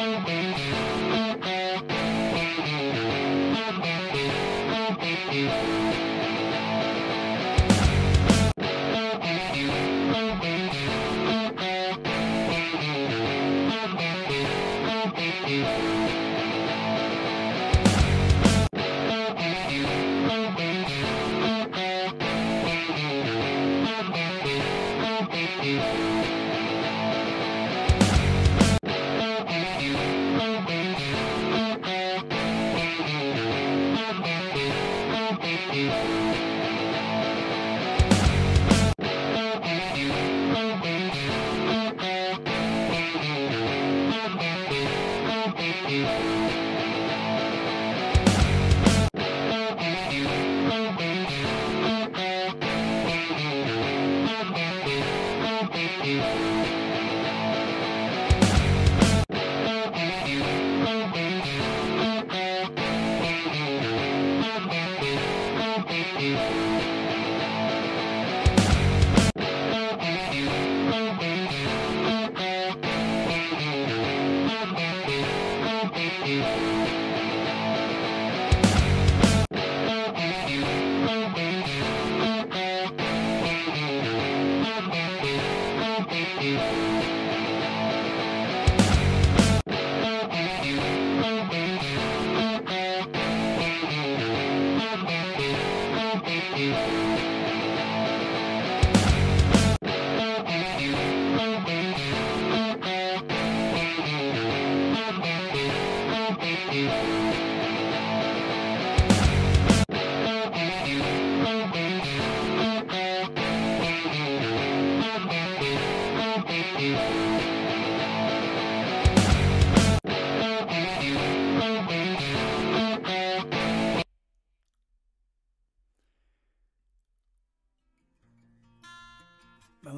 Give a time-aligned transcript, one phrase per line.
[0.00, 0.49] Thank you.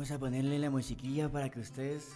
[0.03, 2.09] Vamos a ponerle la musiquilla para que ustedes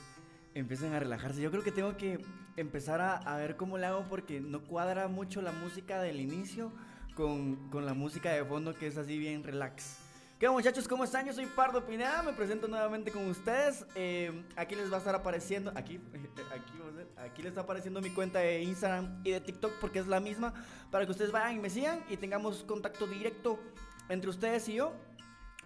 [0.54, 1.41] empiecen a relajarse.
[1.41, 2.19] Yo creo que tengo que
[2.56, 6.72] empezar a, ver cómo le hago porque no cuadra mucho la música del inicio
[7.14, 9.98] con, la música de fondo que es así bien relax.
[10.41, 10.88] ¿Qué muchachos?
[10.88, 11.26] ¿Cómo están?
[11.26, 13.86] Yo soy Pardo Pineda, me presento nuevamente con ustedes.
[13.94, 16.00] Eh, aquí les va a estar apareciendo, aquí,
[16.53, 16.72] aquí,
[17.18, 20.53] aquí les está apareciendo mi cuenta de Instagram y de TikTok porque es la misma,
[20.91, 23.60] para que ustedes vayan y me sigan y tengamos contacto directo
[24.08, 24.92] entre ustedes y yo.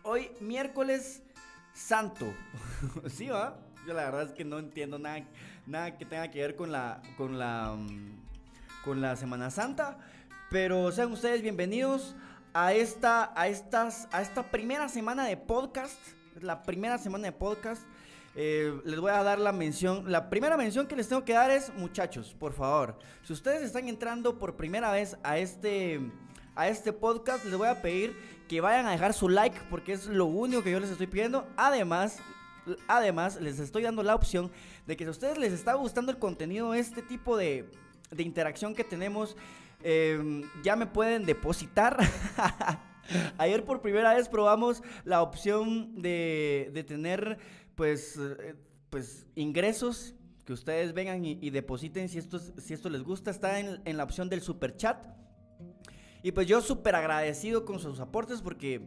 [0.03, 1.23] Hoy miércoles
[1.73, 2.33] santo.
[3.09, 3.59] ¿Sí va?
[3.87, 5.25] Yo la verdad es que no entiendo nada,
[5.67, 8.21] nada que tenga que ver con la, con la, mm,
[8.85, 9.99] con la Semana Santa.
[10.51, 12.15] Pero sean ustedes bienvenidos
[12.53, 15.99] a esta, a estas, a esta primera semana de podcast.
[16.41, 17.83] La primera semana de podcast.
[18.37, 20.11] Eh, les voy a dar la mención.
[20.11, 23.89] La primera mención que les tengo que dar es, muchachos, por favor, si ustedes están
[23.89, 26.01] entrando por primera vez a este,
[26.55, 30.07] a este podcast, les voy a pedir que vayan a dejar su like porque es
[30.07, 31.47] lo único que yo les estoy pidiendo.
[31.57, 32.19] Además,
[32.89, 34.51] además les estoy dando la opción
[34.89, 37.71] de que si a ustedes les está gustando el contenido, este tipo de,
[38.11, 39.37] de interacción que tenemos,
[39.85, 41.97] em, ya me pueden depositar.
[43.39, 47.39] Ayer por primera vez probamos la opción de, de tener
[47.77, 48.57] pues, eh,
[48.91, 53.31] pues ingresos que ustedes vengan y, depositen si esto, si esto les gusta.
[53.31, 55.21] Está en, en la opción del super chat.
[56.23, 58.83] Y pues yo súper agradecido con sus aportes porque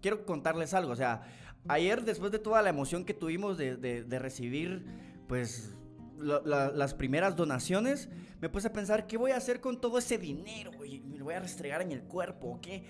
[0.00, 0.92] quiero contarles algo.
[0.92, 1.22] O sea,
[1.68, 4.84] ayer después de toda la emoción que tuvimos de, recibir
[5.26, 5.74] pues
[6.18, 8.08] las primeras donaciones,
[8.40, 10.72] me puse a pensar, ¿qué voy a hacer con todo ese dinero?
[10.72, 12.84] ¿Me lo voy a restregar en el cuerpo o qué?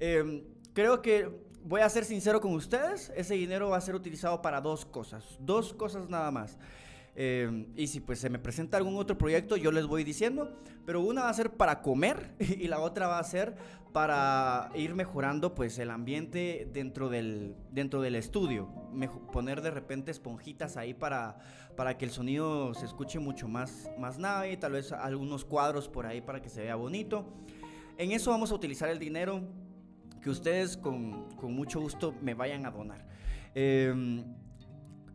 [0.00, 0.42] Em,
[0.72, 1.30] creo que
[1.62, 5.24] voy a ser sincero con ustedes, ese dinero va a ser utilizado para dos cosas,
[5.40, 6.58] dos cosas nada más.
[7.16, 10.58] Em, y si pues se me presenta algún otro proyecto, yo les voy diciendo.
[10.84, 13.56] Pero una va a ser para comer y la otra va a ser
[13.92, 18.68] para ir mejorando pues el ambiente dentro del, dentro del estudio.
[19.32, 21.38] poner de repente esponjitas ahí para,
[21.76, 24.56] para que el sonido se escuche mucho más, más nave.
[24.56, 27.24] Tal vez algunos cuadros por ahí para que se vea bonito.
[27.96, 29.42] En eso vamos a utilizar el dinero
[30.20, 33.06] que ustedes con, con mucho gusto me vayan a donar.
[33.54, 34.24] Eh,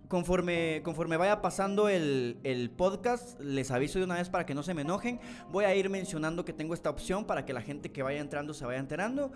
[0.09, 4.63] Conforme, conforme vaya pasando el, el, podcast, les aviso de una vez para que no
[4.63, 5.19] se me enojen.
[5.51, 8.55] Voy a ir mencionando que tengo esta opción para que la gente que vaya entrando
[8.55, 9.31] se vaya enterando.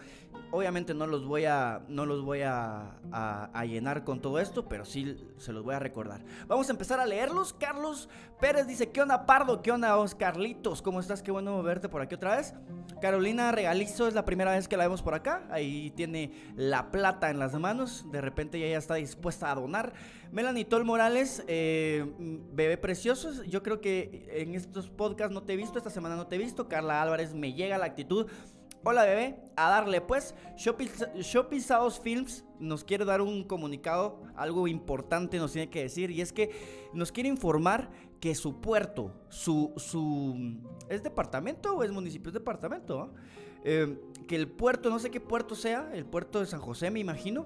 [0.50, 4.84] Obviamente no los voy a, no los voy a, a, llenar con todo esto, pero
[4.84, 6.22] sí se los voy a recordar.
[6.48, 7.54] Vamos a empezar a leerlos.
[7.54, 8.10] Carlos
[8.40, 9.62] Pérez dice, ¿qué onda Pardo?
[9.62, 10.82] ¿Qué onda Oscarlitos?
[10.82, 11.22] ¿Cómo estás?
[11.22, 12.56] Qué bueno verte por aquí otra vez.
[13.00, 15.44] Carolina Regalizo es la primera vez que la vemos por acá.
[15.52, 18.06] Ahí tiene la plata en las manos.
[18.12, 19.94] De repente ya está dispuesta a donar.
[20.34, 23.44] Melanie Tol Morales, eh, bebé precioso.
[23.44, 25.78] Yo creo que en estos podcasts no te he visto.
[25.78, 26.68] Esta semana no te he visto.
[26.68, 28.26] Carla Álvarez me llega la actitud.
[28.84, 30.34] Hola bebé, a darle pues.
[30.58, 36.34] South Films nos quiere dar un comunicado, algo importante nos tiene que decir, y es
[36.34, 36.50] que
[36.94, 40.58] nos quiere informar que su puerto, su, su
[40.90, 42.30] ¿es departamento o es municipio?
[42.30, 43.14] Es departamento,
[43.64, 47.00] eh, que el puerto, no sé qué puerto sea, el puerto de San José me
[47.00, 47.46] imagino,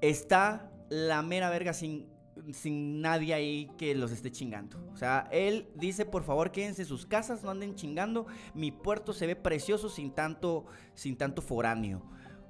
[0.00, 2.06] está la mera verga sin
[2.52, 4.78] sin nadie ahí que los esté chingando.
[4.92, 8.26] O sea, él dice, por favor, quédense en sus casas, no anden chingando.
[8.54, 12.02] Mi puerto se ve precioso sin tanto, sin tanto foráneo.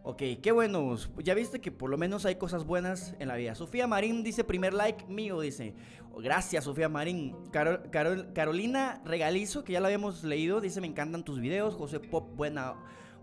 [0.03, 0.97] Ok, qué bueno.
[1.23, 3.55] Ya viste que por lo menos hay cosas buenas en la vida.
[3.55, 5.75] Sofía Marín dice, primer like mío, dice.
[6.17, 7.37] Gracias, Sofía Marín.
[7.51, 11.75] Carolina Regalizo, que ya la habíamos leído, dice, me encantan tus videos.
[11.75, 12.75] José Pop, buena,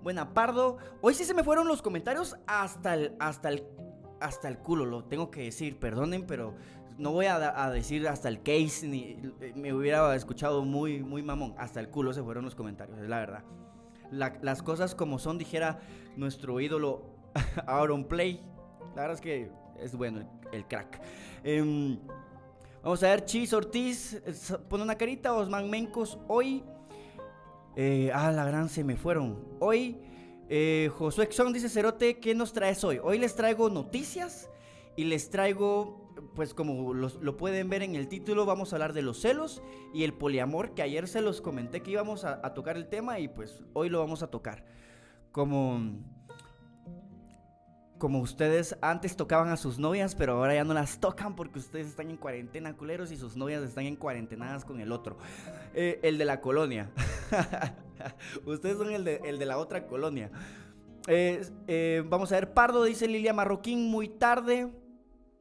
[0.04, 0.78] buena pardo.
[1.02, 3.64] Hoy sí se me fueron los comentarios hasta el, hasta el
[4.20, 6.56] hasta el culo, lo tengo que decir, perdonen, pero
[6.98, 9.18] no voy a, decir hasta el case, ni
[9.56, 11.54] me hubiera escuchado muy, muy mamón.
[11.58, 13.44] Hasta el culo se fueron los comentarios, es la verdad.
[14.12, 15.80] las cosas como son, dijera
[16.16, 17.04] nuestro ídolo
[17.68, 18.42] Aaron Play.
[18.96, 20.22] La verdad es que es bueno
[20.52, 21.02] el, crack.
[21.44, 22.00] Em,
[22.82, 24.22] vamos a ver, Chis Ortiz,
[24.70, 26.64] pone una carita, Osman Mencos, hoy...
[27.78, 29.38] Eh, ah, la gran se me fueron.
[29.60, 29.98] Hoy
[30.50, 33.00] eh, Josué Xon dice Cerote, ¿qué nos traes hoy?
[33.02, 34.50] Hoy les traigo noticias
[34.96, 39.02] y les traigo, pues como lo pueden ver en el título, vamos a hablar de
[39.02, 39.62] los celos
[39.94, 43.28] y el poliamor, que ayer se los comenté que íbamos a, tocar el tema y
[43.28, 44.66] pues hoy lo vamos a tocar.
[45.32, 46.00] Como,
[47.98, 51.88] como ustedes antes tocaban a sus novias, pero ahora ya no las tocan porque ustedes
[51.88, 55.18] están en cuarentena, culeros, y sus novias están en cuarentenadas con el otro.
[55.74, 56.90] Eh, el de la colonia.
[58.46, 60.32] Ustedes son el de, la otra colonia.
[61.08, 64.72] Eh, vamos a ver, Pardo, dice Lilia Marroquín, muy tarde.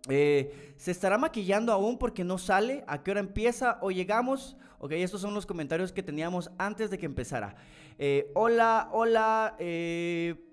[0.09, 2.85] Eh, ¿Se estará maquillando aún porque no sale?
[2.87, 3.79] ¿A qué hora empieza?
[3.81, 4.57] ¿O llegamos?
[4.79, 7.57] Ok, estos son los comentarios que teníamos antes de que empezara.
[7.99, 9.57] Eh, hola, hola,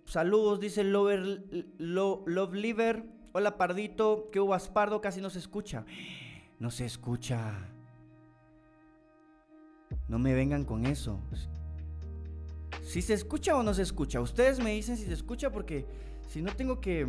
[0.05, 1.43] saludos, dice Lover,
[1.77, 3.03] Love Liver.
[3.33, 5.01] Hola, Pardito, ¿qué hubo, Pardo?
[5.01, 5.85] Casi no se escucha.
[6.59, 7.53] No se escucha.
[10.07, 11.19] No me vengan con eso.
[12.83, 14.21] Si se escucha o no se escucha.
[14.21, 15.85] Ustedes me dicen si se escucha porque
[16.27, 17.07] si no tengo que,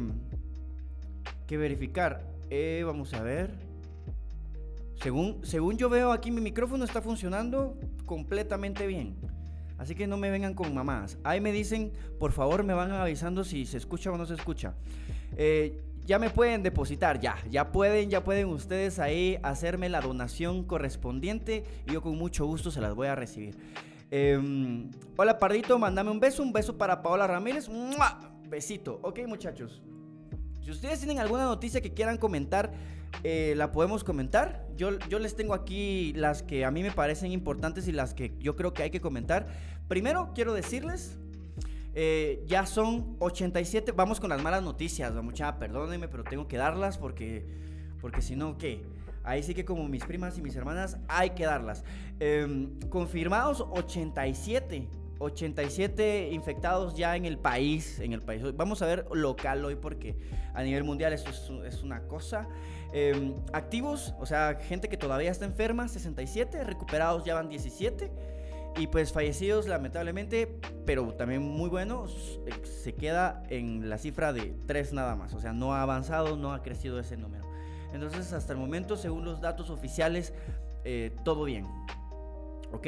[1.46, 2.26] que verificar.
[2.50, 3.50] Eh, vamos a ver.
[5.02, 7.76] Según, según yo veo aquí mi micrófono está funcionando
[8.06, 9.16] completamente bien.
[9.78, 11.18] Así que no me vengan con mamás.
[11.24, 14.74] Ahí me dicen, por favor me van avisando si se escucha o no se escucha.
[15.36, 20.64] Eh, ya me pueden depositar, ya, ya pueden, ya pueden ustedes ahí hacerme la donación
[20.64, 23.56] correspondiente y yo con mucho gusto se las voy a recibir.
[24.14, 27.70] Em, hola Pardito, mándame un beso, un beso para Paola Ramírez,
[28.46, 29.80] besito, ok muchachos.
[30.60, 32.74] Si ustedes tienen alguna noticia que quieran comentar,
[33.24, 34.68] eh, la podemos comentar.
[34.76, 38.36] Yo, yo les tengo aquí las que a mí me parecen importantes y las que
[38.38, 39.46] yo creo que hay que comentar.
[39.88, 41.18] Primero quiero decirles
[41.94, 43.92] eh, ya son 87.
[43.92, 45.58] Vamos con las malas noticias, mucha.
[45.58, 47.46] Perdónenme, pero tengo que darlas porque,
[48.02, 48.84] porque si no, ¿qué?
[49.24, 51.84] Ahí sí que como mis primas y mis hermanas hay que darlas.
[52.18, 54.88] Em, confirmados 87.
[55.18, 58.42] 87 infectados ya en el país, en el país.
[58.56, 60.16] Vamos a ver local hoy porque
[60.52, 61.30] a nivel mundial esto
[61.64, 62.48] es, una cosa.
[62.92, 66.64] Em, activos, o sea, gente que todavía está enferma, 67.
[66.64, 68.10] Recuperados ya van 17.
[68.76, 74.94] Y pues fallecidos lamentablemente, pero también muy buenos, se queda en la cifra de 3
[74.94, 75.34] nada más.
[75.34, 77.51] O sea, no ha avanzado, no ha crecido ese número.
[77.92, 80.32] Entonces, hasta el momento, según los datos oficiales,
[80.84, 81.66] eh, todo bien.
[82.72, 82.86] ¿Ok?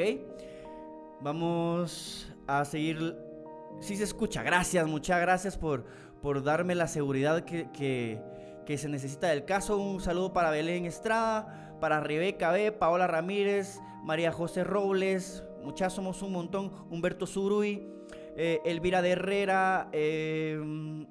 [1.21, 3.17] Vamos a seguir.
[3.81, 5.85] Si se escucha, gracias, muchas gracias por,
[6.21, 7.69] por darme la seguridad que,
[8.65, 9.77] que, se necesita del caso.
[9.77, 16.21] Un saludo para Belén Estrada, para Rebeca B, Paola Ramírez, María José Robles, muchas somos
[16.21, 16.71] un montón.
[16.89, 17.87] Humberto Zurui,
[18.37, 21.05] eh, Elvira de Herrera, em,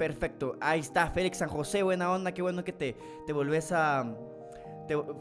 [0.00, 0.56] perfecto.
[0.62, 4.16] Ahí está, Félix San José, buena onda, qué bueno que te, te volvés a...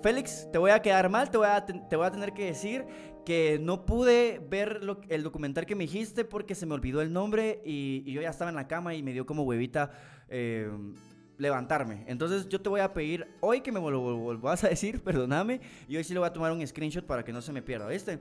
[0.02, 2.86] Félix, te voy a quedar mal, te voy a, te voy a tener que decir
[3.26, 7.62] que no pude ver el documental que me dijiste porque se me olvidó el nombre
[7.66, 9.92] y, yo ya estaba en la cama y me dio como huevita
[10.30, 10.96] em,
[11.38, 12.06] levantarme.
[12.08, 15.60] Entonces yo te voy a pedir hoy que me lo volvás a decir, perdóname,
[15.90, 17.86] y hoy sí le voy a tomar un screenshot para que no se me pierda,
[17.86, 18.20] ¿viste?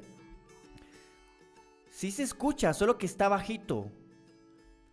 [1.89, 3.93] Sí se escucha, solo que está bajito.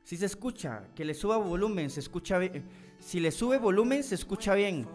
[0.06, 2.64] Si se escucha, que le suba volumen, se escucha bien.
[3.00, 4.88] Si le sube volumen, se escucha bien.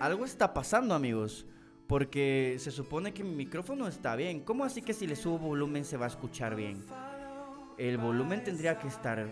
[0.00, 1.46] Algo está pasando, amigos.
[1.86, 4.40] Porque se supone que mi micrófono está bien.
[4.40, 6.84] ¿Cómo así que si le subo volumen se va a escuchar bien?
[7.78, 9.30] El volumen tendría que estar...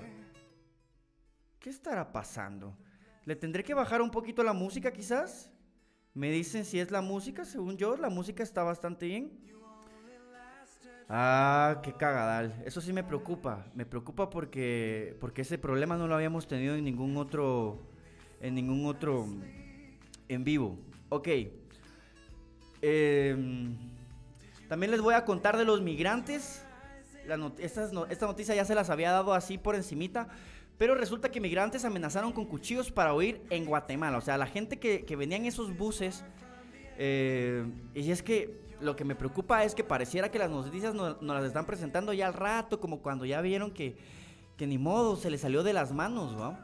[1.59, 2.78] ¿Qué estará pasando?
[3.25, 5.50] ¿Le tendré que bajar un poquito la música quizás?
[6.14, 9.37] Me dicen si es la música, según yo, la música está bastante bien.
[11.09, 12.62] Ah, qué cagadal.
[12.67, 13.67] Eso sí me preocupa.
[13.75, 17.79] Me preocupa porque, porque ese problema no lo habíamos tenido en ningún otro,
[18.43, 19.27] en ningún otro
[20.29, 20.79] en vivo.
[21.09, 21.29] Ok.
[22.83, 23.75] Em,
[24.69, 26.62] también les voy a contar de los migrantes.
[27.59, 30.29] esta noticia ya se las había dado así por encimita.
[30.77, 34.19] Pero resulta que migrantes amenazaron con cuchillos para huir en Guatemala.
[34.19, 36.23] O sea, la gente que, que venía en esos buses.
[36.99, 41.20] Eh, y es que lo que me preocupa es que pareciera que las noticias nos,
[41.23, 43.97] las están presentando ya al rato, como cuando ya vieron que,
[44.56, 46.58] que ni modo, se le salió de las manos, ¿no?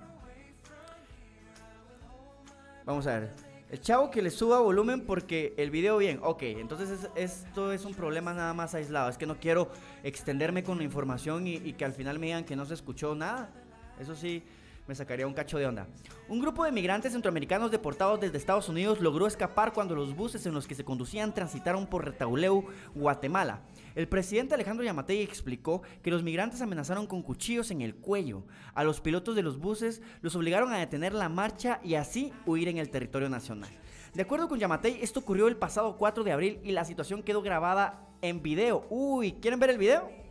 [2.84, 3.30] Vamos a ver.
[3.70, 6.20] El chavo que le suba volumen porque el video bien.
[6.22, 9.08] Ok, entonces esto es un problema nada más aislado.
[9.08, 9.70] Es que no quiero
[10.02, 13.50] extenderme con la información y que al final me digan que no se escuchó nada.
[13.98, 14.44] Eso sí,
[14.86, 15.86] me sacaría un cacho de onda.
[16.28, 20.54] Un grupo de migrantes centroamericanos deportados desde Estados Unidos logró escapar cuando los buses en
[20.54, 23.62] los que se conducían transitaron por Retauleu, Guatemala.
[23.94, 28.44] El presidente Alejandro Yamatei explicó que los migrantes amenazaron con cuchillos en el cuello.
[28.74, 32.68] A los pilotos de los buses los obligaron a detener la marcha y así huir
[32.68, 33.70] en el territorio nacional.
[34.14, 37.42] De acuerdo con Yamatei, esto ocurrió el pasado 4 de abril y la situación quedó
[37.42, 38.86] grabada en video.
[38.88, 40.23] Uy, ¿quieren ver el video?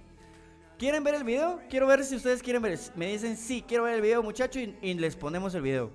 [0.83, 1.61] ¿Quieren ver el video?
[1.69, 2.77] Quiero ver si ustedes quieren ver.
[2.97, 5.91] Me dicen, sí, quiero ver el video, muchachos, y, les ponemos el video.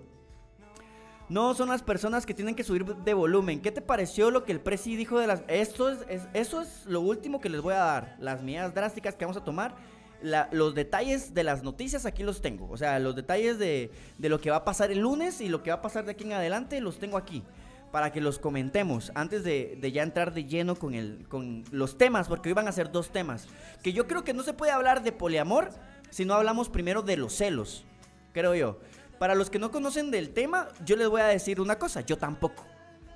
[1.28, 3.60] No son las personas que tienen que subir de volumen.
[3.60, 5.42] ¿Qué te pareció lo que el Presi dijo de las...
[5.46, 5.98] Esto es,
[6.32, 8.16] eso es lo último que les voy a dar.
[8.18, 9.76] Las medidas drásticas que vamos a tomar.
[10.22, 12.66] los detalles de las noticias aquí los tengo.
[12.70, 15.62] O sea, los detalles de, de lo que va a pasar el lunes y lo
[15.62, 17.44] que va a pasar de aquí en adelante los tengo aquí
[17.90, 22.28] para que los comentemos antes de, ya entrar de lleno con, el, con los temas,
[22.28, 23.46] porque hoy van a ser dos temas.
[23.82, 25.70] Que yo creo que no se puede hablar de poliamor
[26.10, 27.84] si no hablamos primero de los celos,
[28.32, 28.78] creo yo.
[29.18, 32.18] Para los que no conocen del tema, yo les voy a decir una cosa, yo
[32.18, 32.64] tampoco.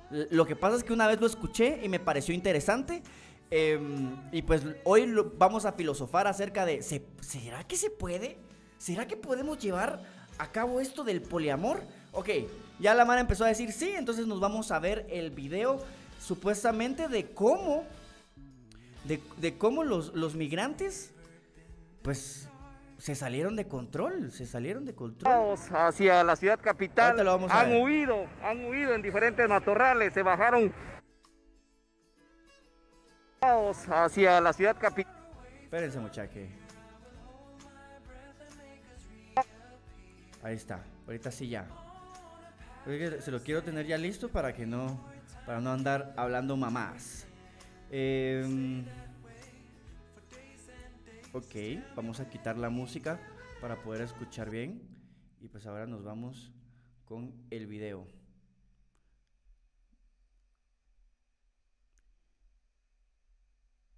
[0.09, 3.01] Lo que pasa es que una vez lo escuché y me pareció interesante.
[3.49, 8.37] Em, y pues hoy vamos a filosofar acerca de, ¿será que se puede?
[8.77, 10.03] ¿Será que podemos llevar
[10.37, 11.81] a cabo esto del poliamor?
[12.11, 12.29] Ok,
[12.79, 15.79] ya la Mara empezó a decir sí, entonces nos vamos a ver el video
[16.19, 17.85] supuestamente de cómo,
[19.03, 21.13] de, cómo los, los migrantes,
[22.01, 22.49] pues
[22.97, 25.57] se salieron de control, se salieron de control.
[25.71, 30.73] Hacia la ciudad capital, han huido, han huido en diferentes matorrales, se bajaron
[33.41, 35.13] hacia la ciudad capital.
[35.63, 36.43] Espérense muchachos.
[40.41, 41.65] Ahí está, ahorita sí ya
[42.85, 44.99] se lo quiero tener ya listo para que no,
[45.45, 47.25] para no andar hablando mamás.
[47.89, 48.83] Em,
[51.31, 51.55] ok,
[51.95, 53.19] vamos a quitar la música
[53.61, 54.81] para poder escuchar bien.
[55.39, 56.51] Y pues ahora nos vamos
[57.05, 58.07] con el video.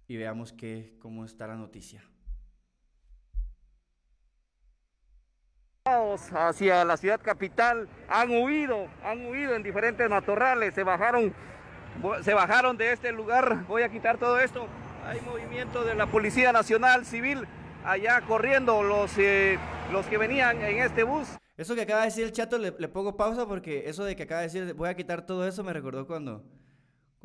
[0.08, 2.04] Y veamos que, cómo está la noticia.
[5.86, 11.32] Hacia la ciudad capital han huido, han huido en diferentes matorrales, se bajaron,
[12.22, 13.64] se bajaron de este lugar.
[13.68, 14.66] Voy a quitar todo esto.
[15.06, 17.46] Hay movimiento de la Policía Nacional Civil
[17.84, 19.58] allá corriendo los, eh,
[19.92, 21.28] los que venían en este bus.
[21.56, 24.24] Eso que acaba de decir el chato le, le pongo pausa porque eso de que
[24.24, 26.42] acaba de decir voy a quitar todo eso me recordó cuando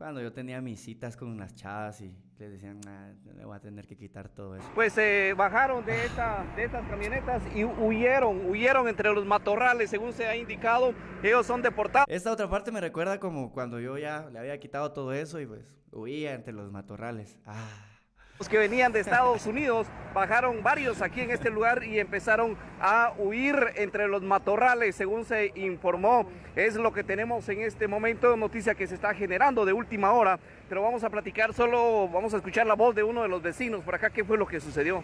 [0.01, 3.59] cuando yo tenía mis citas con las chavas y les decían, nah, le voy a
[3.59, 4.67] tener que quitar todo eso.
[4.73, 9.91] Pues se eh, bajaron de, esta, de estas camionetas y huyeron, huyeron entre los matorrales,
[9.91, 12.07] según se ha indicado, ellos son deportados.
[12.09, 15.45] Esta otra parte me recuerda como cuando yo ya le había quitado todo eso y
[15.45, 17.37] pues huía entre los matorrales.
[17.45, 17.90] Ah
[18.49, 23.55] que venían de Estados Unidos, bajaron varios aquí en este lugar y empezaron a huir
[23.75, 26.25] entre los matorrales, según se informó.
[26.55, 30.39] Es lo que tenemos en este momento, noticia que se está generando de última hora,
[30.69, 33.83] pero vamos a platicar solo, vamos a escuchar la voz de uno de los vecinos
[33.83, 35.03] por acá, qué fue lo que sucedió.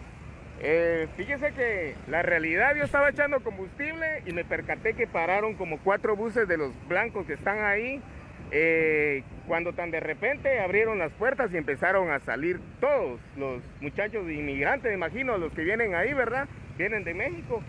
[0.60, 5.78] Eh, fíjese que la realidad yo estaba echando combustible y me percaté que pararon como
[5.78, 8.02] cuatro buses de los blancos que están ahí
[8.50, 14.28] eh, cuando tan de repente abrieron las puertas y empezaron a salir todos los muchachos
[14.30, 16.48] inmigrantes, imagino, los que vienen ahí, ¿verdad?
[16.76, 17.62] Vienen de México.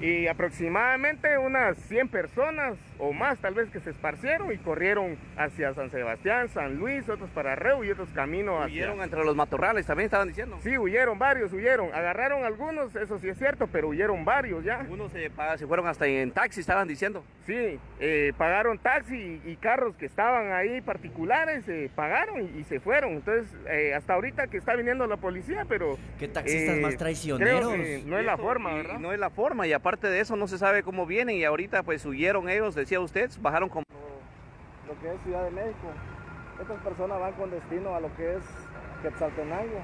[0.00, 5.74] Y aproximadamente unas 100 personas o más tal vez que se esparcieron y corrieron hacia
[5.74, 8.84] San Sebastián, San Luis, otros para Reu y otros caminos hacia...
[8.84, 10.58] Huyeron entre los matorrales, también estaban diciendo.
[10.62, 11.92] Sí, huyeron varios, huyeron.
[11.94, 14.80] Agarraron algunos, eso sí es cierto, pero huyeron varios ya.
[14.80, 17.24] Algunos se, se fueron hasta en taxi, estaban diciendo.
[17.46, 23.12] Sí, eh, pagaron taxi y, carros que estaban ahí particulares, eh, pagaron y, se fueron.
[23.12, 25.98] Entonces, eh, hasta ahorita que está viniendo la policía, pero...
[26.18, 27.76] ¿Qué taxistas más traicioneros?
[28.06, 28.98] no es la forma, ¿verdad?
[28.98, 31.82] No es la forma y aparte de eso no se sabe cómo vienen y ahorita
[31.82, 33.84] pues huyeron ellos, decía usted, bajaron como...
[34.88, 35.86] Lo que es Ciudad de México.
[36.60, 38.42] Estas personas van con destino a lo que es
[39.02, 39.78] Quetzaltenango.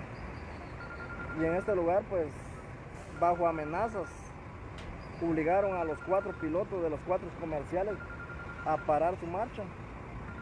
[1.41, 2.27] Y en este lugar, pues,
[3.21, 4.09] bajo amenazas,
[5.23, 7.95] obligaron a los cuatro pilotos de los cuatro comerciales
[8.67, 9.63] a parar su marcha.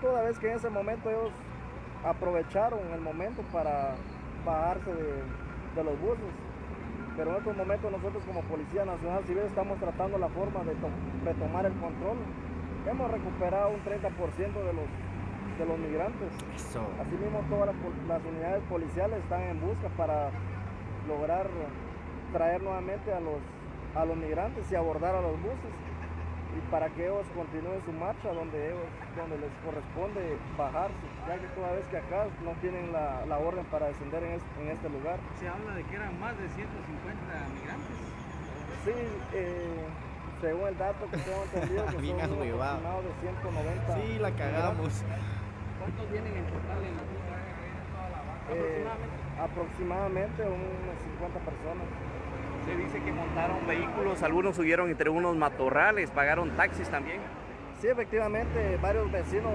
[0.01, 1.33] Toda vez que en ese momento ellos
[2.03, 3.95] aprovecharon el momento para
[4.47, 6.33] bajarse de, los buses.
[7.15, 11.35] Pero en estos momentos nosotros como Policía Nacional Civil estamos tratando la forma de, de
[11.35, 12.17] tomar el control.
[12.87, 14.87] Hemos recuperado un 30% de los
[15.59, 16.33] de los migrantes.
[17.01, 17.75] Asimismo, todas
[18.09, 20.31] las, unidades policiales están en busca para
[21.07, 21.49] lograr
[22.33, 23.39] traer nuevamente a los,
[23.95, 25.71] a los migrantes y abordar a los buses
[26.57, 28.87] y para que ellos continúen su marcha donde ellos
[29.17, 33.65] donde les corresponde bajarse, ya que toda vez que acá no tienen la, la orden
[33.67, 35.19] para descender en este, en este, lugar.
[35.39, 36.65] Se habla de que eran más de 150
[37.55, 37.97] migrantes.
[38.85, 38.95] Sí,
[39.35, 39.87] eh,
[40.45, 41.93] según el dato que tengo entendido, que
[42.29, 43.95] son aproximados de 190.
[43.97, 45.05] Sí, la cagamos.
[45.81, 47.05] ¿Cuántos vienen en total en la
[48.53, 48.85] eh,
[49.41, 51.87] aproximadamente unas 50 personas.
[52.67, 57.21] Se dice que montaron vehículos, algunos subieron entre unos matorrales, pagaron taxis también.
[57.81, 59.53] Sí, efectivamente, varios vecinos.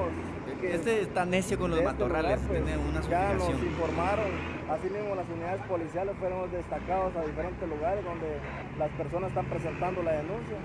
[0.62, 4.28] este está necio con los este matorrales, pues, tiene una Ya nos informaron,
[4.70, 8.38] así mismo las unidades policiales fueron destacados a diferentes lugares donde
[8.78, 10.58] las personas están presentando la denuncia.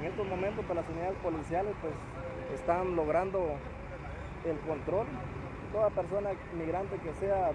[0.00, 1.94] En estos momentos, pues, las unidades policiales pues,
[2.58, 3.56] están logrando
[4.44, 5.06] el control.
[5.72, 7.52] Toda persona migrante que sea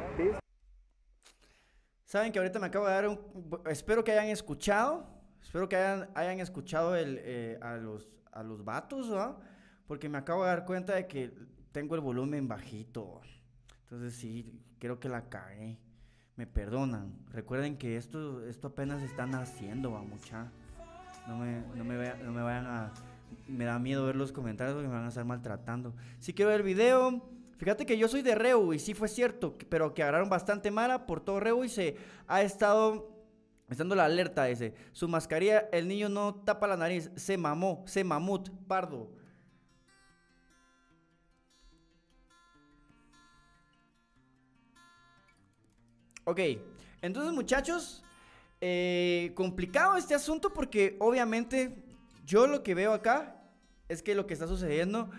[2.05, 3.19] Saben que ahorita me acabo de dar un...
[3.67, 5.07] Espero que hayan escuchado.
[5.41, 9.39] Espero que hayan, hayan escuchado el, eh, a, los, a los vatos, ¿no?
[9.88, 11.33] Porque me acabo de dar cuenta de que
[11.71, 13.21] tengo el volumen bajito.
[13.83, 15.77] Entonces sí, creo que la cagué.
[16.35, 17.13] Me perdonan.
[17.29, 20.51] Recuerden que esto, esto apenas están haciendo, va mucha.
[21.27, 22.93] No me, no me, no me vayan a
[23.47, 25.93] me da miedo ver los comentarios porque me van a estar maltratando.
[26.19, 27.21] Si quiero ver el video,
[27.57, 31.05] fíjate que yo soy de Reu y sí fue cierto, pero que agarraron bastante mala
[31.05, 31.97] por todo Reu y se
[32.27, 33.10] ha estado
[33.72, 34.74] estando la alerta ese.
[34.92, 39.10] Su mascarilla, el niño no tapa la nariz, se mamó, se mamut, pardo.
[46.24, 46.40] Ok,
[47.01, 48.03] entonces muchachos,
[48.60, 51.84] eh, complicado este asunto porque obviamente
[52.25, 53.42] yo lo que veo acá
[53.90, 55.10] es que lo que está sucediendo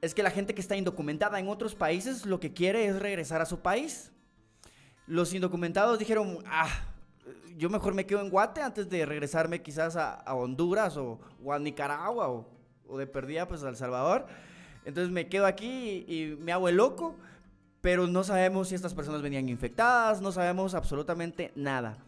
[0.00, 3.40] es que la gente que está indocumentada en otros países lo que quiere es regresar
[3.40, 4.12] a su país.
[5.06, 6.95] Los indocumentados dijeron, ah,
[7.56, 11.18] yo mejor me quedo en Guate antes de regresarme quizás a, Honduras o,
[11.50, 14.26] a Nicaragua o, de perdida pues a El Salvador.
[14.84, 17.16] Entonces me quedo aquí y me hago el loco,
[17.80, 21.98] pero no sabemos si estas personas venían infectadas, no sabemos absolutamente nada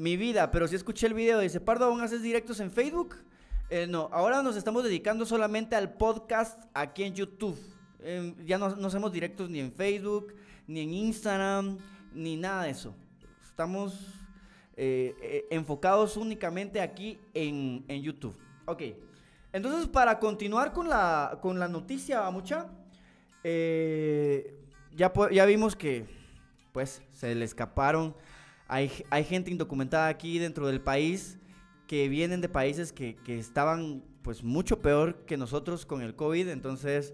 [0.00, 3.16] mi vida, pero si escuché el video, dice, Pardo, ¿aún haces directos en Facebook?
[3.68, 7.58] Eh, no, ahora nos estamos dedicando solamente al podcast aquí en YouTube.
[8.02, 10.34] Em, ya no, no hacemos directos ni en Facebook,
[10.66, 11.76] ni en Instagram,
[12.14, 12.94] ni nada de eso.
[13.60, 13.92] Estamos
[14.74, 18.34] eh, eh, enfocados únicamente aquí en, YouTube.
[18.64, 18.82] Ok,
[19.52, 22.68] entonces para continuar con la, con la noticia, mucha,
[23.44, 26.06] ya, ya vimos que
[26.72, 28.14] pues se le escaparon
[28.70, 28.88] hay,
[29.24, 31.38] gente indocumentada aquí dentro del país
[31.86, 37.12] que vienen de países que, estaban pues mucho peor que nosotros con el COVID, entonces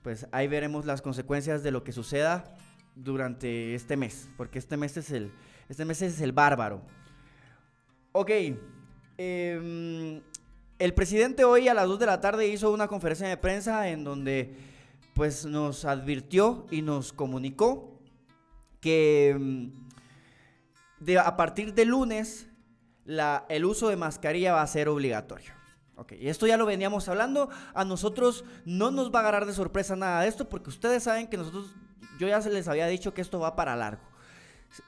[0.00, 2.56] pues ahí veremos las consecuencias de lo que suceda
[2.94, 5.32] durante este mes, porque este mes es el,
[5.68, 6.82] este mes es el bárbaro.
[8.12, 8.30] Ok,
[9.18, 10.20] em,
[10.78, 14.04] el presidente hoy a las 2 de la tarde hizo una conferencia de prensa en
[14.04, 14.54] donde
[15.14, 18.00] pues nos advirtió y nos comunicó
[18.80, 19.72] que em,
[21.18, 22.48] a partir de lunes
[23.48, 25.52] el uso de mascarilla va a ser obligatorio.
[25.96, 27.50] Ok, esto ya lo veníamos hablando.
[27.72, 31.28] A nosotros no nos va a agarrar de sorpresa nada de esto porque ustedes saben
[31.28, 31.74] que nosotros,
[32.18, 34.02] yo ya se les había dicho que esto va para largo.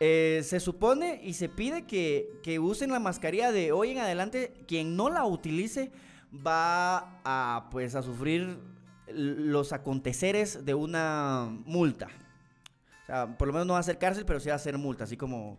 [0.01, 4.53] Eh, se supone y se pide que, que, usen la mascarilla de hoy en adelante.
[4.67, 5.93] Quien no la utilice
[6.35, 8.59] va a, pues, a sufrir
[9.09, 12.09] los aconteceres de una multa.
[13.03, 14.77] O sea, por lo menos no va a ser cárcel, pero sí va a ser
[14.79, 15.59] multa, así como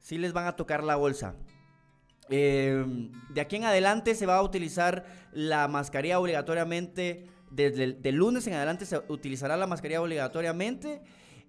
[0.00, 1.34] sí les van a tocar la bolsa.
[2.30, 2.84] Eh,
[3.28, 7.28] de aquí en adelante se va a utilizar la mascarilla obligatoriamente.
[7.50, 11.02] Desde el de lunes en adelante se utilizará la mascarilla obligatoriamente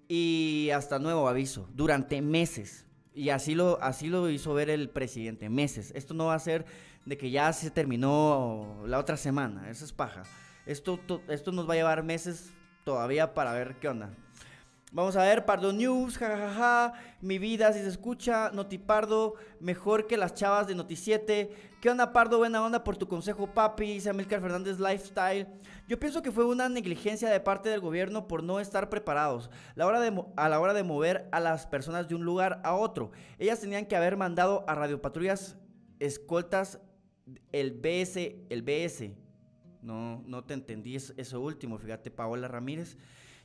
[0.07, 2.85] y hasta nuevo aviso, durante meses.
[3.13, 5.91] Y así lo, así lo hizo ver el presidente, meses.
[5.95, 6.65] Esto no va a ser
[7.05, 10.23] de que ya se terminó la otra semana, eso es paja.
[10.65, 12.51] Esto, to- esto nos va a llevar meses
[12.83, 14.09] todavía para ver qué onda.
[14.91, 20.33] Vamos a ver, Pardo News, jajaja, mi vida si se escucha, Notipardo, mejor que las
[20.33, 21.51] chavas de Noticiete.
[21.81, 22.37] ¿Qué onda, Pardo?
[22.37, 25.47] Buena onda por tu consejo, papi, dice Amilcar Fernández Lifestyle.
[25.87, 29.85] Yo pienso que fue una negligencia de parte del gobierno por no estar preparados la
[29.85, 33.11] hora de a la hora de mover a las personas de un lugar a otro.
[33.37, 35.57] Ellas tenían que haber mandado a radiopatrullas
[35.99, 36.79] escoltas
[37.51, 39.15] el BS, el BS.
[39.81, 42.97] No, no te entendí es- eso último, fíjate, Paola Ramírez.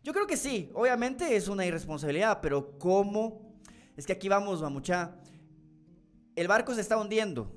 [0.02, 3.54] Yo creo que sí, obviamente es una irresponsabilidad, pero ¿cómo?
[3.98, 5.14] Es que aquí vamos, mamucha.
[6.36, 7.52] El barco se está hundiendo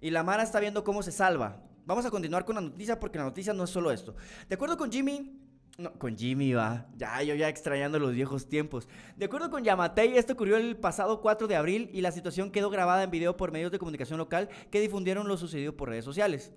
[0.00, 1.62] y la Mara está viendo cómo se salva.
[1.86, 4.16] Vamos a continuar con la noticia porque la noticia no es solo esto.
[4.48, 5.40] De acuerdo con Jimmy,
[5.78, 6.88] no, con Jimmy va.
[6.96, 8.88] Ya, yo ya extrañando los viejos tiempos.
[9.16, 12.70] De acuerdo con Yamatei, esto ocurrió el pasado 4 de abril y la situación quedó
[12.70, 16.52] grabada en video por medios de comunicación local que difundieron lo sucedido por redes sociales.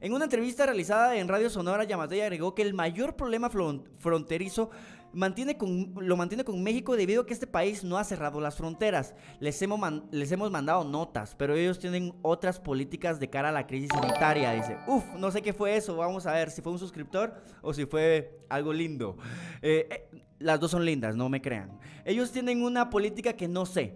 [0.00, 4.70] En una entrevista realizada en Radio Sonora, Yamatei agregó que el mayor problema fronterizo
[5.12, 8.56] mantiene con- lo mantiene con México debido a que este país no ha cerrado las
[8.56, 9.14] fronteras.
[9.40, 13.66] Les hemos, les hemos mandado notas, pero ellos tienen otras políticas de cara a la
[13.66, 14.52] crisis sanitaria.
[14.52, 17.72] Dice, uf, no sé qué fue eso, vamos a ver si fue un suscriptor o
[17.74, 19.16] si fue algo lindo.
[19.60, 21.78] Eh, eh, las dos son lindas, no me crean.
[22.04, 23.94] Ellos tienen una política que no sé.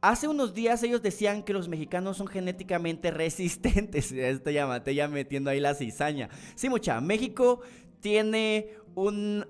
[0.00, 4.12] Hace unos días ellos decían que los mexicanos son genéticamente resistentes.
[4.12, 6.28] Esto ya ya metiendo ahí la cizaña.
[6.54, 7.00] Sí, mucha.
[7.00, 7.60] México
[8.00, 9.46] tiene un,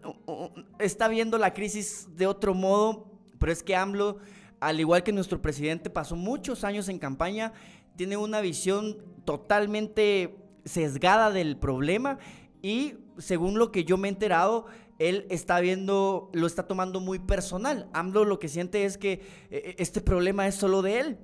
[0.78, 4.18] Está viendo la crisis de otro modo, pero es que AMLO,
[4.60, 7.54] al igual que nuestro presidente, pasó muchos años en campaña,
[7.96, 12.18] tiene una visión totalmente sesgada del problema
[12.60, 14.66] y según lo que yo me he enterado,
[14.98, 17.88] él está viendo, lo está tomando muy personal.
[17.92, 21.18] AMLO lo que siente es que eh, este problema es solo de él.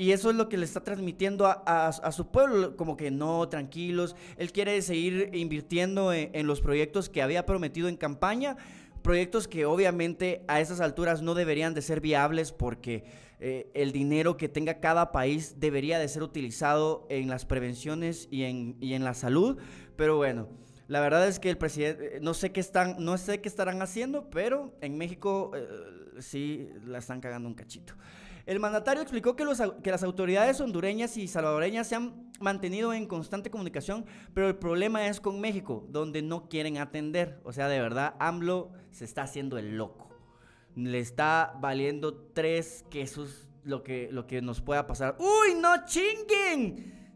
[0.00, 4.16] Y eso es lo que le está transmitiendo a, su pueblo, como que no, tranquilos.
[4.38, 8.56] Él quiere seguir invirtiendo en, los proyectos que había prometido en campaña,
[9.02, 13.04] proyectos que obviamente a esas alturas no deberían de ser viables porque
[13.40, 18.44] eh, el dinero que tenga cada país debería de ser utilizado en las prevenciones y
[18.44, 19.58] en, y en la salud.
[19.96, 20.48] Pero bueno,
[20.88, 23.82] la verdad es que el presidente, eh, no sé qué están, no sé qué estarán
[23.82, 25.68] haciendo, pero en México eh,
[26.20, 27.92] sí la están cagando un cachito.
[28.50, 34.04] El mandatario explicó que, las autoridades hondureñas y salvadoreñas se han mantenido en constante comunicación,
[34.34, 37.38] pero el problema es con México, donde no quieren atender.
[37.44, 40.10] O sea, de verdad, AMLO se está haciendo el loco.
[40.74, 45.16] Le está valiendo tres quesos lo que, lo que nos pueda pasar.
[45.20, 47.12] ¡Uy, no chinguen!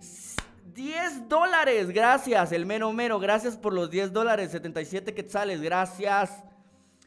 [0.73, 6.44] 10 dólares, gracias, el mero mero, gracias por los 10 dólares, 77 quetzales, gracias.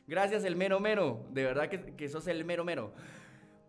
[0.06, 2.92] Gracias, el mero mero, de verdad que, que sos el mero mero.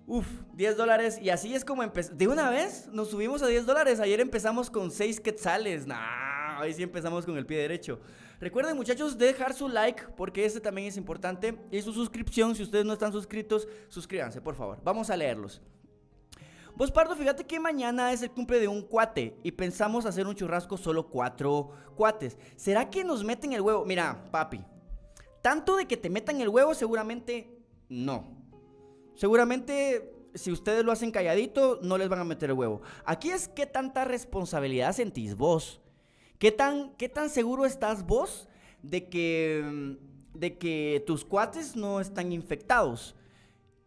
[0.08, 1.18] Uf, 10 dólares.
[1.20, 2.16] Y así es como empezamos.
[2.16, 4.00] De una vez nos subimos a 10 dólares.
[4.00, 5.86] Ayer empezamos con 6 quetzales.
[5.86, 8.00] Nah, hoy sí empezamos con el pie derecho.
[8.40, 11.58] Recuerden, muchachos, dejar su like porque este también es importante.
[11.70, 12.54] Y su suscripción.
[12.54, 14.80] Si ustedes no están suscritos, suscríbanse, por favor.
[14.82, 15.60] Vamos a leerlos.
[16.74, 20.34] Vos, Pardo, fíjate que mañana es el cumple de un cuate y pensamos hacer un
[20.34, 22.38] churrasco solo cuatro cuates.
[22.56, 23.84] ¿Será que nos meten el huevo?
[23.84, 24.64] Mira, papi,
[25.42, 28.37] tanto de que te metan el huevo, seguramente no.
[29.18, 32.82] Seguramente si ustedes lo hacen calladito, no les van a meter el huevo.
[33.04, 35.80] Aquí es qué tanta responsabilidad sentís vos.
[36.38, 38.48] ¿Qué tan, qué tan seguro estás vos
[38.80, 43.16] de que, mm, de que tus cuates no están infectados?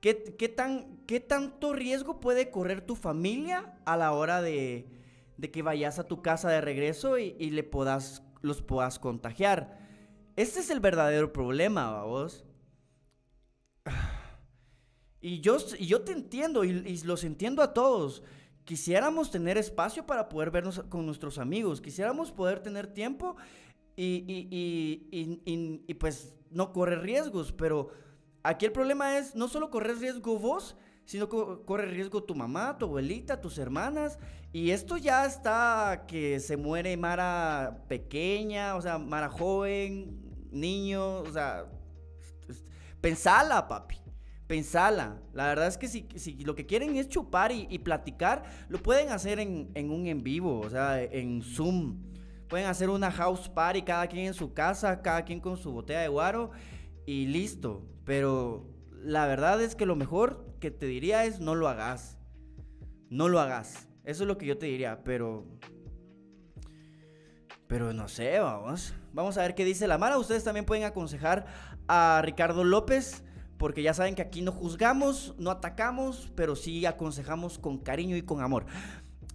[0.01, 4.85] ¿Qué, qué tan, ¿Qué tanto riesgo puede correr tu familia a la hora de,
[5.37, 9.79] de que vayas a tu casa de regreso y, y le podas, los puedas contagiar?
[10.35, 12.43] Este es el verdadero problema, vos.
[15.21, 18.23] Y yo, y yo te entiendo y, los entiendo a todos.
[18.63, 21.79] Quisiéramos tener espacio para poder vernos con nuestros amigos.
[21.81, 23.35] Quisiéramos poder tener tiempo
[23.95, 25.07] y, y-
[25.45, 27.51] y- y- pues no correr riesgos.
[27.51, 27.89] Pero
[28.43, 32.77] aquí el problema es no solo correr riesgo vos, sino co- corre riesgo tu mamá,
[32.77, 34.17] tu abuelita, tus hermanas.
[34.53, 40.19] Y esto ya está que se muere Mara pequeña, o sea, Mara joven,
[40.51, 41.65] niño, o sea,
[43.01, 43.97] pensala, papi.
[44.51, 45.17] Pensala.
[45.31, 49.07] La verdad es que si, si lo que quieren es chupar y, platicar, lo pueden
[49.07, 52.03] hacer en, en un en vivo, o sea, en Zoom.
[52.49, 56.01] Pueden hacer una house party, cada quien en su casa, cada quien con su botella
[56.01, 56.51] de guaro
[57.05, 57.87] y listo.
[58.03, 62.17] Pero la verdad es que lo mejor que te diría es no lo hagas.
[63.09, 63.87] no lo hagas.
[64.03, 65.45] Eso es lo que yo te diría, pero...
[67.67, 68.93] Pero no sé, vamos.
[69.13, 70.17] Vamos a ver qué dice la Mara.
[70.17, 71.45] Ustedes también pueden aconsejar
[71.87, 73.23] a Ricardo López,
[73.61, 78.23] porque ya saben que aquí no juzgamos, no atacamos, pero sí aconsejamos con cariño y
[78.23, 78.65] con amor.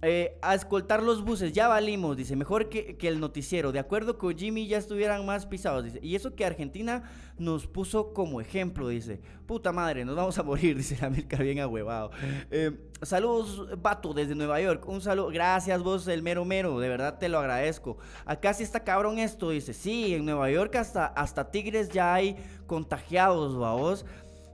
[0.02, 3.72] Eh, a escoltar los buses, ya valimos, dice, mejor que, que, el noticiero.
[3.72, 6.00] De acuerdo con Jimmy, ya estuvieran más pisados, dice.
[6.02, 7.02] Y eso que Argentina
[7.38, 9.20] nos puso como ejemplo, dice.
[9.46, 12.10] Puta madre, nos vamos a morir, dice la Milka bien ahuevado.
[12.50, 14.86] Eh, saludos, Vato, desde Nueva York.
[14.86, 17.96] Un saludo, gracias vos, el mero mero, de verdad te lo agradezco.
[18.26, 19.72] Acá sí está cabrón esto, dice.
[19.72, 24.04] Sí, en Nueva York hasta, hasta tigres ya hay contagiados, vos.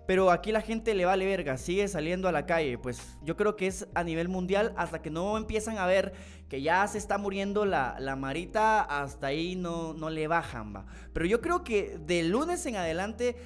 [0.06, 2.76] Pero aquí la gente le vale verga, sigue saliendo a la calle.
[2.78, 6.12] Pues yo creo que es a nivel mundial hasta que no empiezan a ver
[6.48, 10.86] que ya se está muriendo la, la marita, hasta ahí no, no le bajan, va.
[11.12, 13.36] Pero yo creo que de lunes en adelante,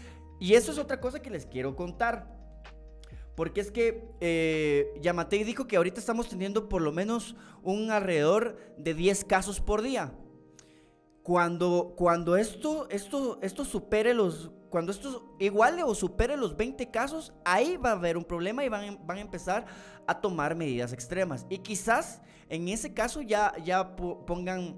[0.41, 2.35] y eso es otra cosa que les quiero contar.
[3.37, 8.59] Porque es que eh, Yamatei dijo que ahorita estamos teniendo por lo menos un alrededor
[8.79, 10.15] de 10 casos por día.
[11.27, 17.33] Cuando, cuando esto, esto, esto supere los cuando esto iguale o supere los 20 casos,
[17.45, 19.67] ahí va a haber un problema y van, van a empezar
[20.07, 21.45] a tomar medidas extremas.
[21.51, 24.77] Y quizás en ese caso ya, ya pongan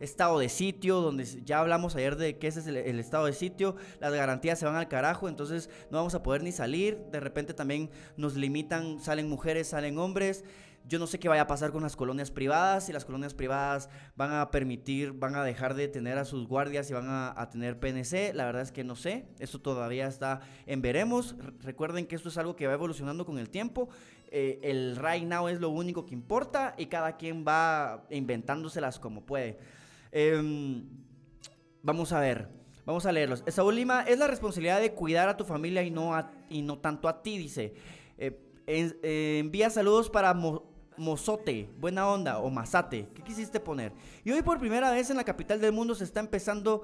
[0.00, 3.32] estado de sitio, donde ya hablamos ayer de que ese es el, el, estado de
[3.32, 7.20] sitio, las garantías se van al carajo, entonces no vamos a poder ni salir, de
[7.20, 10.44] repente también nos limitan, salen mujeres, salen hombres,
[10.86, 13.88] yo no sé qué vaya a pasar con las colonias privadas, si las colonias privadas
[14.16, 17.78] van a permitir, van a dejar de tener a sus guardias y van a, tener
[17.78, 21.36] PNC, la verdad es que no sé, esto todavía está en veremos.
[21.60, 23.88] Recuerden que esto es algo que va evolucionando con el tiempo,
[24.30, 29.24] eh, el right now es lo único que importa y cada quien va inventándoselas como
[29.26, 29.58] puede.
[30.12, 30.82] Eh,
[31.82, 32.60] vamos a ver.
[32.90, 33.44] Vamos a leerlos.
[33.46, 36.78] Saúl Lima, es la responsabilidad de cuidar a tu familia y no, a, y no
[36.78, 37.74] tanto a ti, dice.
[38.18, 40.34] Eh, eh, envía saludos para
[41.00, 43.08] Mozote, buena onda, o Mazate.
[43.14, 43.94] ¿Qué quisiste poner?
[44.22, 46.82] Y hoy por primera vez en la capital del mundo se está empezando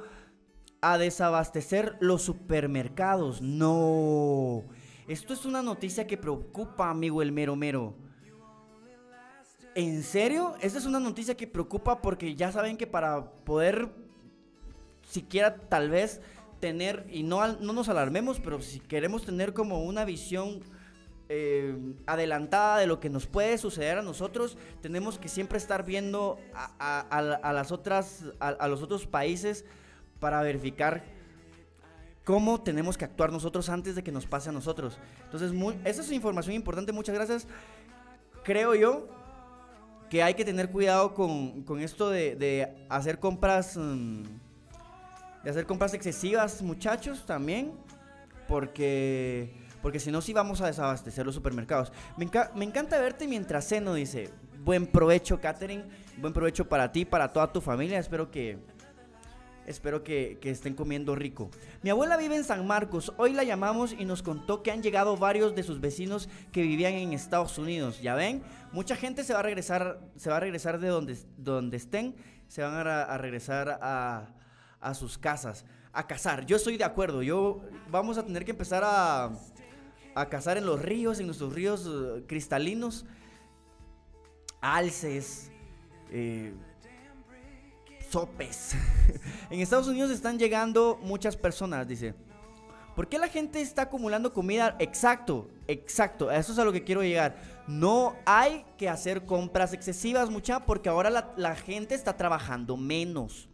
[0.80, 3.42] a desabastecer los supermercados.
[3.42, 4.64] No.
[5.06, 7.94] Esto es una noticia que preocupa, amigo el mero mero.
[9.74, 10.54] ¿En serio?
[10.62, 13.90] Esta es una noticia que preocupa porque ya saben que para poder
[15.02, 16.22] siquiera tal vez
[16.58, 20.60] tener, y no, no nos alarmemos, pero si queremos tener como una visión
[21.28, 26.38] eh, adelantada de lo que nos puede suceder a nosotros, tenemos que siempre estar viendo
[26.54, 29.64] a, a, a, las otras, a, los otros países
[30.20, 31.04] para verificar
[32.24, 34.98] cómo tenemos que actuar nosotros antes de que nos pase a nosotros.
[35.24, 37.46] Entonces, muy, esa es información importante, muchas gracias.
[38.44, 39.08] Creo yo
[40.08, 44.22] que hay que tener cuidado con, con esto de, de, hacer compras, um,
[45.42, 47.72] de hacer compras excesivas, muchachos, también,
[48.46, 51.92] porque, porque si no, sí vamos a desabastecer los supermercados.
[52.16, 54.30] Me, enca me encanta verte mientras ceno, dice.
[54.64, 55.84] Buen provecho, Katherine.
[56.16, 58.00] Buen provecho para ti, para toda tu familia.
[58.00, 58.58] Espero que,
[59.64, 61.52] Espero que, que, estén comiendo rico.
[61.82, 63.12] Mi abuela vive en San Marcos.
[63.16, 66.94] Hoy la llamamos y nos contó que han llegado varios de sus vecinos que vivían
[66.94, 68.02] en Estados Unidos.
[68.02, 71.76] Ya ven, mucha gente se va a regresar, se va a regresar de donde, donde
[71.76, 72.16] estén,
[72.48, 74.34] se van a, a regresar a,
[74.80, 76.44] a, sus casas, a cazar.
[76.44, 77.22] Yo estoy de acuerdo.
[77.22, 79.30] Yo vamos a tener que empezar a,
[80.16, 83.04] a cazar en los ríos, en nuestros ríos uh, cristalinos,
[84.60, 85.50] alces.
[86.10, 86.54] Eh,
[88.10, 88.74] sopes.
[89.50, 92.14] en Estados Unidos están llegando muchas personas, dice.
[92.94, 94.74] ¿Por qué la gente está acumulando comida?
[94.78, 96.30] Exacto, exacto.
[96.30, 97.36] Eso es a lo que quiero llegar.
[97.66, 103.50] No hay que hacer compras excesivas, mucha, porque ahora la gente está trabajando menos.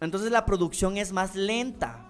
[0.00, 2.07] Entonces la producción es más lenta.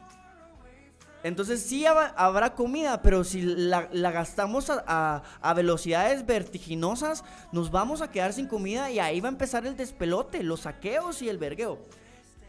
[1.24, 5.22] Entonces sí habrá comida, pero si la, gastamos a,
[5.56, 10.42] velocidades vertiginosas, nos vamos a quedar sin comida y ahí va a empezar el despelote,
[10.42, 11.78] los saqueos y el vergueo.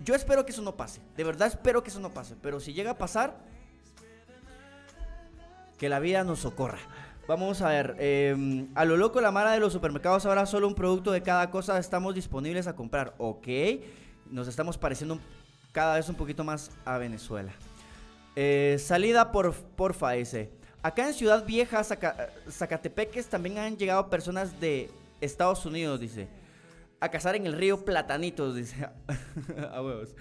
[0.04, 2.74] Yo espero que eso no pase, de verdad espero que eso no pase, pero si
[2.74, 3.38] llega a pasar,
[5.78, 6.80] que la vida nos socorra.
[7.28, 10.76] Vamos a ver, eh, a lo loco la mara de los supermercados ahora solo un
[10.76, 13.14] producto de cada cosa estamos disponibles a comprar.
[13.18, 13.48] Ok,
[14.30, 15.20] nos estamos pareciendo
[15.72, 17.54] cada vez un poquito más a Venezuela.
[18.42, 20.50] Eh, salida por porfa, dice.
[20.82, 26.30] Acá en Ciudad Vieja, Zaca, Zacatepeques, también han llegado personas de Estados Unidos, dice.
[27.02, 28.88] A cazar en el río Platanitos, dice.
[29.74, 30.16] a huevos.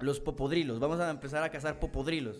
[0.00, 0.80] Los popodrilos.
[0.80, 2.36] Vamos a empezar a cazar popodrilos.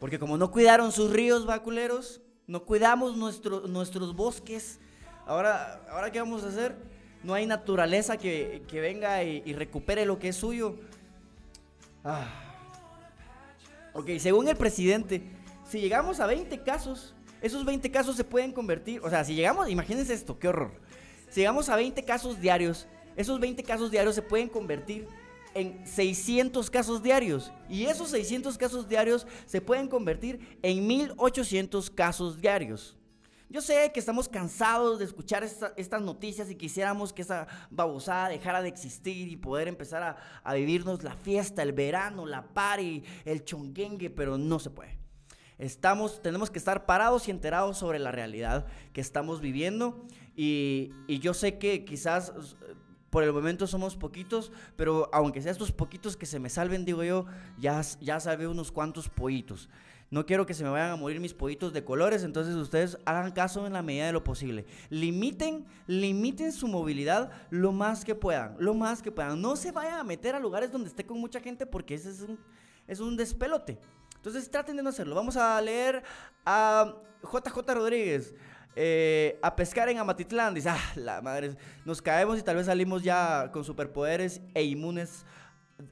[0.00, 4.80] Porque como no cuidaron sus ríos, vaculeros, no cuidamos nuestro, nuestros bosques.
[5.26, 6.74] Ahora, ahora, ¿qué vamos a hacer?
[7.22, 10.76] No hay naturaleza que, que venga y, y recupere lo que es suyo.
[12.02, 12.41] Ah.
[13.94, 15.22] Ok, según el presidente,
[15.68, 19.68] si llegamos a 20 casos, esos 20 casos se pueden convertir, o sea, si llegamos,
[19.68, 20.72] imagínense esto, qué horror.
[21.28, 25.06] Si llegamos a 20 casos diarios, esos 20 casos diarios se pueden convertir
[25.54, 27.52] en 600 casos diarios.
[27.68, 32.96] Y esos 600 casos diarios se pueden convertir en 1800 casos diarios.
[33.52, 38.62] Yo sé que estamos cansados de escuchar estas noticias y quisiéramos que esa babosada dejara
[38.62, 43.44] de existir y poder empezar a, a vivirnos la fiesta, el verano, la party, el
[43.44, 44.98] chonguengue, pero no se puede.
[45.58, 50.02] Estamos, tenemos que estar parados y enterados sobre la realidad que estamos viviendo
[50.34, 52.32] y, y yo sé que quizás
[53.10, 57.04] por el momento somos poquitos, pero aunque sea estos poquitos que se me salven, digo
[57.04, 57.26] yo,
[57.58, 59.68] ya, ya salvé unos cuantos pollitos.
[60.12, 63.32] No quiero que se me vayan a morir mis pollitos de colores, entonces ustedes hagan
[63.32, 64.66] caso en la medida de lo posible.
[64.90, 69.40] Limiten, limiten su movilidad lo más que puedan, lo más que puedan.
[69.40, 72.20] No se vayan a meter a lugares donde esté con mucha gente porque ese es
[72.20, 72.38] un,
[72.86, 73.78] es un despelote.
[74.16, 75.14] Entonces traten de no hacerlo.
[75.14, 76.02] Vamos a leer
[76.44, 78.34] a JJ Rodríguez.
[78.76, 80.52] Eh, a pescar en Amatitlán.
[80.52, 85.24] Dice, ah, la madre, nos caemos y tal vez salimos ya con superpoderes e inmunes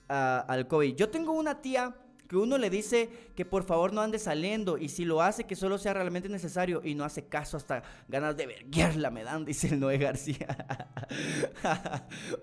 [0.09, 0.95] al COVID.
[0.95, 1.97] Yo tengo una tía
[2.31, 5.57] que uno le dice que por favor no ande saliendo y si lo hace que
[5.57, 9.67] solo sea realmente necesario y no hace caso hasta ganas de verguiarla me dan, dice
[9.67, 10.47] el Noé García.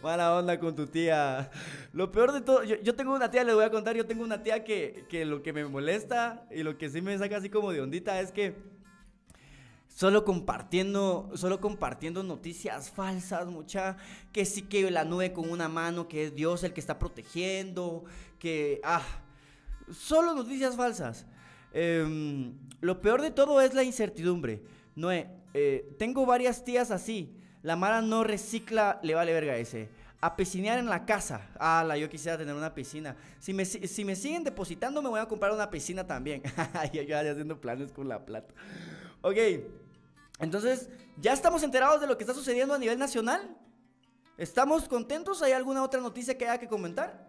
[0.04, 1.50] Mala onda con tu tía.
[1.94, 4.44] Lo peor de todo, yo, tengo una tía, le voy a contar, yo tengo una
[4.44, 7.72] tía que, que lo que me molesta y lo que sí me saca así como
[7.72, 8.58] de ondita es que
[9.88, 13.96] solo compartiendo, solo compartiendo noticias falsas, mucha,
[14.34, 18.04] que sí que la nube con una mano, que es Dios el que está protegiendo,
[18.38, 19.24] que, ah,
[19.92, 21.26] Solo noticias falsas.
[21.74, 24.64] Em, lo peor de todo es la incertidumbre.
[24.96, 27.36] Noé, eh, tengo varias tías así.
[27.62, 29.90] La Mara no recicla, le vale verga ese.
[30.22, 31.50] A piscinear en la casa.
[31.60, 33.16] Ah, yo quisiera tener una piscina.
[33.40, 36.42] Si me, si me siguen depositando, me voy a comprar una piscina también.
[36.94, 38.54] yo ya haciendo planes con la plata.
[39.22, 39.38] Ok.
[40.40, 43.58] Entonces, ¿ya estamos enterados de lo que está sucediendo a nivel nacional?
[44.38, 45.42] ¿Estamos contentos?
[45.42, 47.27] ¿Hay alguna otra noticia que haya que comentar?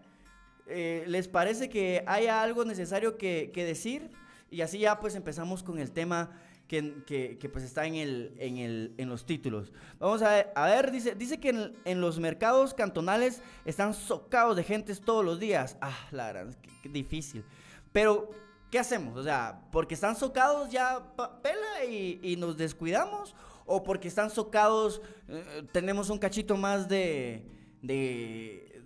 [0.68, 4.10] Eh, ¿les parece que haya algo necesario que, decir?
[4.50, 6.30] Y así ya pues empezamos con el tema
[6.66, 9.72] que, pues está en, el, en, el, en los títulos.
[9.98, 14.64] Vamos a ver, a ver dice, dice que en, los mercados cantonales están socados de
[14.64, 15.78] gentes todos los días.
[15.80, 16.46] Ah, la
[16.82, 17.44] qué, difícil.
[17.92, 18.30] Pero,
[18.70, 19.16] ¿qué hacemos?
[19.16, 21.02] O sea, porque están socados ya
[21.42, 27.46] pela y, nos descuidamos, o porque están socados eh, tenemos un cachito más de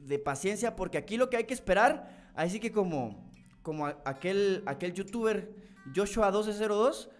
[0.07, 3.31] de paciencia, porque aquí lo que hay que esperar, así que como,
[3.63, 5.55] como aquel, aquel youtuber
[5.95, 7.11] Joshua 1202,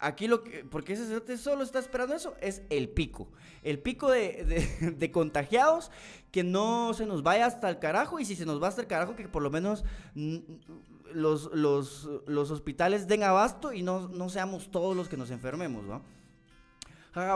[0.00, 3.28] aquí lo que, porque ese solo está esperando eso, es el pico.
[3.62, 5.90] El pico de, de, contagiados,
[6.30, 8.86] que no se nos vaya hasta el carajo, y si se nos va hasta el
[8.86, 9.84] carajo, que por lo menos
[11.12, 15.84] los, los, los hospitales den abasto y no, no seamos todos los que nos enfermemos,
[15.84, 16.02] ¿no?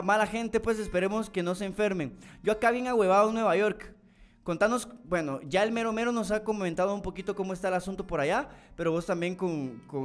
[0.03, 2.17] mala gente, pues esperemos que no se enfermen.
[2.41, 3.92] Yo acá bien ahuevado en Nueva York.
[4.43, 8.05] Contanos, bueno, ya el mero mero nos ha comentado un poquito cómo está el asunto
[8.05, 9.37] por allá, pero vos también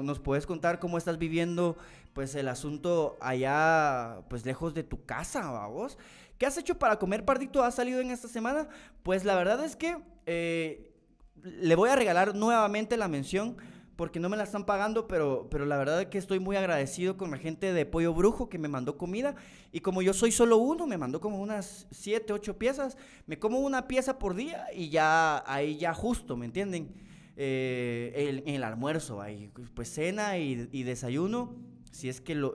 [0.05, 1.77] nos puedes contar cómo estás viviendo
[2.12, 5.98] pues el asunto allá, pues lejos de tu casa, vos.
[6.38, 7.64] ¿Qué has hecho para comer pardito?
[7.64, 8.68] ¿Has salido en esta semana?
[9.03, 10.94] Pues la verdad es que eh,
[11.42, 13.57] le voy a regalar nuevamente la mención
[13.99, 17.17] porque no me la están pagando, pero, pero la verdad es que estoy muy agradecido
[17.17, 19.35] con la gente de Pollo Brujo que me mandó comida.
[19.73, 22.97] Y como yo soy solo uno, me mandó como unas 7, 8 piezas.
[23.27, 26.95] Me como una pieza por día y ya ahí ya justo, ¿me entienden?
[27.37, 31.57] Eh, el, almuerzo, ahí, pues cena y, y, desayuno,
[31.91, 32.55] si es, que lo,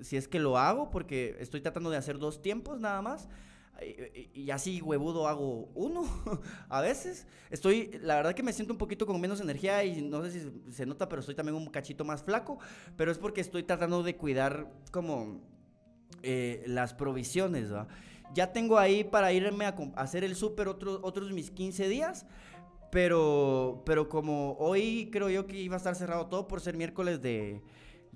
[0.00, 3.28] si es que lo hago, porque estoy tratando de hacer dos tiempos nada más
[4.34, 6.04] y así huevudo hago uno
[6.68, 7.26] a veces.
[7.50, 10.72] Estoy, la verdad que me siento un poquito con menos energía y no sé si
[10.72, 12.58] se nota, pero estoy también un cachito más flaco,
[12.96, 15.40] pero es porque estoy tratando de cuidar como
[16.22, 17.70] eh, las provisiones,
[18.34, 22.26] Ya tengo ahí para irme a, hacer el súper otros mis 15 días,
[22.90, 27.22] pero, pero como hoy creo yo que iba a estar cerrado todo por ser miércoles
[27.22, 27.62] de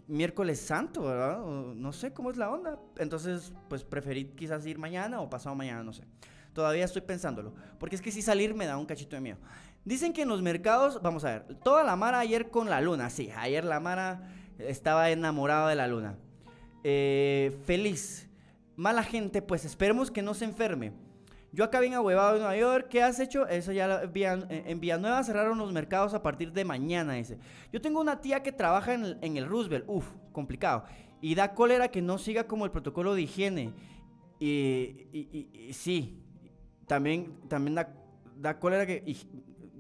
[0.09, 1.41] miércoles santo, ¿verdad?
[1.45, 2.79] no sé cómo es la onda.
[2.99, 6.05] Entonces, pues preferí quizás ir mañana o pasado mañana, no sé.
[6.53, 7.55] Todavía estoy pensándolo.
[7.79, 9.39] Porque es que si salir me da un cachito de miedo.
[9.85, 13.11] Dicen que en los mercados, vamos a ver, toda la Mara ayer con la luna,
[13.11, 16.17] sí, ayer la Mara estaba enamorada de la luna.
[16.85, 18.29] Eh, feliz.
[18.77, 20.93] Mala gente, pues esperemos que no se enferme.
[21.55, 23.47] Yo acá bien ahuevado en Nueva York, ¿qué has hecho?
[23.47, 27.39] Eso ya en Villanueva cerraron los mercados a partir de mañana, dice.
[27.71, 30.85] Yo tengo una tía que trabaja en el, Roosevelt, uf, complicado.
[31.21, 33.75] Y da cólera que no siga como el protocolo de higiene.
[34.41, 36.23] Y, sí,
[36.87, 39.05] también, también da, cólera que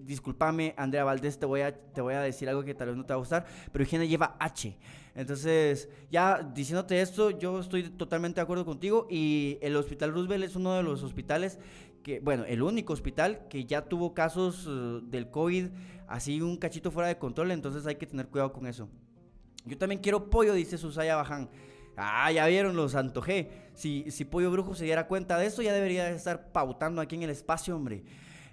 [0.05, 3.05] discúlpame, Andrea Valdés, te voy, a, te voy a decir algo que tal vez no
[3.05, 4.77] te va a gustar, pero higiene lleva H.
[5.15, 10.57] Entonces, ya diciéndote esto, yo estoy totalmente de acuerdo contigo y el Hospital Roosevelt es
[10.57, 11.59] uno de los hospitales
[12.03, 15.67] que, bueno, el único hospital que ya tuvo casos eh, del COVID
[16.09, 18.89] así un cachito fuera de control, entonces hay que tener cuidado con eso.
[19.65, 21.49] Yo también quiero pollo, dice Susaya Baján.
[21.97, 23.51] Ah, ya vieron, los antojé.
[23.75, 27.23] Si, si Pollo Brujo se diera cuenta de esto, ya debería estar pautando aquí en
[27.23, 28.03] el espacio, hombre.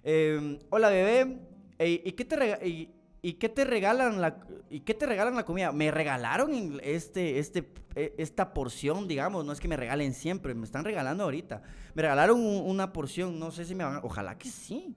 [0.04, 1.39] Em, hola, bebé.
[1.80, 2.97] ¿y, qué te
[3.38, 4.39] qué te regalan la
[4.70, 5.72] y qué te regalan la comida?
[5.72, 10.66] Me regalaron este este e, esta porción, digamos, no es que me regalen siempre, me
[10.66, 11.62] están regalando ahorita.
[11.93, 14.95] Me regalaron una porción, no sé si me van, a, ojalá que sí.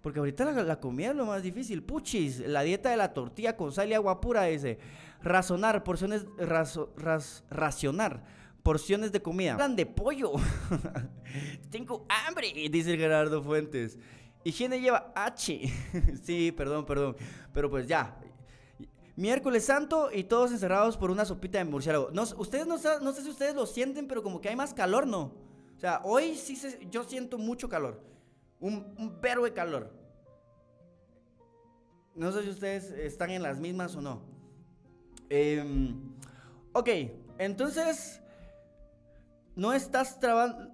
[0.00, 1.82] Porque ahorita la, comida es lo más difícil.
[1.82, 4.78] Puchis, la dieta de la tortilla con sal y agua pura, dice.
[5.22, 6.24] Razonar, porciones,
[7.50, 8.24] racionar,
[8.62, 9.52] porciones de comida.
[9.52, 10.32] Hablan de pollo.
[11.70, 13.98] Tengo hambre, dice Gerardo Fuentes.
[14.44, 15.72] Higiene lleva H.
[16.22, 17.16] sí, perdón, perdón.
[17.52, 18.16] Pero pues ya.
[19.16, 22.10] Miércoles Santo y todos encerrados por una sopita de murciélago.
[22.12, 25.06] No, ustedes no, no sé si ustedes lo sienten, pero como que hay más calor,
[25.06, 25.32] ¿no?
[25.76, 26.58] O sea, hoy sí
[26.90, 28.00] yo siento mucho calor.
[28.60, 29.90] Un, un de calor.
[32.14, 34.22] No sé si ustedes están en las mismas o no.
[35.30, 35.98] Em,
[36.72, 36.88] ok,
[37.38, 38.19] entonces,
[39.60, 40.18] ¿no estás,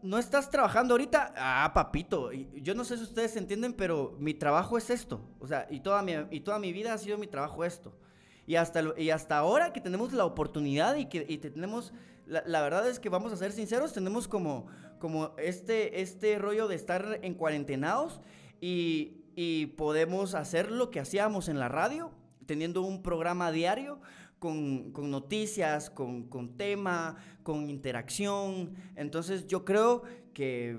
[0.03, 1.35] ¿no estás trabajando ahorita?
[1.37, 5.29] Ah, papito, yo no sé si ustedes entienden, pero mi trabajo es esto.
[5.41, 7.99] O sea, y toda mi, y toda mi vida ha sido mi trabajo esto.
[8.47, 11.93] Y hasta, y hasta ahora que tenemos la oportunidad y que tenemos,
[12.27, 14.69] la, verdad es que vamos a ser sinceros, tenemos como,
[15.01, 18.21] como este, este rollo de estar en cuarentenados
[18.61, 22.13] y, y podemos hacer lo que hacíamos en la radio,
[22.47, 23.99] teniendo un programa diario
[24.39, 28.75] con, noticias, con, tema, con interacción.
[28.95, 30.03] Entonces yo creo
[30.35, 30.79] que,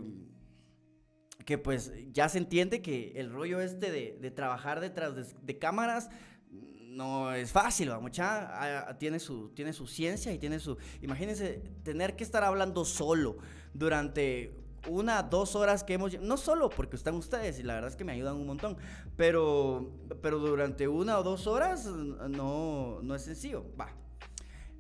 [1.46, 6.10] que pues ya se entiende que el rollo este de, trabajar detrás de, cámaras
[6.50, 10.78] no es fácil, va, mucha, ah, tiene su, tiene su ciencia y tiene su...
[11.02, 13.38] Imagínense tener que estar hablando solo
[13.74, 16.20] durante una, dos horas que hemos...
[16.22, 18.78] No solo porque están ustedes y la verdad es que me ayudan un montón,
[19.16, 23.66] pero, pero durante una o dos horas no, no es sencillo.
[23.80, 23.90] Va.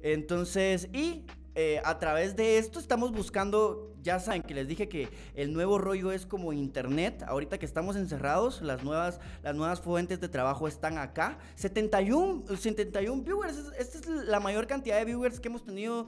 [0.02, 1.26] Entonces, y
[1.60, 5.80] eh, a través de esto estamos buscando, ya saben que les dije que el nuevo
[5.80, 10.68] rollo es como internet, ahorita que estamos encerrados, las nuevas, las nuevas fuentes de trabajo
[10.68, 16.06] están acá, 71, 71 viewers, esta es la mayor cantidad de viewers que hemos tenido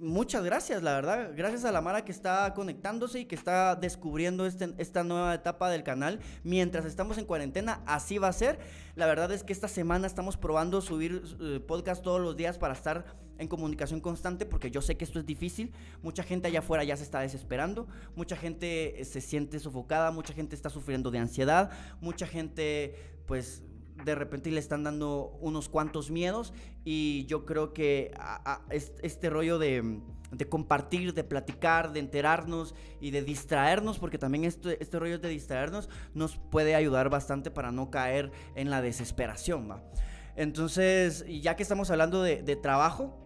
[0.00, 1.32] muchas gracias, la verdad.
[1.36, 5.70] Gracias a la Mara que está conectándose y que está descubriendo este, esta nueva etapa
[5.70, 6.20] del canal.
[6.42, 8.58] Mientras estamos en cuarentena, así va a ser.
[8.96, 12.74] La verdad es que esta semana estamos probando subir eh, podcast todos los días para
[12.74, 13.04] estar
[13.38, 15.72] en comunicación constante porque yo sé que esto es difícil.
[16.02, 17.86] Mucha gente allá afuera ya se está desesperando.
[18.14, 20.10] Mucha gente eh, se siente sofocada.
[20.10, 21.70] Mucha gente está sufriendo de ansiedad.
[22.00, 22.96] Mucha gente
[23.26, 23.62] pues
[24.04, 26.52] de repente le están dando unos cuantos miedos
[26.84, 28.12] y yo creo que
[29.00, 30.00] este rollo de,
[30.48, 35.88] compartir, de platicar, de enterarnos y de distraernos, porque también este, este rollo de distraernos
[36.14, 39.70] nos puede ayudar bastante para no caer en la desesperación.
[39.70, 39.82] ¿va?
[40.36, 43.16] Entonces, ya que estamos hablando de, trabajo,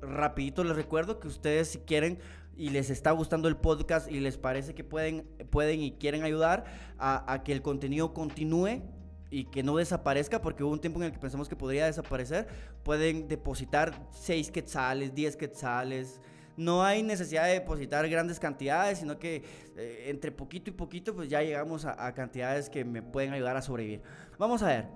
[0.00, 2.18] rapidito les recuerdo que ustedes si quieren
[2.56, 6.64] y les está gustando el podcast y les parece que pueden, pueden y quieren ayudar
[6.98, 8.82] a, a que el contenido continúe,
[9.30, 12.46] y que no desaparezca, porque hubo un tiempo en el que pensamos que podría desaparecer,
[12.82, 16.20] pueden depositar 6 quetzales, 10 quetzales.
[16.56, 19.44] No hay necesidad de depositar grandes cantidades, sino que
[19.76, 23.62] eh, entre poquito y poquito pues ya llegamos a, cantidades que me pueden ayudar a
[23.62, 24.02] sobrevivir.
[24.38, 24.86] Vamos a ver.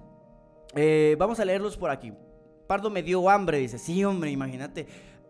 [0.74, 2.12] Eh, vamos a leerlos por aquí.
[2.66, 3.78] Pardo me dio hambre, dice.
[3.78, 4.86] Sí, hombre, imagínate.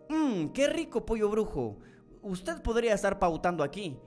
[0.09, 1.77] Mmm, qué rico pollo brujo.
[2.21, 3.99] Usted podría estar pautando aquí.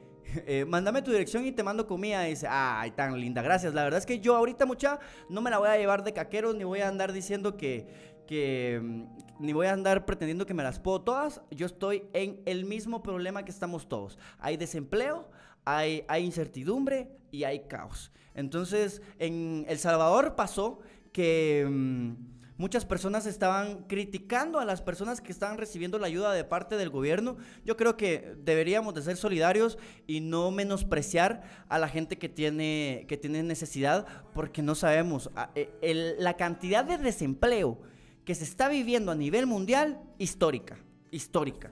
[0.46, 2.22] Eh, mándame tu dirección y te mando comida.
[2.22, 3.74] Dice, ay, tan linda, gracias.
[3.74, 6.54] La verdad es que yo ahorita, mucha, no me la voy a llevar de caqueros,
[6.54, 7.86] ni voy a andar diciendo que,
[8.26, 9.04] que, mm,
[9.40, 11.40] ni voy a andar pretendiendo que me las puedo todas.
[11.50, 14.18] Yo estoy en el mismo problema que estamos todos.
[14.38, 15.28] Hay desempleo,
[15.64, 18.12] hay, hay incertidumbre y hay caos.
[18.34, 20.80] Entonces, en El Salvador pasó
[21.12, 21.66] que...
[21.68, 26.78] Mm, Muchas personas estaban criticando a las personas que estaban recibiendo la ayuda de parte
[26.78, 27.36] del gobierno.
[27.66, 29.76] Yo creo que deberíamos de ser solidarios
[30.06, 36.16] y no menospreciar a la gente que tiene, que tiene necesidad porque no sabemos e,
[36.18, 37.78] la cantidad de desempleo
[38.24, 40.78] que se está viviendo a nivel mundial histórica,
[41.10, 41.70] histórica.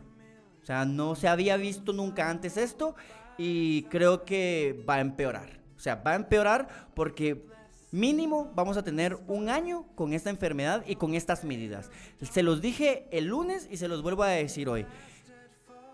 [0.63, 2.95] O sea, no se había visto nunca antes esto
[3.39, 5.61] y creo que va a empeorar.
[5.77, 7.47] O sea, va a empeorar porque
[7.95, 11.93] Mínimo vamos a tener un año con esta enfermedad y con estas medidas.
[12.23, 14.85] Se los dije el lunes y se los vuelvo a decir hoy.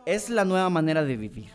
[0.07, 1.51] Es la nueva manera de vivir.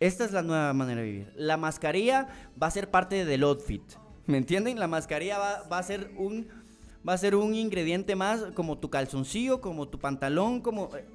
[0.00, 1.32] Esta es la nueva manera de vivir.
[1.36, 2.26] La mascarilla
[2.60, 3.80] va a ser parte del outfit.
[4.26, 4.80] ¿Me entienden?
[4.80, 6.48] La mascarilla va, a ser un
[7.08, 11.06] va a ser un ingrediente más como tu calzoncillo, como tu pantalón, como eh,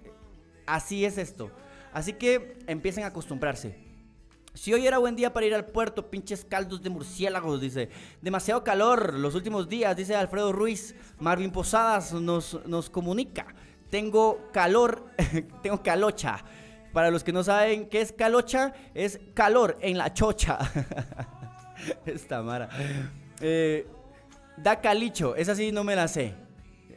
[0.65, 1.51] así es esto.
[1.91, 3.90] Así que empiecen a acostumbrarse.
[4.53, 7.89] Si hoy era buen día para ir al puerto, pinches caldos de murciélagos, dice.
[8.21, 10.93] Demasiado calor los últimos días, dice Alfredo Ruiz.
[11.19, 13.47] Marvin Posadas nos, nos comunica.
[13.89, 15.05] Tengo calor,
[15.63, 16.43] tengo calocha.
[16.91, 20.59] Para los que no saben qué es calocha, es calor en la chocha.
[22.05, 22.69] Esta mara.
[23.39, 23.87] Eh,
[24.57, 26.35] da calicho, esa sí no me la sé.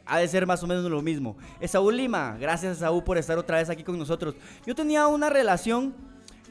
[0.05, 1.37] Ha de ser más o menos lo mismo.
[1.59, 4.35] Esaú Lima, gracias Esaú por estar otra vez aquí con nosotros.
[4.65, 5.95] Yo tenía una relación,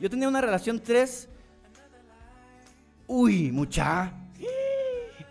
[0.01, 1.29] yo tenía una relación 3.
[3.07, 4.13] Uy, mucha.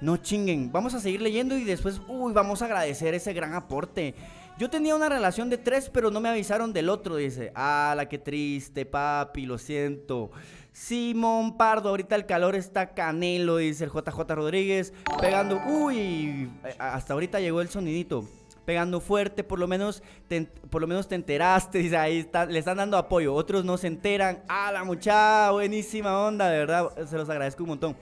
[0.02, 4.16] No chinguen, vamos a seguir leyendo y después, uy, vamos a agradecer ese gran aporte.
[4.60, 7.52] Yo tenía una relación de tres, pero no me avisaron del otro, dice.
[7.56, 10.32] Ah, la que triste, papi, lo siento.
[10.74, 14.94] Simón Pardo, ahorita el calor está canelo, dice el JJ Rodríguez.
[15.22, 18.28] Pegando, uy, hasta ahorita llegó el sonidito.
[18.66, 22.60] Pegando fuerte, por lo menos te, por lo menos te enteraste, dice, ahí está, le
[22.60, 23.34] están dando apoyo.
[23.34, 24.44] Otros no se enteran.
[24.48, 27.98] Ah, la muchacha, buenísima onda, de verdad, se los agradezco un montón.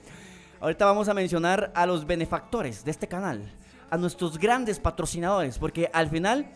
[0.60, 3.52] Ahorita vamos a mencionar a los benefactores de este canal
[3.92, 6.50] a nuestros grandes patrocinadores, porque al final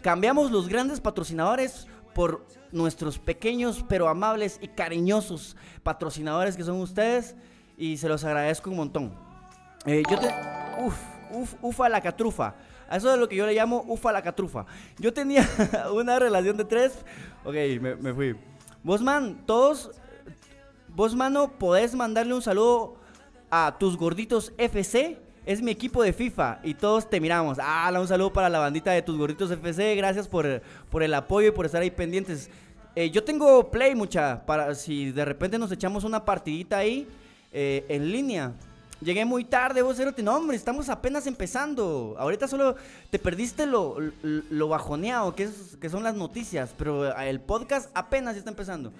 [0.00, 7.36] cambiamos los grandes patrocinadores por nuestros pequeños pero amables y cariñosos patrocinadores que son ustedes
[7.76, 9.14] y se los agradezco un montón.
[9.86, 10.26] Eh, yo te...
[10.80, 10.96] Uf,
[11.30, 12.56] uf, ufa la catrufa.
[12.96, 14.66] Eso es lo que yo le llamo ufa la catrufa.
[14.98, 15.48] Yo tenía
[15.94, 16.92] una relación de tres...
[17.44, 18.36] Ok, me, me fui.
[18.82, 19.90] Vos, man, todos...
[20.88, 22.96] Vos, mano, podés mandarle un saludo
[23.50, 27.58] a tus gorditos FC es mi equipo de FIFA y todos te miramos.
[27.60, 29.94] Ah, un saludo para la bandita de tus gorritos FC.
[29.96, 32.48] Gracias por, por el apoyo y por estar ahí pendientes.
[32.94, 37.08] Eh, yo tengo Play, mucha, para si de repente nos echamos una partidita ahí
[37.52, 38.52] eh, en línea.
[39.02, 40.22] Llegué muy tarde, vos erote.
[40.22, 42.14] No, hombre, estamos apenas empezando.
[42.18, 42.76] Ahorita solo
[43.10, 48.36] te perdiste lo, lo, bajoneado que, es, que son las noticias, pero el podcast apenas
[48.36, 48.92] está empezando.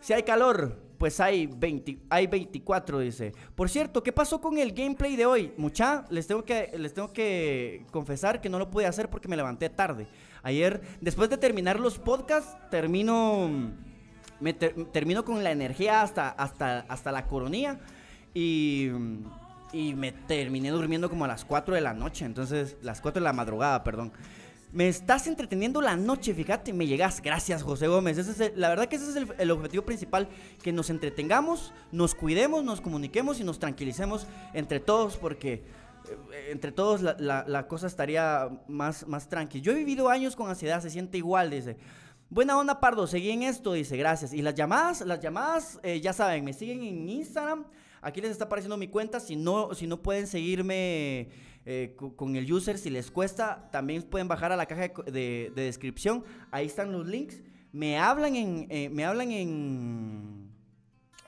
[0.00, 3.34] Si hay calor, pues hay, 20, hay 24, dice.
[3.54, 5.52] Por cierto, ¿qué pasó con el gameplay de hoy?
[5.58, 9.36] Mucha, les tengo que, les tengo que confesar que no lo pude hacer porque me
[9.36, 10.08] levanté tarde.
[10.42, 13.50] Ayer, después de terminar los podcasts, termino,
[14.40, 17.78] me termino con la energía hasta, hasta, hasta la coronilla
[18.34, 18.88] y,
[19.72, 23.24] y me terminé durmiendo como a las 4 de la noche, entonces, las 4 de
[23.24, 24.12] la madrugada, perdón.
[24.72, 27.20] Me estás entreteniendo la noche, fíjate, me llegas.
[27.20, 28.18] Gracias, José Gómez.
[28.18, 30.28] es la verdad que ese es el, objetivo principal,
[30.62, 36.70] que nos entretengamos, nos cuidemos, nos comuniquemos y nos tranquilicemos entre todos, porque eh, entre
[36.70, 39.64] todos la, cosa estaría más, más tranquila.
[39.64, 41.76] Yo he vivido años con ansiedad, se siente igual, dice.
[42.28, 44.32] Buena onda, Pardo, seguí en esto, dice, gracias.
[44.32, 47.64] Y las llamadas, las llamadas, eh, ya saben, me siguen en Instagram.
[48.02, 49.20] Aquí les está apareciendo mi cuenta.
[49.20, 51.28] Si no, si no pueden seguirme
[51.66, 56.24] eh, con, el user, si les cuesta, también pueden bajar a la caja de, descripción.
[56.50, 57.42] Ahí están los links.
[57.72, 60.50] Me hablan en, eh, me hablan en,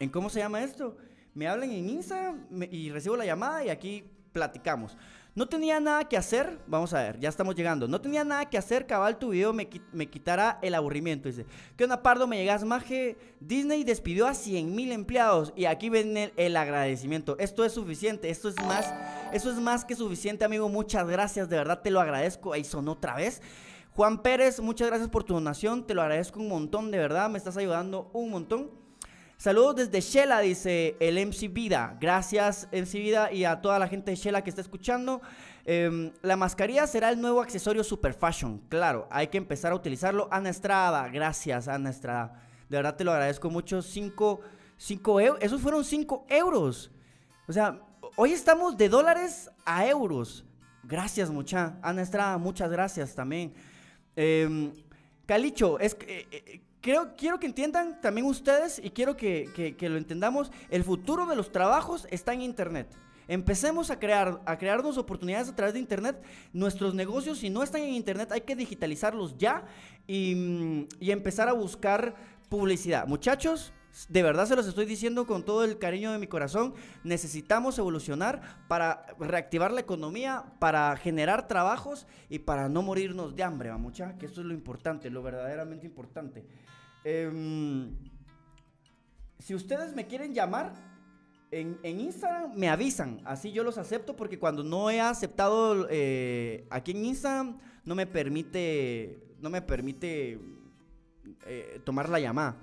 [0.01, 0.97] en, ¿cómo se llama esto?
[1.35, 4.97] Me hablan en Instagram y recibo la llamada y aquí platicamos.
[5.35, 7.89] No tenía nada que hacer, vamos a ver, ya estamos llegando.
[7.89, 11.26] No tenía nada que hacer, cabal, tu video me, me quitará el aburrimiento.
[11.26, 12.26] Dice, ¿qué onda, Pardo?
[12.26, 13.16] Me llegas, maje.
[13.41, 17.39] Disney despidió a 100 mil empleados y aquí ven el, agradecimiento.
[17.39, 18.93] Esto es suficiente, esto es más,
[19.33, 20.68] eso es más que suficiente, amigo.
[20.68, 22.53] Muchas gracias, de verdad te lo agradezco.
[22.53, 23.41] Ahí sonó otra vez.
[23.93, 27.37] Juan Pérez, muchas gracias por tu donación, te lo agradezco un montón, de verdad, me
[27.39, 28.82] estás ayudando un montón.
[29.43, 31.97] Saludos desde Shela, dice el MC Vida.
[32.01, 35.20] Gracias, MC Vida, y a toda la gente de Shela que está escuchando.
[35.64, 38.62] Em, la mascarilla será el nuevo accesorio super fashion.
[38.68, 40.28] Claro, hay que empezar a utilizarlo.
[40.30, 42.40] Ana Estrada, gracias, Ana Estrada.
[42.68, 43.82] De verdad te lo agradezco mucho.
[43.82, 44.40] 5
[45.20, 45.43] euros.
[45.43, 46.93] Esos fueron 5 euros.
[47.49, 47.80] O sea,
[48.14, 50.45] hoy estamos de dólares a euros.
[50.84, 51.80] Gracias, mucha.
[51.82, 53.53] Ana Estrada, muchas gracias también.
[54.14, 54.72] Em,
[55.26, 56.62] Calicho, es que.
[56.85, 61.53] Eh, quiero que entiendan también ustedes y quiero que, lo entendamos, el futuro de los
[61.53, 62.89] trabajos está en Internet.
[63.28, 66.20] Empecemos a crear, a crearnos oportunidades a través de Internet.
[66.53, 69.64] Nuestros negocios, si no están en Internet, hay que digitalizarlos ya
[70.07, 72.16] y, y empezar a buscar
[72.49, 73.07] publicidad.
[73.07, 73.72] Muchachos,
[74.09, 76.74] de verdad se los estoy diciendo con todo el cariño de mi corazón.
[77.05, 83.72] Necesitamos evolucionar para reactivar la economía, para generar trabajos y para no morirnos de hambre,
[83.74, 86.45] mucha, que esto es lo importante, lo verdaderamente importante.
[87.05, 87.94] Em,
[89.38, 90.72] si ustedes me quieren llamar
[91.50, 93.20] en, Instagram, me avisan.
[93.24, 98.07] Así yo los acepto porque cuando no he aceptado eh, aquí en Instagram, no me
[98.07, 100.40] permite, no me permite
[101.46, 102.57] eh, tomar la llamada.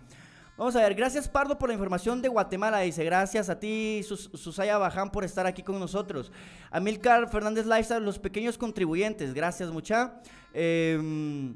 [0.57, 2.79] Vamos a ver, gracias Pardo por la información de Guatemala.
[2.79, 6.31] Dice, gracias a ti, Sus- Susaya Baján, por estar aquí con nosotros.
[6.71, 9.33] Amilcar Fernández Lifestyle, los pequeños contribuyentes.
[9.33, 10.19] Gracias, mucha.
[10.53, 11.55] Em,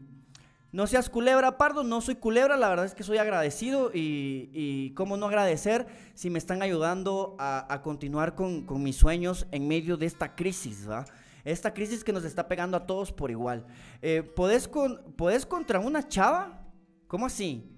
[0.73, 1.83] no seas culebra, Pardo.
[1.85, 3.91] No soy culebra, la verdad es que soy agradecido.
[3.93, 8.97] Y, y cómo no agradecer si me están ayudando a, a continuar con, con mis
[8.97, 11.05] sueños en medio de esta crisis, ¿va?
[11.45, 13.65] Esta crisis que nos está pegando a todos por igual.
[14.01, 16.61] Eh, ¿podés, con, ¿Podés contra una chava?
[17.07, 17.69] ¿Cómo así?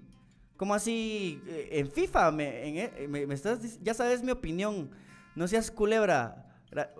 [0.56, 1.40] ¿Cómo así?
[1.46, 4.90] Eh, En FIFA, me, en e- me- estás, ya sabes mi opinión.
[5.34, 6.46] No seas culebra.
[6.70, 6.90] Ra-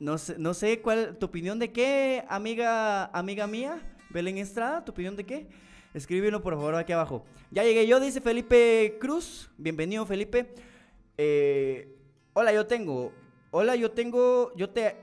[0.00, 3.80] No sé, no sé cuál, tu opinión de qué, amiga, amiga mía,
[4.10, 5.48] Belén Estrada, tu opinión de qué.
[5.94, 7.24] Escríbelo por favor aquí abajo.
[7.50, 9.50] Ya llegué yo, dice Felipe Cruz.
[9.56, 10.54] Bienvenido, Felipe.
[11.16, 11.94] Eh,
[12.34, 13.12] hola, yo tengo.
[13.50, 14.52] Hola, yo tengo.
[14.56, 14.96] Yo te.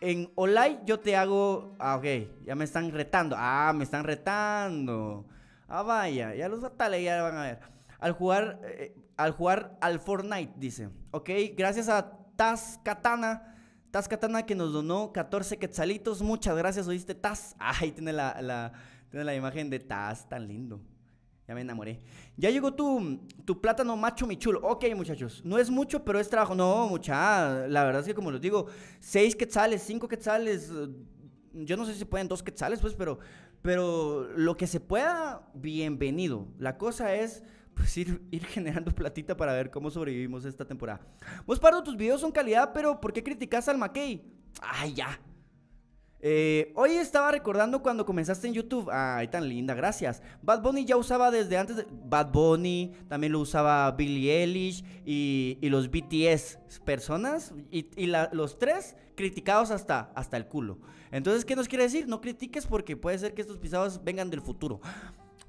[0.00, 1.74] En Olay yo te hago.
[1.78, 2.04] Ah, ok.
[2.44, 3.36] Ya me están retando.
[3.38, 5.26] Ah, me están retando.
[5.66, 6.34] Ah, vaya.
[6.34, 7.60] Ya los fatales ya van a ver.
[7.98, 8.60] Al jugar.
[8.64, 10.88] eh, al jugar al Fortnite, dice.
[11.10, 11.30] Ok.
[11.56, 13.56] Gracias a Taz Katana.
[13.90, 16.22] Taz Katana que nos donó 14 quetzalitos.
[16.22, 17.56] Muchas gracias, oíste, Taz.
[17.58, 18.72] Ahí tiene la, la,
[19.10, 20.80] tiene la imagen de Taz, tan lindo.
[21.46, 21.98] Ya me enamoré.
[22.36, 24.60] Ya llegó tu, tu plátano macho mi chulo.
[24.62, 25.40] Ok, muchachos.
[25.46, 26.54] No es mucho, pero es trabajo.
[26.54, 27.66] No, mucha.
[27.68, 28.66] La verdad es que, como les digo,
[29.00, 30.70] seis quetzales, cinco quetzales.
[30.70, 30.88] eh,
[31.54, 33.18] Yo no sé si pueden dos quetzales, pues, pero,
[33.62, 36.48] pero lo que se pueda, bienvenido.
[36.58, 37.42] La cosa es.
[37.78, 41.00] Pues ir, generando platita para ver cómo sobrevivimos esta temporada.
[41.46, 44.22] Vos, Pardo, tus videos son calidad, pero ¿por qué criticas al McKay?
[44.60, 45.20] Ay, ya.
[46.20, 48.90] Eh, hoy estaba recordando cuando comenzaste en YouTube.
[48.92, 50.20] Ay, tan linda, gracias.
[50.42, 51.86] Bad Bunny ya usaba desde antes.
[51.88, 56.58] Bad Bunny, también lo usaba Billie Eilish y, y los BTS.
[56.84, 57.86] Personas y,
[58.32, 60.78] los tres criticados hasta, hasta el culo.
[61.12, 62.08] Entonces, ¿qué nos quiere decir?
[62.08, 64.80] No critiques porque puede ser que estos pisados vengan del futuro.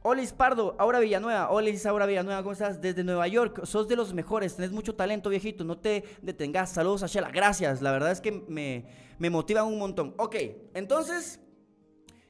[0.02, 1.50] Olis Pardo, Aura Villanueva.
[1.50, 2.80] Olis Aura Villanueva, ¿cómo estás?
[2.80, 3.66] Desde Nueva York.
[3.66, 5.64] Sos de los mejores, tenés mucho talento, viejito.
[5.64, 6.72] No te detengas.
[6.72, 7.32] Saludos a.
[7.32, 7.82] Gracias.
[7.82, 8.86] La verdad es que me,
[9.18, 10.14] me motivan un montón.
[10.18, 10.36] Ok,
[10.74, 11.42] entonces,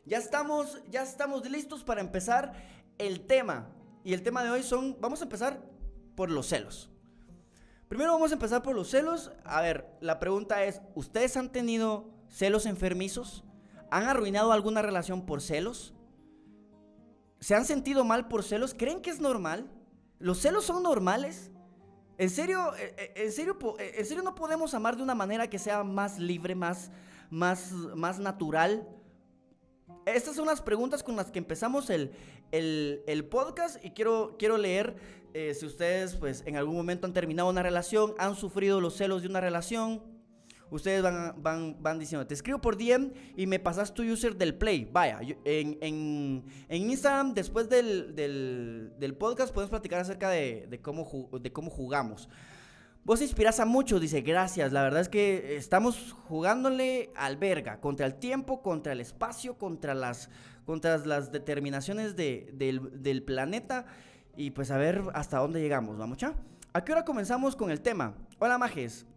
[0.05, 2.53] ya estamos, ya estamos listos para empezar
[2.97, 3.69] el tema.
[4.03, 5.61] Y el tema de hoy son, vamos a empezar
[6.15, 6.89] por los celos.
[7.87, 9.31] Primero vamos a empezar por los celos.
[9.43, 13.43] A ver, la pregunta es, ¿ustedes han tenido celos enfermizos?
[13.91, 15.93] ¿Han arruinado alguna relación por celos?
[17.39, 18.73] ¿Se han sentido mal por celos?
[18.77, 19.69] ¿Creen que es normal?
[20.19, 21.51] ¿Los celos son normales?
[22.17, 25.49] ¿En serio, eh, eh, en serio, eh, en serio no podemos amar de una manera
[25.49, 26.91] que sea más libre, más,
[27.29, 28.85] más, más natural?
[30.05, 32.11] Estas son las preguntas con las que empezamos el,
[32.51, 34.95] el- podcast y quiero, quiero leer
[35.53, 39.27] si ustedes pues en algún momento han terminado una relación, han sufrido los celos de
[39.27, 40.01] una relación.
[40.71, 44.53] Ustedes van, van, van diciendo, te escribo por DM y me pasas tu user del
[44.55, 44.87] Play.
[44.91, 50.67] Vaya, yo- en, en- en Instagram, después del, del- del podcast, podemos platicar acerca de,
[50.69, 52.29] de cómo, de cómo jugamos.
[53.03, 54.71] Vos inspiras a muchos, dice, gracias.
[54.71, 59.95] La verdad es que estamos jugándole al verga, contra el tiempo, contra el espacio, contra
[59.95, 60.29] las,
[60.65, 63.85] contra las determinaciones de- del, del planeta.
[64.37, 66.35] Y pues a ver hasta dónde llegamos, ¿vamos ya?
[66.73, 68.13] ¿A qué hora comenzamos con el tema?
[68.37, 69.07] Hola, Majes.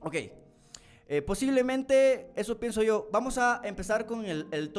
[0.00, 0.16] Ok.
[1.10, 3.08] Eh, posiblemente, eso pienso yo.
[3.10, 4.70] Vamos a empezar con el, el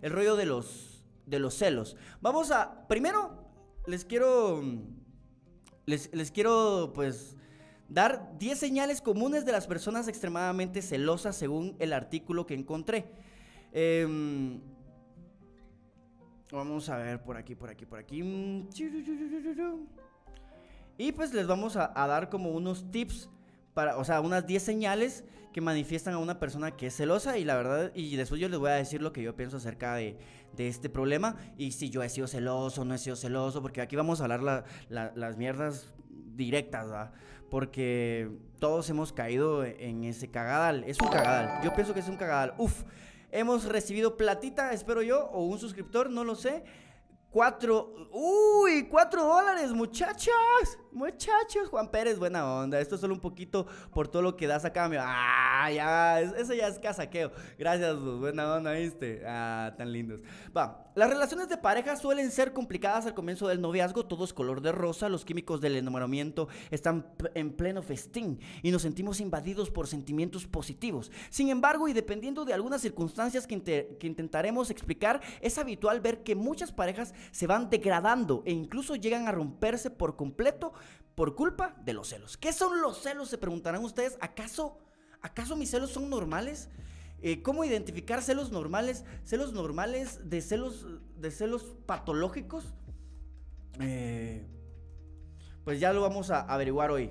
[0.00, 1.96] el rollo de los, de los celos.
[2.22, 3.46] Vamos a, primero,
[3.86, 4.62] les quiero,
[5.84, 7.36] les, les quiero, pues,
[7.90, 13.10] dar 10 señales comunes de las personas extremadamente celosas según el artículo que encontré.
[13.72, 14.62] Em,
[16.50, 18.22] vamos a ver por aquí, por aquí, por aquí.
[20.96, 23.28] Y pues les vamos a, a dar como unos tips
[23.74, 25.22] para, o sea, unas 10 señales
[25.56, 28.58] que manifiestan a una persona que es celosa y la verdad, y después yo les
[28.58, 30.18] voy a decir lo que yo pienso acerca de,
[30.52, 33.96] de este problema y si yo he sido celoso no he sido celoso, porque aquí
[33.96, 37.12] vamos a hablar la- la- las mierdas directas, ¿va?
[37.50, 38.28] Porque
[38.58, 42.52] todos hemos caído en ese cagadal, es un cagadal, yo pienso que es un cagadal,
[42.58, 42.82] uf,
[43.32, 46.64] hemos recibido platita, espero yo, o un suscriptor, no lo sé,
[47.30, 51.68] Cuatro, uy, cuatro dólares, muchachos, muchachos.
[51.70, 52.80] Juan Pérez, buena onda.
[52.80, 55.00] Esto es solo un poquito por todo lo que das a cambio.
[55.02, 57.30] Ah, ya, es- eso ya es casaqueo.
[57.58, 59.22] Gracias, pues, buena onda, viste.
[59.26, 60.20] Ah, tan lindos.
[60.56, 64.06] Va, las relaciones de pareja suelen ser complicadas al comienzo del noviazgo.
[64.06, 65.08] Todo es color de rosa.
[65.08, 71.12] Los químicos del enamoramiento están en pleno festín y nos sentimos invadidos por sentimientos positivos.
[71.30, 73.62] Sin embargo, y dependiendo de algunas circunstancias que,
[74.00, 79.28] que intentaremos explicar, es habitual ver que muchas parejas se van degradando e incluso llegan
[79.28, 80.72] a romperse por completo
[81.16, 82.36] por culpa de los celos.
[82.36, 83.30] ¿Qué son los celos?
[83.30, 84.16] Se preguntarán ustedes.
[84.20, 84.78] ¿Acaso,
[85.22, 86.68] acaso mis celos son normales?
[87.22, 89.04] Eh, ¿Cómo identificar celos normales?
[89.24, 90.86] ¿Celos normales de celos,
[91.16, 92.74] de celos patológicos?
[93.80, 94.46] Eh,
[95.64, 97.10] pues ya lo vamos a averiguar hoy.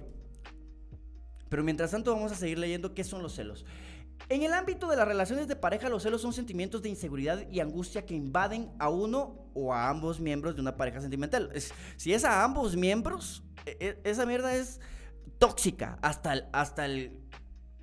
[1.49, 3.65] Pero mientras tanto vamos a seguir leyendo qué son los celos.
[4.29, 7.59] En el ámbito de las relaciones de pareja, los celos son sentimientos de inseguridad y
[7.59, 11.51] angustia que invaden a uno o a ambos miembros de una pareja sentimental.
[11.97, 13.44] Si es a ambos miembros,
[14.03, 14.79] esa mierda es
[15.37, 17.19] tóxica hasta el, hasta el,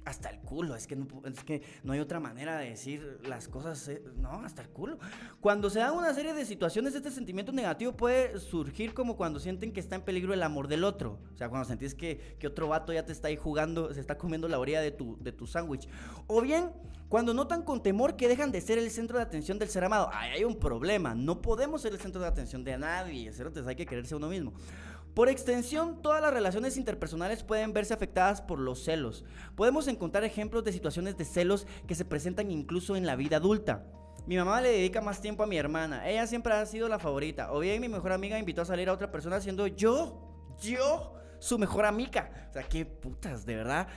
[0.04, 0.74] hasta el culo.
[0.74, 3.86] Es que, no, es que no hay otra manera de decir las cosas.
[3.88, 4.98] eh, No, hasta el culo.
[5.40, 9.72] Cuando se dan una serie de situaciones, este sentimiento negativo puede surgir como cuando sienten
[9.72, 11.20] que está en peligro el amor del otro.
[11.32, 14.18] O sea, cuando sentís que, que otro vato ya te está ahí jugando, se está
[14.18, 15.88] comiendo la orilla de tu, de tu sándwich.
[16.26, 16.70] O bien,
[17.08, 20.08] cuando notan con temor que dejan de ser el centro de atención del ser amado.
[20.12, 21.14] Ahí hay un problema.
[21.14, 23.30] No podemos ser el centro de atención de nadie.
[23.32, 24.52] cerotes, Hay que quererse a uno mismo.
[25.14, 29.24] Por extensión, todas las relaciones interpersonales pueden verse afectadas por los celos.
[29.54, 33.84] Podemos encontrar ejemplos de situaciones de celos que se presentan incluso en la vida adulta.
[34.26, 36.08] Mi mamá le dedica más tiempo a mi hermana.
[36.08, 37.52] Ella siempre ha sido la favorita.
[37.52, 41.58] O bien mi mejor amiga invitó a salir a otra persona siendo yo, yo, su
[41.58, 42.48] mejor amiga.
[42.48, 43.88] O sea, qué putas, de verdad.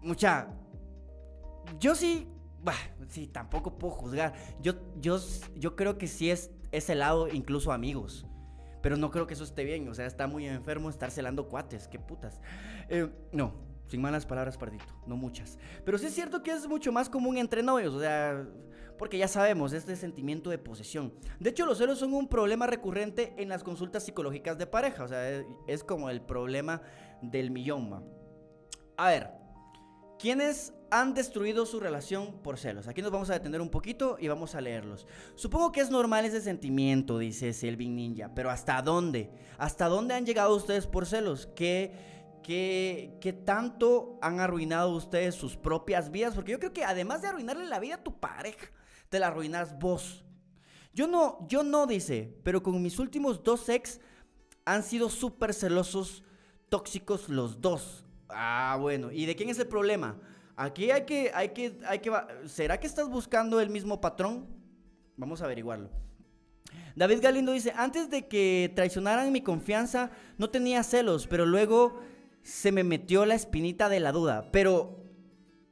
[0.00, 0.48] Mucha.
[1.78, 2.26] Yo sí.
[2.64, 2.74] Bah,
[3.08, 4.32] sí, tampoco puedo juzgar.
[4.60, 5.20] Yo, yo,
[5.54, 8.26] yo creo que sí es ese lado, incluso amigos.
[8.82, 9.88] Pero no creo que eso esté bien.
[9.88, 11.88] O sea, está muy enfermo estar celando cuates.
[11.88, 12.40] Qué putas.
[12.88, 13.54] Eh, no,
[13.86, 14.84] sin malas palabras, pardito.
[15.06, 15.58] No muchas.
[15.84, 17.94] Pero sí es cierto que es mucho más común entre novios.
[17.94, 18.46] O sea,
[18.98, 21.12] porque ya sabemos, este sentimiento de posesión.
[21.40, 25.04] De hecho, los celos son un problema recurrente en las consultas psicológicas de pareja.
[25.04, 26.82] O sea, es, como el problema
[27.20, 28.02] del millón, ma.
[28.96, 29.30] A ver,
[30.18, 32.86] ¿quiénes han destruido su relación por celos?
[32.86, 35.06] Aquí nos vamos a detener un poquito y vamos a leerlos.
[35.36, 39.30] Supongo que es normal ese sentimiento, dice Selvin Ninja, pero ¿hasta dónde?
[39.56, 41.48] ¿Hasta dónde han llegado ustedes por celos?
[41.56, 41.94] ¿Qué,
[42.42, 46.34] qué, qué tanto han arruinado ustedes sus propias vidas?
[46.34, 48.70] Porque yo creo que además de arruinarle la vida a tu pareja,
[49.08, 50.26] te la arruinas vos.
[50.92, 53.98] Yo no, yo no, dice, pero con mis últimos dos ex
[54.66, 56.22] han sido súper celosos,
[56.68, 58.04] tóxicos los dos.
[58.28, 59.10] Ah, bueno.
[59.10, 60.18] ¿Y de quién es el problema?
[60.56, 62.12] Aquí hay que, hay que, hay que,
[62.46, 64.46] ¿será que estás buscando el mismo patrón?
[65.16, 65.90] Vamos a averiguarlo.
[66.94, 71.98] David Galindo dice, antes de que traicionaran mi confianza, no tenía celos, pero luego
[72.42, 74.50] se me metió la espinita de la duda.
[74.52, 75.02] Pero,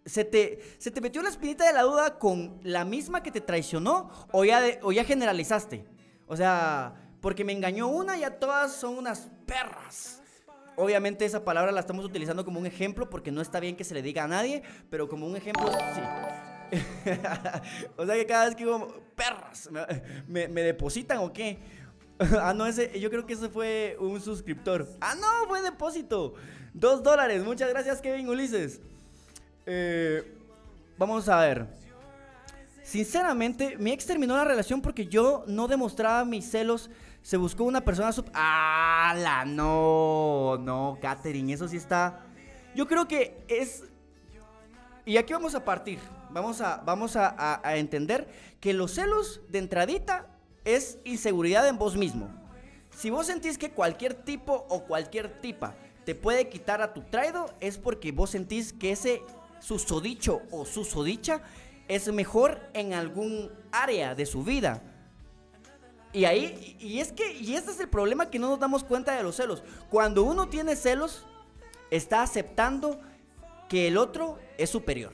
[0.06, 3.40] ¿se te, ¿se te metió la espinita de la duda con la misma que te
[3.42, 5.84] traicionó o ya, de- o ya generalizaste?
[6.26, 10.19] O sea, porque me engañó una, ya todas son unas perras.
[10.80, 13.92] Obviamente esa palabra la estamos utilizando como un ejemplo porque no está bien que se
[13.92, 16.00] le diga a nadie, pero como un ejemplo sí.
[17.98, 19.68] o sea que cada vez que digo perras,
[20.26, 21.58] ¿me, me- depositan o qué?
[22.40, 24.88] ah, no, ese, yo creo que ese fue un suscriptor.
[25.02, 26.34] Ah, no, fue depósito.
[26.72, 27.44] Dos dólares.
[27.44, 28.80] Muchas gracias, Kevin Ulises.
[29.66, 30.38] Eh,
[30.96, 31.66] vamos a ver.
[32.90, 36.90] Sinceramente, mi ex terminó la relación porque yo no demostraba mis celos.
[37.22, 38.28] Se buscó una persona sub...
[38.34, 42.26] ¡Ah, No, no, Katherine, eso sí está...
[42.74, 43.84] Yo creo que es...
[45.04, 46.00] Y aquí vamos a partir.
[46.30, 48.26] Vamos a, vamos a entender
[48.58, 50.26] que los celos de entradita
[50.64, 52.28] es inseguridad en vos mismo.
[52.90, 57.54] Si vos sentís que cualquier tipo o cualquier tipa te puede quitar a tu traido,
[57.60, 59.22] es porque vos sentís que ese
[59.60, 61.40] susodicho o susodicha
[61.90, 64.80] es mejor en algún área de su vida.
[66.12, 69.16] Y ahí, y es que, y este es el problema que no nos damos cuenta
[69.16, 69.64] de los celos.
[69.90, 71.26] Cuando uno tiene celos,
[71.90, 73.00] está aceptando
[73.68, 75.12] que el otro es superior.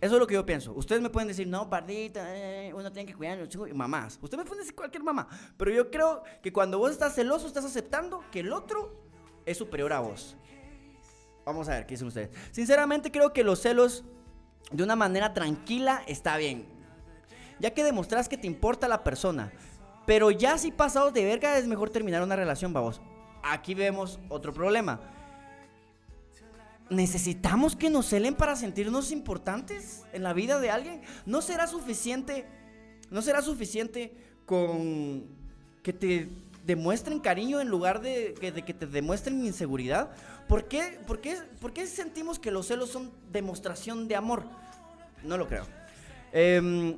[0.00, 0.72] Eso es lo que yo pienso.
[0.72, 3.74] Ustedes me pueden decir, no, pardita, eh, uno tiene que cuidar a los chicos y
[3.74, 4.18] mamás.
[4.22, 5.28] Ustedes me pueden decir cualquier mamá.
[5.58, 8.90] Pero yo creo que cuando vos estás celoso, estás aceptando que el otro
[9.44, 10.34] es superior a vos.
[11.44, 12.30] Vamos a ver qué dicen ustedes.
[12.52, 14.02] Sinceramente creo que los celos
[14.70, 16.66] de una manera tranquila está bien.
[17.58, 19.52] Ya que demostrás que te importa la persona.
[20.06, 23.00] Pero ya si pasados de verga es mejor terminar una relación, vamos.
[23.42, 25.00] Aquí vemos otro problema.
[26.90, 31.00] ¿Necesitamos que nos celen para sentirnos importantes en la vida de alguien?
[31.24, 32.46] ¿No será suficiente?
[33.10, 35.24] ¿No será suficiente con
[35.82, 36.28] que te
[36.66, 40.10] demuestren cariño en lugar de que te demuestren inseguridad?
[40.48, 44.44] ¿Por qué, por, qué, ¿Por qué sentimos que los celos son demostración de amor?
[45.24, 45.66] No lo creo.
[46.32, 46.96] Em,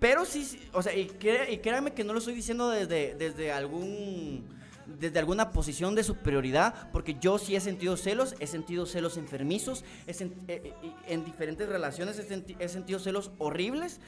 [0.00, 3.52] pero sí, o sea, y, cré- y créanme que no lo estoy diciendo desde, desde
[3.52, 4.52] algún
[4.86, 9.82] desde alguna posición de superioridad, porque yo sí he sentido celos, he sentido celos enfermizos,
[10.06, 10.14] eh,
[10.48, 10.74] eh,
[11.08, 13.98] en diferentes relaciones he, senti- he sentido celos horribles,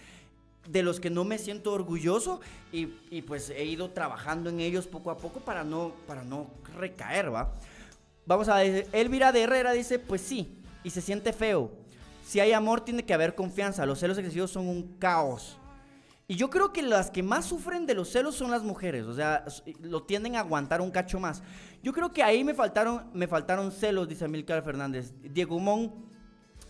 [0.68, 2.40] de los que no me siento orgulloso
[2.72, 6.50] y, y pues he ido trabajando en ellos poco a poco para no, para no
[6.76, 7.54] recaer, ¿va?
[8.27, 11.70] Vamos a ver, Elvira de Herrera dice, pues sí, y se siente feo.
[12.24, 13.87] Si hay amor, tiene que haber confianza.
[13.87, 15.59] Los celos excesivos son un caos.
[16.29, 19.14] Y yo creo que las que más sufren de los celos son las mujeres, o
[19.14, 19.45] sea,
[19.81, 21.41] lo tienden a aguantar un cacho más.
[21.85, 25.14] Yo creo que ahí me faltaron, me faltaron celos, dice Amilcar Fernández.
[25.22, 25.93] Diego Mon,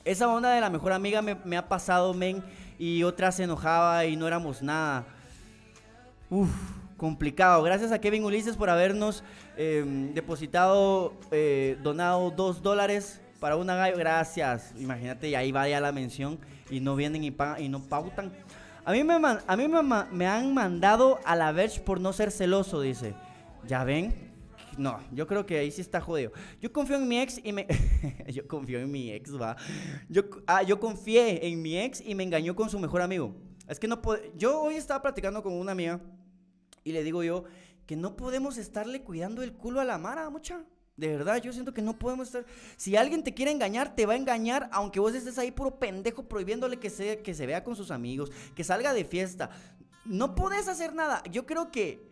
[0.05, 2.45] esa onda de la mejor amiga me, me ha pasado, men,
[2.79, 5.07] y otra se enojaba y no éramos nada.
[6.29, 6.51] Uf,
[6.97, 7.63] complicado.
[7.63, 9.23] Gracias a Kevin Ulises por habernos
[9.57, 13.97] em, depositado, eh, donado dos dólares para una gallo.
[13.97, 14.73] Gracias.
[14.79, 16.39] Imagínate, y ahí vaya la mención
[16.71, 18.33] y no vienen y, y no pautan.
[18.85, 19.67] A mí, me, a mí
[20.13, 23.15] me, han mandado a la Verge por no ser celoso, dice.
[23.67, 24.15] ¿Ya ven?
[24.79, 26.31] No, yo creo que ahí sí está jodido.
[26.61, 27.67] Yo confío en mi ex y me...
[28.29, 29.57] yo confío en mi ex, va.
[30.09, 33.35] Yo, ah, yo confié en mi ex y me engañó con su mejor amigo.
[33.67, 34.21] Es que no puedo...
[34.37, 36.01] Yo hoy estaba platicando con una amiga
[36.87, 37.45] y le digo yo
[37.85, 40.65] que no podemos estarle cuidando el culo a la Mara, mucha.
[40.97, 42.47] De verdad, yo siento que no podemos estar.
[42.77, 46.23] Si alguien te quiere engañar, te va a engañar, aunque vos estés ahí puro pendejo
[46.23, 49.51] prohibiéndole que se, que se vea con sus amigos, que salga de fiesta.
[50.05, 51.25] No puedes hacer nada.
[51.31, 52.09] Yo creo que,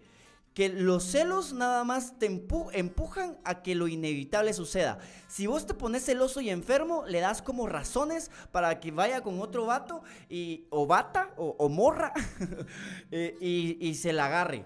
[0.54, 4.98] que los celos nada más te empujan a que lo inevitable suceda.
[5.26, 9.40] Si vos te pones celoso y enfermo, le das como razones para que vaya con
[9.40, 12.12] otro vato, y, o bata, o, morra,
[13.10, 14.64] eh, y, se la agarre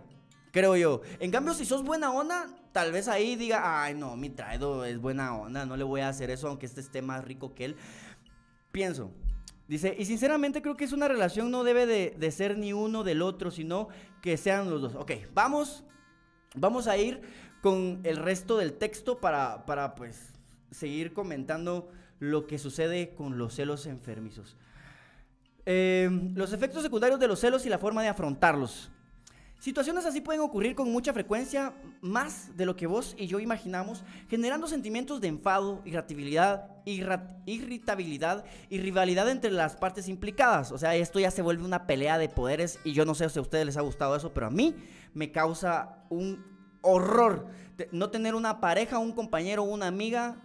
[0.50, 1.02] creo yo.
[1.20, 4.98] En cambio, si sos buena onda, tal vez ahí diga, ay, no, mi traído es
[4.98, 7.76] buena onda, no le voy a hacer eso aunque este esté más rico que él.
[8.72, 9.12] Pienso.
[9.68, 13.20] Dice, y sinceramente creo que es una relación no debe de, ser ni uno del
[13.20, 13.88] otro, sino
[14.22, 14.94] que sean los dos.
[14.94, 15.84] Ok, vamos,
[16.54, 17.20] vamos a ir
[17.60, 20.32] con el resto del texto para, para pues
[20.70, 24.56] seguir comentando lo que sucede con los celos enfermizos.
[25.66, 28.90] Eh, los efectos secundarios de los celos y la forma de afrontarlos.
[29.58, 34.04] Situaciones así pueden ocurrir con mucha frecuencia, más de lo que vos y yo imaginamos,
[34.28, 40.70] generando sentimientos de enfado, irritabilidad, irritabilidad y rivalidad entre las partes implicadas.
[40.70, 43.38] O sea, esto ya se vuelve una pelea de poderes y yo no sé si
[43.40, 44.76] a ustedes les ha gustado eso, pero a mí
[45.12, 46.44] me causa un
[46.82, 47.48] horror
[47.92, 50.36] no tener una pareja, un compañero, una amiga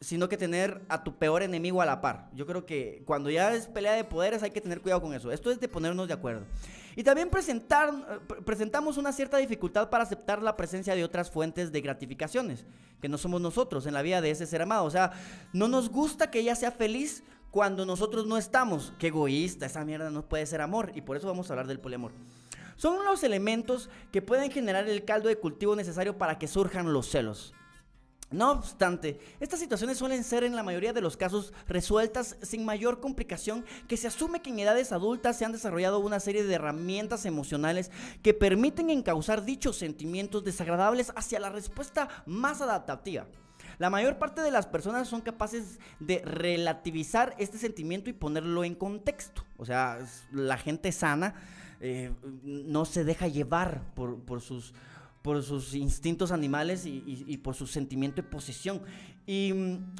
[0.00, 2.30] sino que tener a tu peor enemigo a la par.
[2.34, 5.32] Yo creo que cuando ya es pelea de poderes hay que tener cuidado con eso.
[5.32, 6.44] Esto es de ponernos de acuerdo.
[6.96, 11.72] Y también presentar, eh, presentamos una cierta dificultad para aceptar la presencia de otras fuentes
[11.72, 12.64] de gratificaciones,
[13.00, 14.84] que no somos nosotros en la vida de ese ser amado.
[14.84, 15.12] O sea,
[15.52, 18.92] no nos gusta que ella sea feliz cuando nosotros no estamos.
[18.98, 20.92] Qué egoísta, esa mierda no puede ser amor.
[20.94, 22.12] Y por eso vamos a hablar del poliamor.
[22.76, 27.08] Son los elementos que pueden generar el caldo de cultivo necesario para que surjan los
[27.08, 27.54] celos.
[28.30, 32.98] No obstante, estas situaciones suelen ser en la mayoría de los casos resueltas sin mayor
[32.98, 37.24] complicación que se asume que en edades adultas se han desarrollado una serie de herramientas
[37.24, 43.26] emocionales que permiten encauzar dichos sentimientos desagradables hacia la respuesta más adaptativa.
[43.78, 48.74] La mayor parte de las personas son capaces de relativizar este sentimiento y ponerlo en
[48.74, 49.44] contexto.
[49.56, 49.98] O sea,
[50.32, 51.34] la gente sana
[51.80, 52.10] eh,
[52.42, 54.72] no se deja llevar por, por sus
[55.26, 58.80] por sus instintos animales y, por su sentimiento de posesión.
[59.26, 59.52] Y,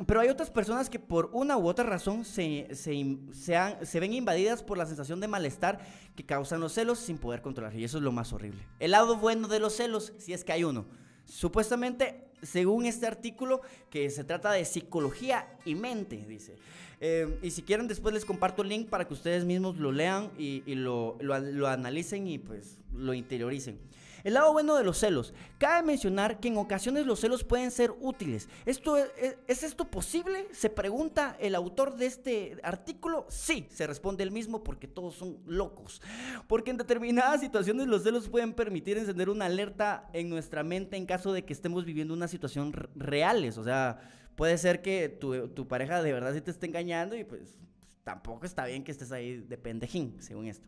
[0.07, 4.62] pero hay otras personas que por una u otra razón se, se, se, ven invadidas
[4.62, 5.81] por la sensación de malestar
[6.14, 7.74] que causan los celos sin poder controlar.
[7.74, 8.62] Y eso es lo más horrible.
[8.79, 10.87] El lado bueno de los celos, si es que hay uno.
[11.24, 16.55] Supuestamente, según este artículo, que se trata de psicología y mente, dice.
[17.01, 20.31] Eh, y si quieren, después les comparto el link para que ustedes mismos lo lean
[20.39, 23.81] y, lo, lo, lo analicen y pues lo interioricen.
[24.27, 25.33] El lado bueno de los celos.
[25.57, 28.49] Cabe mencionar que en ocasiones los celos pueden ser útiles.
[28.64, 29.07] ¿Esto es,
[29.47, 30.49] ¿Es esto posible?
[30.51, 33.27] Se pregunta el autor de este artículo.
[33.29, 36.03] Sí, se responde el mismo porque todos son locos.
[36.49, 41.07] Porque en determinadas situaciones los celos pueden permitir encender una alerta en nuestra mente en
[41.07, 43.59] caso de que estemos viviendo una situación reales.
[43.59, 44.01] O sea,
[44.35, 47.57] puede ser que tu, pareja de verdad sí te esté engañando y pues
[48.03, 50.66] tampoco está bien que estés ahí de pendejín, según esto.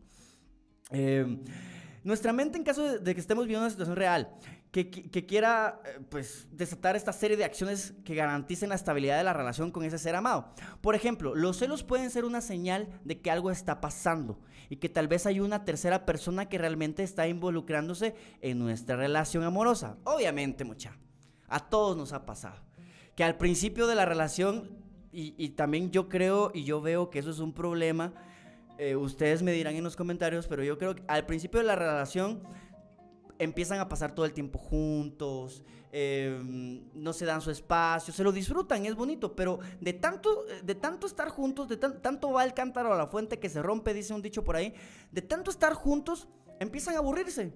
[0.93, 1.39] Eh,
[2.05, 4.31] nuestra mente, en caso de, que estemos viviendo una situación real,
[4.71, 4.91] que,
[5.27, 9.71] quiera eh, pues, desatar esta serie de acciones que garanticen la estabilidad de la relación
[9.71, 10.53] con ese ser amado.
[10.81, 14.89] Por ejemplo, los celos pueden ser una señal de que algo está pasando y que
[14.89, 19.97] tal vez hay una tercera persona que realmente está involucrándose en nuestra relación amorosa.
[20.05, 20.97] Obviamente, mucha.
[21.49, 22.57] A todos nos ha pasado.
[23.17, 24.71] Que al principio de la relación,
[25.11, 28.13] y, y también yo creo y yo veo que eso es un problema,
[28.79, 31.75] eh, ustedes me dirán en los comentarios, pero yo creo que al principio de la
[31.75, 32.43] relación
[33.39, 38.33] empiezan a pasar todo el tiempo juntos, em, no se dan su espacio, se lo
[38.33, 42.93] disfrutan, es bonito, pero de tanto, de tanto estar juntos, de tanto va el cántaro
[42.93, 44.75] a la fuente que se rompe, dice un dicho por ahí,
[45.11, 46.29] de tanto estar juntos,
[46.61, 47.53] empiezan a aburrirse.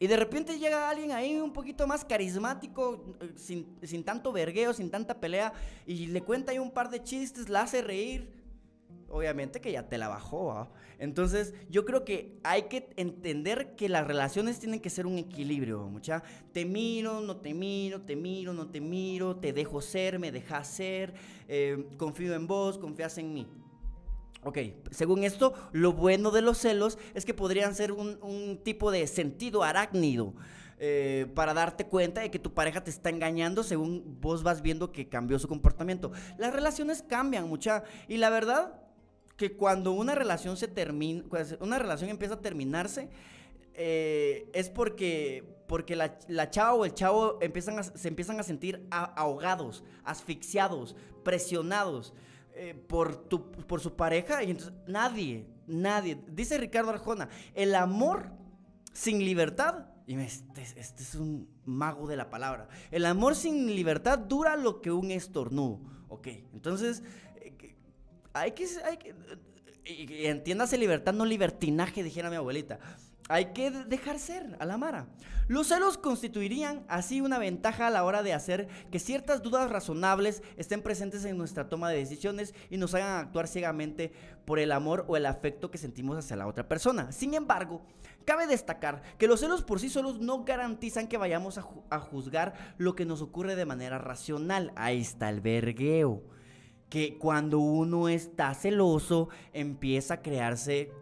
[0.00, 4.74] Y de repente llega alguien ahí un poquito más carismático, eh, sin, sin tanto vergueo,
[4.74, 5.52] sin tanta pelea,
[5.86, 8.43] y le cuenta ahí un par de chistes, la hace reír,
[9.10, 10.68] obviamente que ya te la bajó.
[10.98, 15.88] Entonces, yo creo que hay que entender que las relaciones tienen que ser un equilibrio,
[15.88, 16.22] mucha.
[16.52, 20.68] Te miro, no te miro, te miro, no te miro, te dejo ser, me dejas
[20.68, 21.14] ser,
[21.48, 23.46] eh, confío en vos, confías en mí.
[24.44, 24.58] Ok,
[24.90, 29.06] según esto, lo bueno de los celos es que podrían ser un, un tipo de
[29.06, 30.34] sentido arácnido.
[30.78, 34.90] Eh, para darte cuenta de que tu pareja te está engañando según vos vas viendo
[34.90, 36.10] que cambió su comportamiento.
[36.36, 38.74] Las relaciones cambian mucha y la verdad
[39.36, 41.24] que cuando una relación se termina,
[41.60, 43.08] una relación empieza a terminarse,
[43.74, 47.38] eh, es porque, porque la, la, chava o el chavo
[47.94, 52.14] se empiezan a sentir ahogados, asfixiados, presionados
[52.54, 58.30] eh, por, tu, por su pareja y entonces nadie, nadie, dice Ricardo Arjona, el amor
[58.92, 62.68] sin libertad y este, este, es un mago de la palabra.
[62.90, 65.80] El amor sin libertad dura lo que un estornudo.
[66.08, 67.02] Ok, entonces
[68.34, 68.66] hay que...
[68.84, 69.14] Hay que
[69.86, 72.78] y, entiéndase libertad, no libertinaje, dijera mi abuelita.
[73.28, 75.06] Hay que dejar ser a la Mara.
[75.48, 80.42] Los celos constituirían así una ventaja a la hora de hacer que ciertas dudas razonables
[80.56, 84.12] estén presentes en nuestra toma de decisiones y nos hagan actuar ciegamente
[84.44, 87.12] por el amor o el afecto que sentimos hacia la otra persona.
[87.12, 87.82] Sin embargo,
[88.24, 92.94] Cabe destacar que los celos por sí solos no garantizan que vayamos a, juzgar lo
[92.94, 94.72] que nos ocurre de manera racional.
[94.76, 96.22] Ahí está el vergueo.
[96.94, 100.92] Que cuando uno está celoso empieza a crearse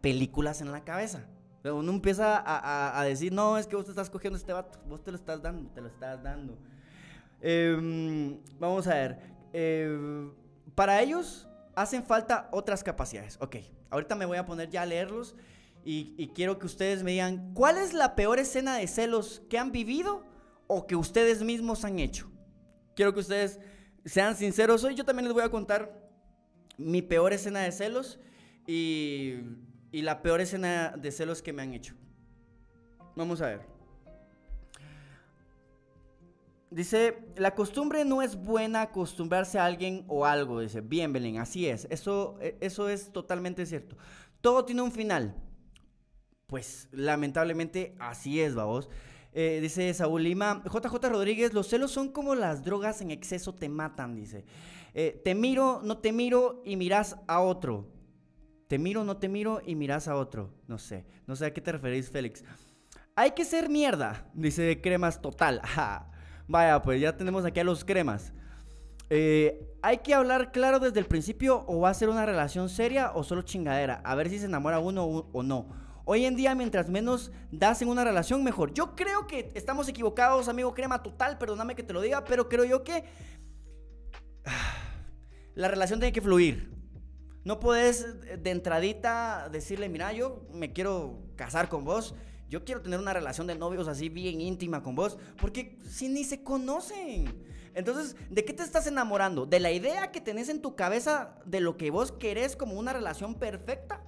[0.00, 1.26] películas en la cabeza.
[1.64, 5.10] Uno empieza a, decir, no, es que vos te estás cogiendo este vato, vos te
[5.10, 6.56] lo estás dando, te lo estás dando.
[7.40, 9.18] Em, vamos a ver.
[9.52, 10.30] Em,
[10.76, 13.36] para ellos hacen falta otras capacidades.
[13.40, 13.56] Ok,
[13.90, 15.34] ahorita me voy a poner ya a leerlos
[15.84, 19.72] y, quiero que ustedes me digan, ¿cuál es la peor escena de celos que han
[19.72, 20.22] vivido
[20.68, 22.30] o que ustedes mismos han hecho?
[22.94, 23.58] Quiero que ustedes
[24.04, 24.94] sean sinceros hoy.
[24.94, 26.08] Yo también les voy a contar
[26.76, 28.18] mi peor escena de celos
[28.66, 29.38] y,
[29.92, 31.94] la peor escena de celos que me han hecho.
[33.16, 33.60] Vamos a ver.
[36.70, 40.60] Dice, la costumbre no es buena acostumbrarse a alguien o algo.
[40.60, 41.88] Dice, bien, Belén, así es.
[41.90, 43.96] Eso, e, eso es totalmente cierto.
[44.40, 45.34] Todo tiene un final
[46.50, 48.90] pues lamentablemente así es, vamos.
[49.32, 53.68] Eh, dice Saúl Lima, JJ Rodríguez, los celos son como las drogas en exceso te
[53.68, 54.44] matan, dice.
[54.94, 57.88] Eh, te miro, no te miro y miras a otro.
[58.66, 60.52] Te miro, no te miro y miras a otro.
[60.66, 62.44] No sé, no sé a qué te referís, Félix.
[63.14, 65.60] Hay que ser mierda, dice Cremas Total.
[66.48, 68.32] Vaya, pues ya tenemos aquí a los cremas.
[69.10, 73.12] Eh, hay que hablar claro desde el principio o va a ser una relación seria
[73.12, 74.00] o solo chingadera.
[74.04, 75.68] A ver si se enamora uno o no.
[76.04, 78.72] Hoy en día, mientras menos das en una relación, mejor.
[78.72, 82.64] Yo creo que estamos equivocados, amigo crema total, perdóname que te lo diga, pero creo
[82.64, 83.04] yo que
[85.54, 86.70] la relación tiene que fluir.
[87.44, 92.14] No puedes de entradita decirle, mira, yo me quiero casar con vos,
[92.50, 96.24] yo quiero tener una relación de novios así bien íntima con vos, porque si ni
[96.24, 97.48] se conocen.
[97.74, 99.46] Entonces, ¿de qué te estás enamorando?
[99.46, 102.92] ¿De la idea que tenés en tu cabeza de lo que vos querés como una
[102.92, 104.02] relación perfecta?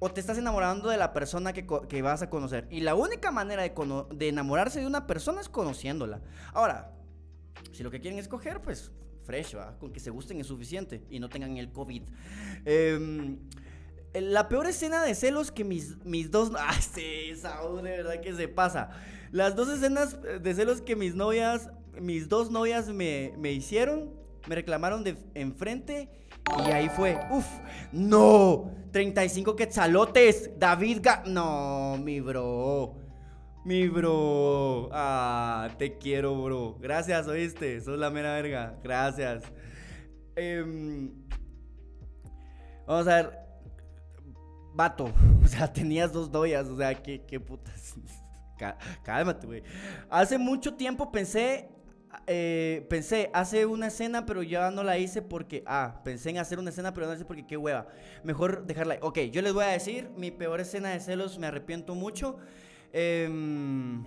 [0.00, 2.66] O te estás enamorando de la persona que, vas a conocer.
[2.70, 6.22] Y la única manera de, enamorarse de una persona es conociéndola.
[6.54, 6.90] Ahora,
[7.72, 8.90] si lo que quieren escoger, pues
[9.24, 9.54] fresh.
[9.78, 12.02] Con que se gusten es suficiente y no tengan el COVID.
[12.64, 13.38] Em,
[14.14, 16.50] la peor escena de celos que mis, mis dos...
[16.58, 18.90] ¡Ah, sí, Saúl, de verdad que se pasa!
[19.32, 21.70] Las dos escenas de celos que mis novias,
[22.00, 24.14] mis dos novias me, me hicieron,
[24.48, 26.08] me reclamaron de enfrente
[26.66, 27.46] y ahí fue, ¡Uf!
[27.92, 32.96] no, 35 quetzalotes, David Ga no, mi bro,
[33.64, 39.44] mi bro, ah, te quiero, bro, gracias, oíste, sos la mera verga, gracias.
[40.36, 41.12] Em,
[42.86, 43.38] vamos a ver,
[44.74, 45.12] vato,
[45.44, 47.94] o sea, tenías dos doyas, o sea, qué, qué putas.
[49.02, 49.62] Cálmate, güey.
[50.08, 51.68] Hace mucho tiempo pensé
[52.26, 56.58] eh, pensé, hace una escena, pero ya no la hice porque, ah, pensé en hacer
[56.58, 57.86] una escena, pero no la hice porque qué hueva.
[58.24, 58.98] Mejor dejarla.
[59.02, 62.38] Ok, yo les voy a decir, mi peor escena de celos, me arrepiento mucho.
[62.92, 64.04] Em,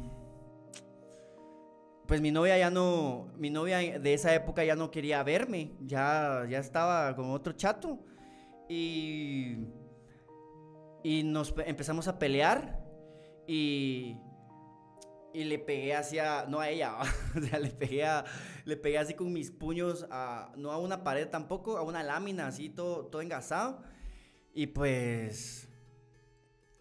[2.08, 6.45] pues mi novia ya no, mi novia de esa época ya no quería verme, ya,
[6.49, 7.99] ya estaba con otro chato.
[8.68, 9.58] Y,
[11.04, 12.80] y nos empezamos a pelear
[13.47, 14.18] y
[15.34, 16.97] y le pegué hacia, no a ella,
[17.38, 18.05] o sea, le pegué,
[18.65, 22.47] le pegué así con mis puños, a, no a una pared tampoco, a una lámina,
[22.47, 23.81] así todo, todo engasado.
[24.53, 25.67] Y pues,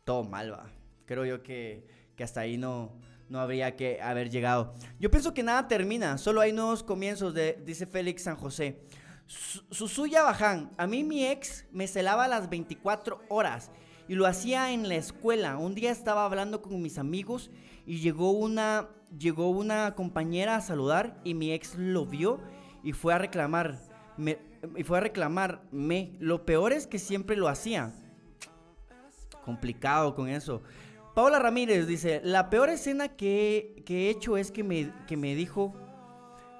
[0.05, 0.70] todo mal va.
[1.07, 1.86] Creo yo que,
[2.16, 2.98] que hasta ahí no,
[3.28, 4.74] no habría que haber llegado.
[5.00, 8.82] Yo pienso que nada termina, solo hay nuevos comienzos, de, dice Félix San José.
[9.26, 13.70] Su- Susuya Baján, a mí mi ex me celaba las 24 horas
[14.09, 15.57] y lo hacía en la escuela.
[15.57, 17.50] Un día estaba hablando con mis amigos
[17.87, 22.41] y llegó una, llegó una compañera a saludar y mi ex lo vio
[22.83, 23.78] y fue a reclamar.
[24.16, 24.39] Me,
[24.85, 26.16] fue a reclamarme.
[26.20, 27.93] Lo peor es que siempre lo hacía.
[29.45, 30.62] Complicado con eso.
[31.14, 35.35] Paola Ramírez dice, la peor escena que, que he hecho es que me, que me
[35.35, 35.74] dijo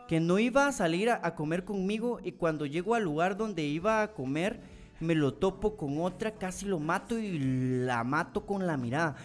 [0.09, 3.63] que no iba a salir a, a comer conmigo y cuando llego al lugar donde
[3.63, 4.61] iba a comer
[5.01, 9.17] me lo topo con otra, casi lo mato y la mato con la mirada.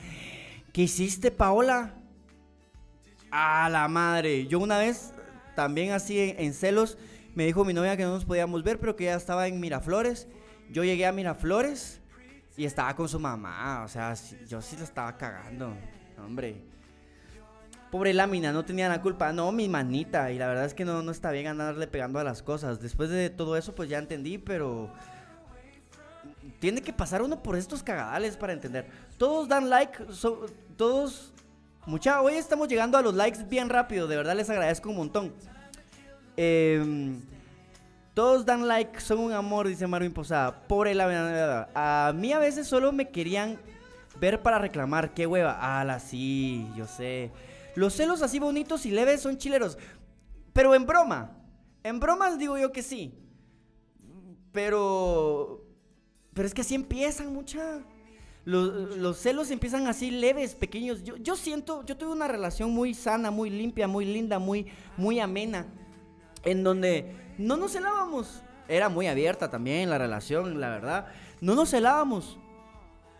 [0.77, 1.95] ¿Qué hiciste, Paola?
[3.31, 4.45] A la madre.
[4.45, 5.11] Yo una vez,
[5.55, 6.99] también así en, celos,
[7.33, 10.27] me dijo mi novia que no nos podíamos ver, pero que ya estaba en Miraflores.
[10.69, 11.99] Yo llegué a Miraflores
[12.55, 13.85] y estaba con su mamá.
[13.85, 14.13] O sea,
[14.47, 15.73] yo sí la estaba cagando.
[16.23, 16.61] Hombre.
[17.89, 19.33] Pobre lámina, no tenía la culpa.
[19.33, 20.31] No, mi manita.
[20.31, 22.79] Y la verdad es que no, no está bien andarle pegando a las cosas.
[22.79, 24.93] Después de todo eso, pues ya entendí, pero.
[26.59, 28.87] Tiene que pasar uno por estos cagadales para entender.
[29.17, 30.05] Todos dan like,
[30.77, 31.33] todos.
[31.85, 35.33] Mucha, hoy estamos llegando a los likes bien rápido, de verdad les agradezco un montón.
[36.35, 37.19] Em,
[38.13, 40.67] todos dan like, son un amor, dice Marvin Posada.
[40.67, 43.57] Pobre la A mí a veces solo me querían
[44.19, 45.13] ver para reclamar.
[45.13, 45.79] Qué hueva.
[45.79, 47.31] Ala, sí, yo sé.
[47.75, 49.77] Los celos así bonitos y leves son chileros.
[50.53, 51.31] Pero en broma.
[51.83, 53.13] En bromas digo yo que sí.
[54.51, 55.63] Pero.
[56.33, 57.81] Pero es que así empiezan, mucha.
[58.47, 61.03] Los, los celos empiezan así leves, pequeños.
[61.03, 65.19] Yo, yo siento, yo tuve una relación muy sana, muy limpia, muy linda, muy, muy
[65.19, 65.65] amena.
[66.45, 68.41] En donde no nos celábamos.
[68.69, 71.07] Era muy abierta también la relación, la verdad.
[71.41, 72.37] No nos celábamos.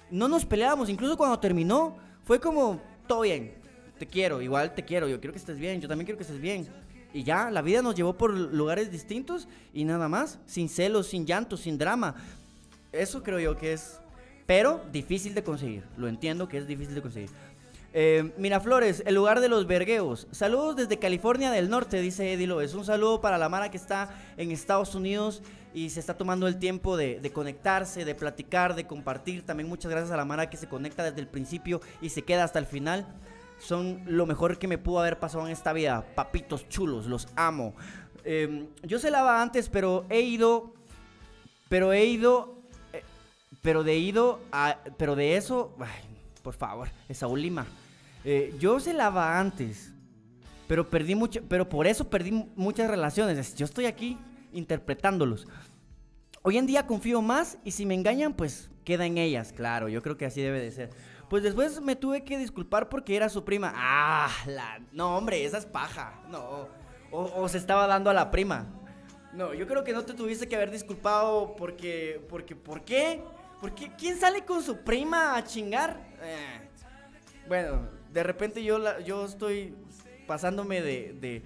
[0.09, 0.87] No nos peleábamos.
[0.87, 3.53] Incluso cuando terminó, fue como, todo bien.
[3.99, 5.09] Te quiero, igual te quiero.
[5.09, 5.81] Yo quiero que estés bien.
[5.81, 6.69] Yo también quiero que estés bien.
[7.13, 10.39] Y ya, la vida nos llevó por lugares distintos y nada más.
[10.45, 12.15] Sin celos, sin llanto, sin drama.
[12.93, 13.99] Eso creo yo que es.
[14.47, 15.83] Pero difícil de conseguir.
[15.97, 17.29] Lo entiendo que es difícil de conseguir.
[17.93, 20.27] Eh, Miraflores, el lugar de los vergueos.
[20.31, 22.73] Saludos desde California del Norte, dice Eddie López.
[22.73, 25.43] Un saludo para la Mara que está en Estados Unidos
[25.73, 29.45] y se está tomando el tiempo de, de conectarse, de platicar, de compartir.
[29.45, 32.43] También muchas gracias a la Mara que se conecta desde el principio y se queda
[32.43, 33.05] hasta el final.
[33.59, 36.05] Son lo mejor que me pudo haber pasado en esta vida.
[36.15, 37.73] Papitos chulos, los amo.
[38.23, 40.73] Eh, yo se lava antes, pero he ido.
[41.69, 42.56] Pero he ido.
[43.61, 44.77] Pero de ido a.
[44.97, 45.75] Pero de eso.
[46.43, 47.65] por favor, Saúl Lima.
[48.23, 49.93] Eh, yo se lava antes.
[50.67, 51.41] Pero perdí mucho.
[51.47, 53.55] Pero por eso perdí mu- muchas relaciones.
[53.55, 54.17] Yo estoy aquí
[54.53, 55.47] interpretándolos.
[56.43, 59.53] Hoy en día confío más y si me engañan, pues queda en ellas.
[59.53, 60.89] Claro, yo creo que así debe de ser.
[61.29, 63.73] Pues después me tuve que disculpar porque era su prima.
[63.75, 64.79] Ah, la...
[64.93, 66.21] no, hombre, esa es paja.
[66.29, 66.67] No.
[67.11, 68.65] O, o se estaba dando a la prima.
[69.33, 73.21] No, yo creo que no te tuviste que haber disculpado porque, porque, ¿por qué?
[73.59, 75.99] Porque ¿quién sale con su prima a chingar?
[76.21, 76.61] Eh,
[77.47, 79.73] Bueno, de repente yo, la- yo estoy
[80.27, 81.43] pasándome de, de,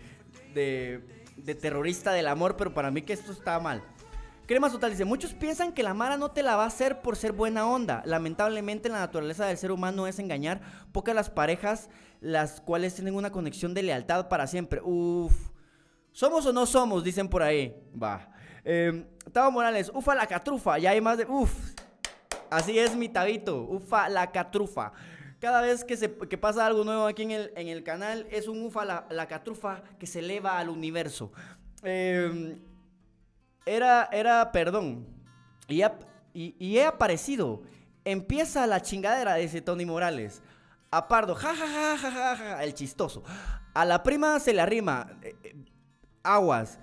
[0.54, 3.84] de, de terrorista del amor, pero para mí que esto está mal.
[4.48, 7.16] Crema Total dice, muchos piensan que la Mara no te la va a hacer por
[7.16, 8.02] ser buena onda.
[8.06, 10.60] Lamentablemente la naturaleza del ser humano es engañar.
[10.92, 11.90] Pocas las parejas
[12.20, 14.82] las cuales tienen una conexión de lealtad para siempre.
[14.84, 15.34] Uf.
[16.12, 17.04] ¿Somos o no somos?
[17.04, 17.74] Dicen por ahí.
[18.02, 18.30] Va.
[18.66, 20.78] Eh, Tavo Morales, ufa la catrufa.
[20.80, 21.26] Ya hay más de...
[21.26, 21.54] Uf.
[22.52, 23.64] Así es mi tabito.
[23.64, 24.92] Ufa la catrufa.
[25.40, 28.48] Cada vez que, se, que pasa algo nuevo aquí en el, en el canal, es
[28.48, 31.32] un ufa la, la catrufa que se eleva al universo.
[31.82, 32.60] Eh,
[33.66, 35.08] era, era, perdón.
[35.68, 35.82] Y,
[36.34, 37.64] y, y he aparecido.
[38.06, 40.44] Empieza la chingadera, dice Tony Morales.
[40.92, 43.24] A Pardo, ja, ja, ja, ja, ja, ja, el chistoso.
[43.74, 45.18] A la prima se le arrima.
[45.22, 45.56] eh, eh,
[46.22, 46.80] aguas.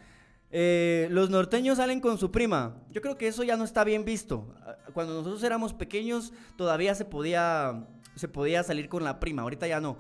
[0.51, 2.75] Eh, los norteños salen con su prima.
[2.91, 4.55] Yo creo que eso ya no está bien visto.
[4.93, 9.43] Cuando nosotros éramos pequeños, todavía se podía, se podía salir con la prima.
[9.43, 9.99] Ahorita ya no.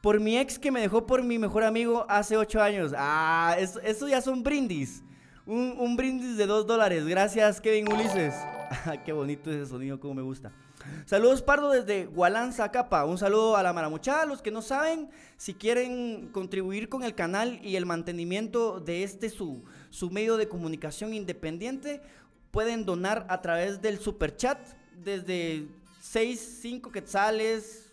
[0.00, 2.92] Por mi ex que me dejó por mi mejor amigo hace ocho años.
[2.96, 5.02] Ah, eso, ya son brindis.
[5.46, 7.06] Un, brindis de dos dólares.
[7.06, 8.34] Gracias, Kevin Ulises.
[8.86, 10.50] Ah, Qué bonito ese sonido, como me gusta.
[11.04, 13.04] Saludos, Pardo, desde Gualanza, Capa.
[13.04, 14.26] Un saludo a la Maramuchada.
[14.26, 19.28] Los que no saben, si quieren contribuir con el canal y el mantenimiento de este
[19.30, 22.00] su, su medio de comunicación independiente,
[22.52, 24.58] pueden donar a través del super chat
[25.02, 25.66] desde
[26.00, 27.90] 6, 5 quetzales,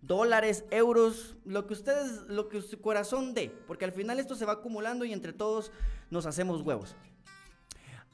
[0.00, 4.44] dólares, euros, lo que ustedes, lo que su corazón dé, porque al final esto se
[4.46, 5.72] va acumulando y entre todos
[6.10, 6.94] nos hacemos huevos.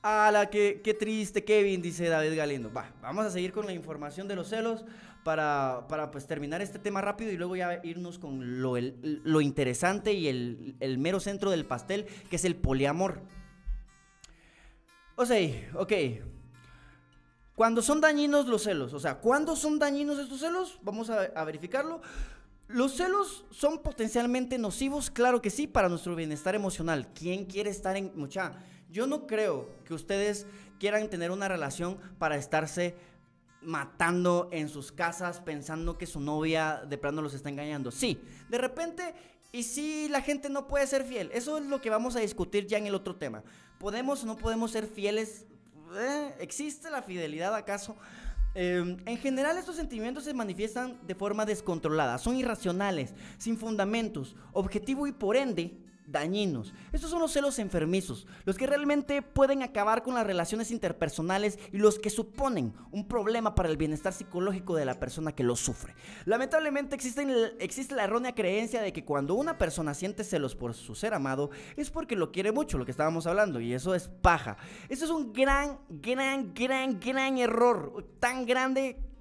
[0.02, 2.73] A la que, qué triste, Kevin, dice David Galindo.
[2.73, 4.85] Va, vamos a seguir con la información de los celos
[5.23, 9.40] para, para pues terminar este tema rápido y luego ya irnos con lo, el- lo
[9.40, 13.20] interesante y el, el mero centro del pastel, que es el poliamor.
[15.23, 15.39] O sea,
[15.74, 15.93] ok.
[17.55, 20.78] Cuando son dañinos los celos, o sea, ¿cuándo son dañinos estos celos?
[20.82, 22.01] Vamos a, a verificarlo.
[22.66, 25.11] ¿Los celos son potencialmente nocivos?
[25.11, 27.09] Claro que sí, para nuestro bienestar emocional.
[27.15, 28.12] ¿Quién quiere estar en...
[28.16, 28.55] Mucha,
[28.90, 30.47] yo no creo que ustedes
[30.81, 32.97] quieran tener una relación para estarse
[33.61, 37.90] matando en sus casas pensando que su novia de plano los está engañando.
[37.90, 39.15] Sí, de repente,
[39.53, 42.66] y si la gente no puede ser fiel, eso es lo que vamos a discutir
[42.66, 43.45] ya en el otro tema.
[43.79, 45.45] ¿Podemos o no podemos ser fieles?
[45.95, 47.95] Eh, ¿Existe la fidelidad acaso?
[48.55, 55.07] Eh, en general estos sentimientos se manifiestan de forma descontrolada, son irracionales, sin fundamentos, objetivo
[55.07, 55.79] y por ende
[56.12, 56.72] dañinos.
[56.93, 61.78] Estos son los celos enfermizos, los que realmente pueden acabar con las relaciones interpersonales y
[61.78, 65.94] los que suponen un problema para el bienestar psicológico de la persona que los sufre.
[66.26, 67.26] Lamentablemente existe,
[67.59, 71.51] existe la errónea creencia de que cuando una persona siente celos por su ser amado
[71.76, 74.56] es porque lo quiere mucho, lo que estábamos hablando, y eso es paja.
[74.89, 79.11] Eso es un gran, gran, gran, gran error, tan grande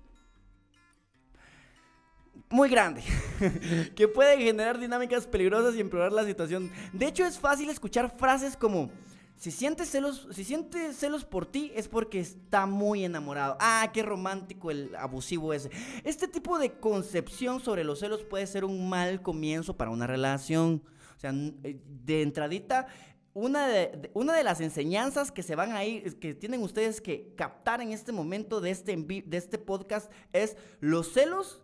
[2.52, 3.02] muy grande,
[3.96, 6.70] que puede generar dinámicas peligrosas y empeorar la situación.
[6.94, 8.92] De hecho, es fácil escuchar frases como,
[9.38, 13.58] si sientes celos, si sientes celos por ti es porque está muy enamorado.
[13.60, 15.72] Ah, qué romántico el abusivo ese.
[16.04, 20.84] Este tipo de concepción sobre los celos puede ser un mal comienzo para una relación.
[21.18, 21.34] O sea,
[21.64, 22.88] eh, de entradita,
[23.34, 27.34] una de, una de las enseñanzas que se van a ir, que tienen ustedes que
[27.36, 31.62] captar en este momento de este, de este podcast es los celos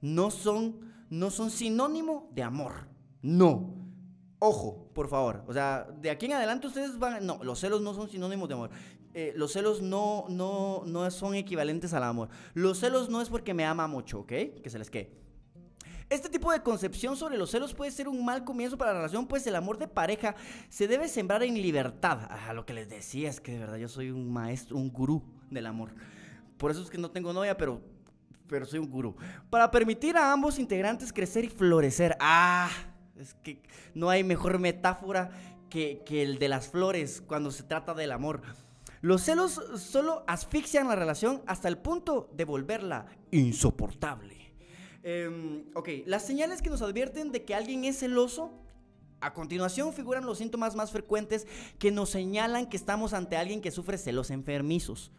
[0.00, 2.88] no son, no son sinónimo de amor.
[3.22, 3.74] No.
[4.38, 5.44] Ojo, por favor.
[5.46, 7.26] O sea, de aquí en adelante ustedes van...
[7.26, 8.70] No, los celos no son sinónimos de amor.
[9.12, 12.28] Eh, los celos no, no, no son equivalentes al amor.
[12.54, 14.32] Los celos no es porque me ama mucho, ¿ok?
[14.62, 15.20] Que se les quede.
[16.08, 19.28] Este tipo de concepción sobre los celos puede ser un mal comienzo para la relación,
[19.28, 20.34] pues el amor de pareja
[20.68, 22.26] se debe sembrar en libertad.
[22.28, 25.22] Ah, lo que les decía es que de verdad yo soy un maestro, un gurú
[25.50, 25.94] del amor.
[26.56, 27.80] Por eso es que no tengo novia, pero
[28.50, 29.16] pero soy un gurú.
[29.48, 32.16] Para permitir a ambos integrantes crecer y florecer.
[32.20, 32.68] Ah,
[33.16, 33.62] es que
[33.94, 35.30] no hay mejor metáfora
[35.70, 38.42] que, el de las flores cuando se trata del amor.
[39.00, 44.36] Los celos solo asfixian la relación hasta el punto de volverla insoportable.
[45.02, 48.52] Em, ok, las señales que nos advierten de que alguien es celoso
[49.20, 51.46] a continuación figuran los síntomas más frecuentes
[51.78, 55.12] que nos señalan que estamos ante alguien que sufre celos enfermizos.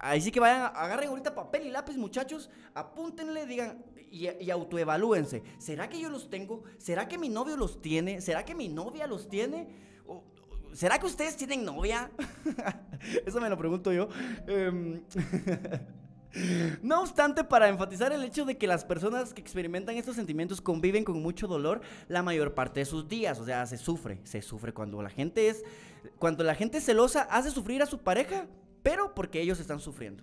[0.00, 5.42] Ahí sí que vayan, agarren ahorita papel y lápiz, muchachos, apúntenle, digan y, autoevalúense.
[5.58, 6.62] ¿Será que yo los tengo?
[6.78, 8.20] ¿Será que mi novio los tiene?
[8.20, 9.68] ¿Será que mi novia los tiene?
[10.72, 12.10] ¿Será que ustedes tienen novia?
[13.26, 14.08] Eso me lo pregunto yo.
[14.46, 15.02] Em,
[16.82, 21.04] no obstante, para enfatizar el hecho de que las personas que experimentan estos sentimientos conviven
[21.04, 24.72] con mucho dolor la mayor parte de sus días, o sea, se sufre, se sufre
[24.72, 25.64] cuando la gente es
[26.18, 28.46] cuando la gente celosa hace sufrir a su pareja
[28.84, 30.22] pero porque ellos están sufriendo.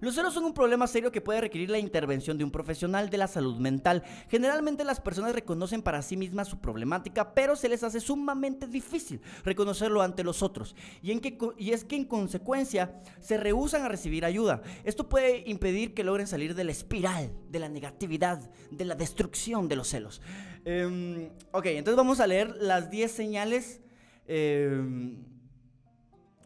[0.00, 3.16] Los celos son un problema serio que puede requerir la intervención de un profesional de
[3.16, 4.02] la salud mental.
[4.28, 9.22] Generalmente las personas reconocen para sí mismas su problemática, pero se les hace sumamente difícil
[9.44, 10.76] reconocerlo ante los otros.
[11.00, 14.60] Y, en que, y es que en consecuencia se rehusan a recibir ayuda.
[14.84, 19.68] Esto puede impedir que logren salir de la espiral, de la negatividad, de la destrucción
[19.68, 20.20] de los celos.
[20.66, 23.80] Em, ok, entonces vamos a leer las 10 señales.
[24.26, 25.33] Em,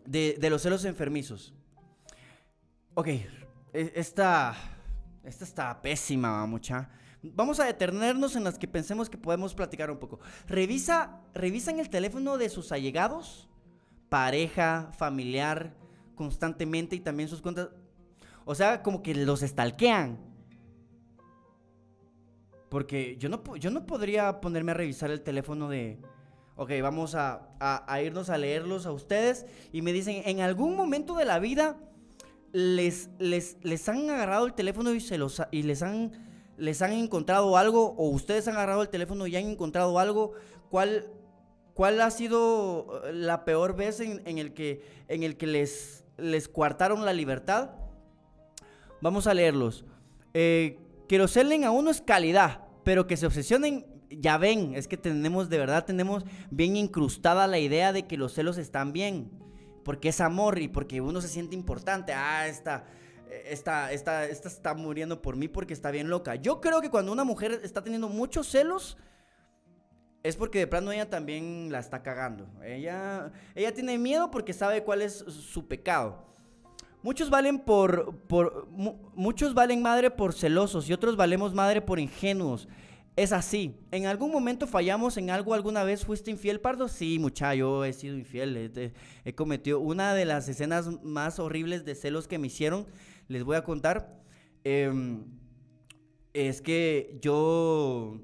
[0.09, 1.55] de, los celos enfermizos.
[2.95, 3.23] Ok, e,
[3.73, 4.55] esta,
[5.23, 6.91] esta está pésima, mucha.
[7.23, 10.21] Vamos a detenernos en las que pensemos que podemos platicar un poco.
[10.47, 13.49] Revisa, revisan el teléfono de sus allegados,
[14.09, 15.75] pareja, familiar,
[16.15, 17.69] constantemente y también sus cuentas.
[18.45, 20.19] O sea, como que los estalquean.
[22.71, 26.01] Porque yo no, yo no podría ponerme a revisar el teléfono de,
[26.59, 27.41] ok, vamos a,
[28.03, 31.77] irnos a leerlos a ustedes y me dicen, en algún momento de la vida
[32.53, 36.11] les, les, les han agarrado el teléfono y, se los, y les, han,
[36.57, 40.33] les han encontrado algo o ustedes han agarrado el teléfono y han encontrado algo,
[40.69, 41.07] ¿cuál,
[41.75, 46.49] cuál ha sido eh, la peor vez en, el, que, en el que les, les
[46.49, 47.71] coartaron la libertad?
[49.01, 49.85] Vamos a leerlos.
[50.35, 50.77] Eh,
[51.07, 54.97] que lo celen a uno es calidad, pero que se obsesionen ya ven, es que
[54.97, 59.31] tenemos, de verdad, tenemos bien incrustada la idea de que los celos están bien.
[59.85, 62.13] Porque es amor y porque uno se siente importante.
[62.13, 62.85] Ah, esta,
[63.45, 66.35] esta, esta, esta está muriendo por mí porque está bien loca.
[66.35, 68.99] Yo creo que cuando una mujer está teniendo muchos celos,
[70.23, 72.49] es porque de plano ella también la está cagando.
[72.63, 76.27] Ella, ella tiene miedo porque sabe cuál es su pecado.
[77.03, 82.69] Muchos valen por, por muchos valen madre por celosos y otros valemos madre por ingenuos.
[83.19, 83.75] Es así.
[83.91, 86.05] ¿En algún momento fallamos en algo alguna vez?
[86.05, 86.87] ¿Fuiste infiel, Pardo?
[86.87, 88.93] Sí, mucha, yo he sido infiel.
[89.25, 92.87] He cometido una de las escenas más horribles de celos que me hicieron.
[93.27, 94.23] Les voy a contar.
[94.63, 95.25] Em,
[96.33, 98.21] es que yo,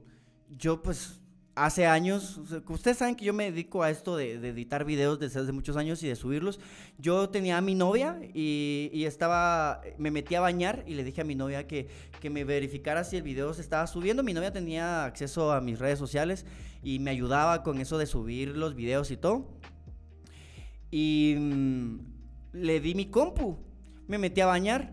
[0.57, 1.21] yo pues
[1.55, 5.52] hace años, ustedes saben que yo me dedico a esto de, editar videos desde hace
[5.52, 6.59] muchos años y de subirlos.
[6.98, 11.20] Yo tenía a mi novia y, y estaba, me metí a bañar y le dije
[11.20, 11.89] a mi novia que,
[12.20, 14.22] que me verificara si el video se estaba subiendo.
[14.22, 16.44] Mi novia tenía acceso a mis redes sociales
[16.82, 19.47] y me ayudaba con eso de subir los videos y todo.
[20.90, 21.98] Y mm,
[22.52, 23.59] le di mi compu,
[24.09, 24.93] me metí a bañar.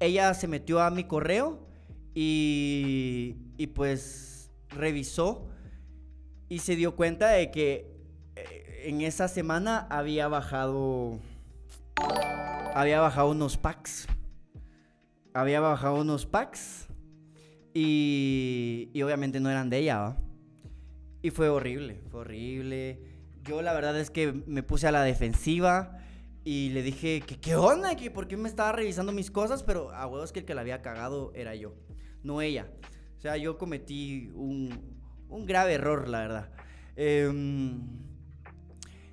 [0.00, 1.66] Ella se metió a mi correo
[2.14, 4.35] y, y pues
[4.70, 5.48] revisó
[6.48, 7.96] y se dio cuenta de que
[8.36, 11.18] eh, en esa semana había bajado
[12.74, 14.06] había bajado unos packs.
[15.32, 16.88] Había bajado unos packs
[17.72, 20.16] y, obviamente no eran de ella
[21.22, 23.00] y fue horrible fue horrible.
[23.42, 25.98] Yo la verdad es que me puse a la defensiva
[26.44, 29.90] y le dije que qué onda que por qué me estaba revisando mis cosas pero
[29.90, 31.74] a huevos que el que la había cagado era yo
[32.22, 32.68] no ella
[33.26, 34.78] sea, yo cometí un,
[35.28, 36.50] un grave error, la verdad.
[36.96, 37.80] Em,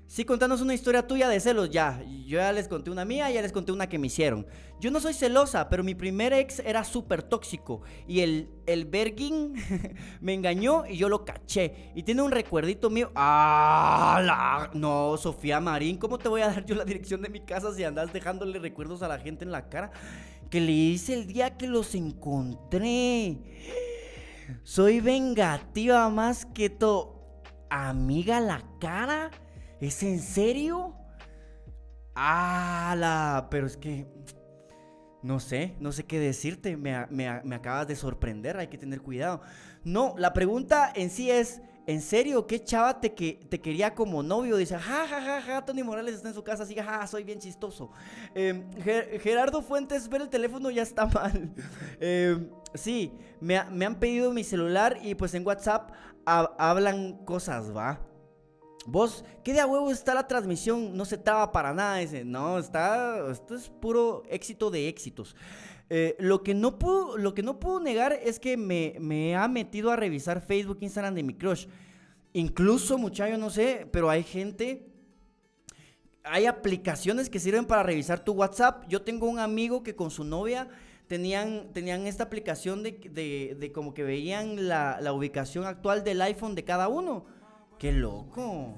[0.08, 2.02] sí, contanos una historia tuya de celos, ya.
[2.26, 4.46] Yo ya les conté una mía, ya les conté una que me hicieron.
[4.80, 7.82] Yo no soy celosa, pero mi primer ex era súper tóxico.
[8.08, 9.54] Y el, el Bergin
[10.22, 11.92] me engañó y yo lo caché.
[11.96, 13.12] Y tiene un recuerdito mío.
[13.16, 14.22] ¡Ah!
[14.24, 17.74] la- No, Sofía Marín, ¿cómo te voy a dar yo la dirección de mi casa
[17.74, 19.92] si andas dejándole recuerdos a la gente en la cara?
[20.50, 23.38] Que le hice el día que los encontré.
[24.64, 27.22] Soy vengativa más que todo.
[27.70, 29.32] Amiga, la cara.
[29.80, 30.96] ¿Es en serio?
[32.16, 33.48] ¡Hala!
[33.50, 34.08] Pero es que.
[35.22, 36.76] No sé, no sé qué decirte.
[36.78, 39.42] Me, me me acabas de sorprender, hay que tener cuidado.
[39.84, 44.22] No, la pregunta en sí es: ¿en serio qué chava te, que, te quería como
[44.22, 44.58] novio?
[44.58, 47.24] Dice: ja, ja, ja, ja, Tony Morales está en su casa, así, ja, ja, soy
[47.24, 47.90] bien chistoso.
[48.36, 51.54] Em, Ger- Gerardo Fuentes, ver el teléfono ya está mal.
[52.02, 55.92] Em, sí, me, me han pedido mi celular y pues en WhatsApp
[56.26, 58.00] ha- hablan cosas, ¿va?
[58.86, 60.98] Vos, ¿qué de a huevo está la transmisión?
[60.98, 61.98] No se traba para nada.
[61.98, 65.36] Dice, no, está, esto es puro éxito de éxitos.
[65.90, 69.48] Eh, lo, que no puedo, lo que no puedo negar es que me, me ha
[69.48, 71.68] metido a revisar Facebook, Instagram de mi crush.
[72.34, 74.90] Incluso, muchacho, no sé, pero hay gente,
[76.24, 78.86] hay aplicaciones que sirven para revisar tu WhatsApp.
[78.90, 80.68] Yo tengo un amigo que con su novia
[81.08, 86.22] tenían, tenían esta aplicación de, de- de como que veían la, la ubicación actual del
[86.22, 87.26] iPhone de cada uno.
[87.78, 88.76] ¡Qué loco!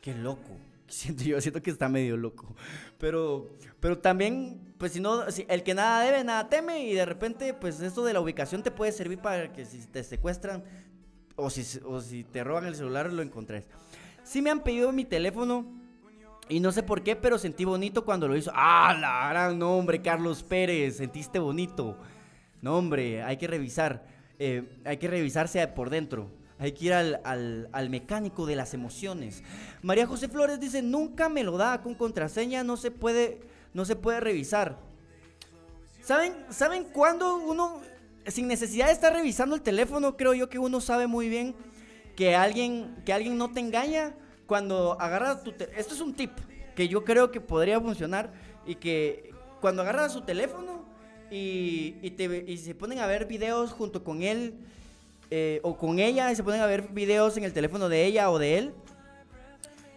[0.00, 0.56] ¡Qué loco!
[0.88, 2.54] Siento yo, siento que está medio loco.
[2.98, 6.84] Pero, pero también, pues si no, si el que nada debe, nada teme.
[6.86, 10.04] Y de repente, pues esto de la ubicación te puede servir para que si te
[10.04, 10.62] secuestran
[11.34, 13.66] o si, o si te roban el celular, lo encontres.
[14.22, 15.66] Sí me han pedido mi teléfono.
[16.48, 18.52] Y no sé por qué, pero sentí bonito cuando lo hizo.
[18.54, 20.96] ¡Ah, la gran nombre, Carlos Pérez!
[20.98, 21.96] Sentiste bonito.
[22.62, 24.06] No, hombre, hay que revisar.
[24.38, 26.30] eh, hay que revisarse por dentro.
[26.58, 29.42] Hay que ir al, al- al mecánico de las emociones.
[29.82, 33.40] María José Flores dice, nunca me lo da con contraseña, no se puede,
[33.74, 34.78] no se puede revisar.
[36.02, 37.80] ¿Saben, ¿Saben cuándo uno,
[38.26, 41.54] sin necesidad de estar revisando el teléfono, creo yo que uno sabe muy bien
[42.14, 44.14] que alguien, que alguien no te engaña
[44.46, 45.50] cuando agarras tu...
[45.76, 46.32] Esto es un tip
[46.74, 48.32] que yo creo que podría funcionar
[48.66, 50.84] y que cuando agarras su teléfono
[51.30, 54.54] y, y te, y se ponen a ver videos junto con él
[55.30, 58.30] eh, o con ella y se ponen a ver videos en el teléfono de ella
[58.30, 58.74] o de él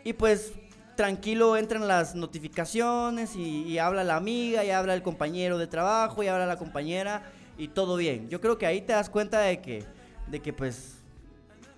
[0.04, 0.54] y pues
[0.96, 6.24] tranquilo entran las notificaciones y, y habla la amiga, y habla el compañero de trabajo,
[6.24, 7.24] y habla la compañera,
[7.58, 8.28] y todo bien.
[8.28, 9.86] Yo creo que ahí te das cuenta de que,
[10.28, 10.96] de que pues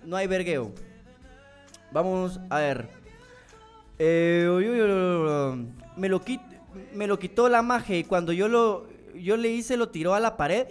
[0.04, 0.72] no hay vergueo.
[1.92, 2.88] Vamos a ver.
[3.98, 4.48] Eh,
[5.96, 6.08] me,
[7.06, 10.66] lo quitó la magia y cuando yo lo le hice lo tiró a la pared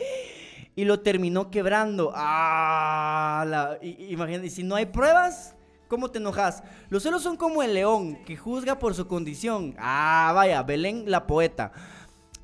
[0.75, 2.11] y lo terminó quebrando.
[2.15, 5.55] Ah, la, imagínate, si no hay pruebas,
[5.87, 6.63] ¿cómo te enojas?
[6.89, 9.75] Los celos son como el león que juzga por su condición.
[9.77, 11.71] Ah, vaya, Belén la poeta.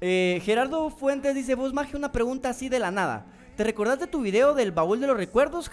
[0.02, 3.26] Eh, Gerardo Fuentes dice, vos magia una pregunta así de la nada.
[3.58, 5.72] ¿Te recordás de tu video del baúl de los recuerdos?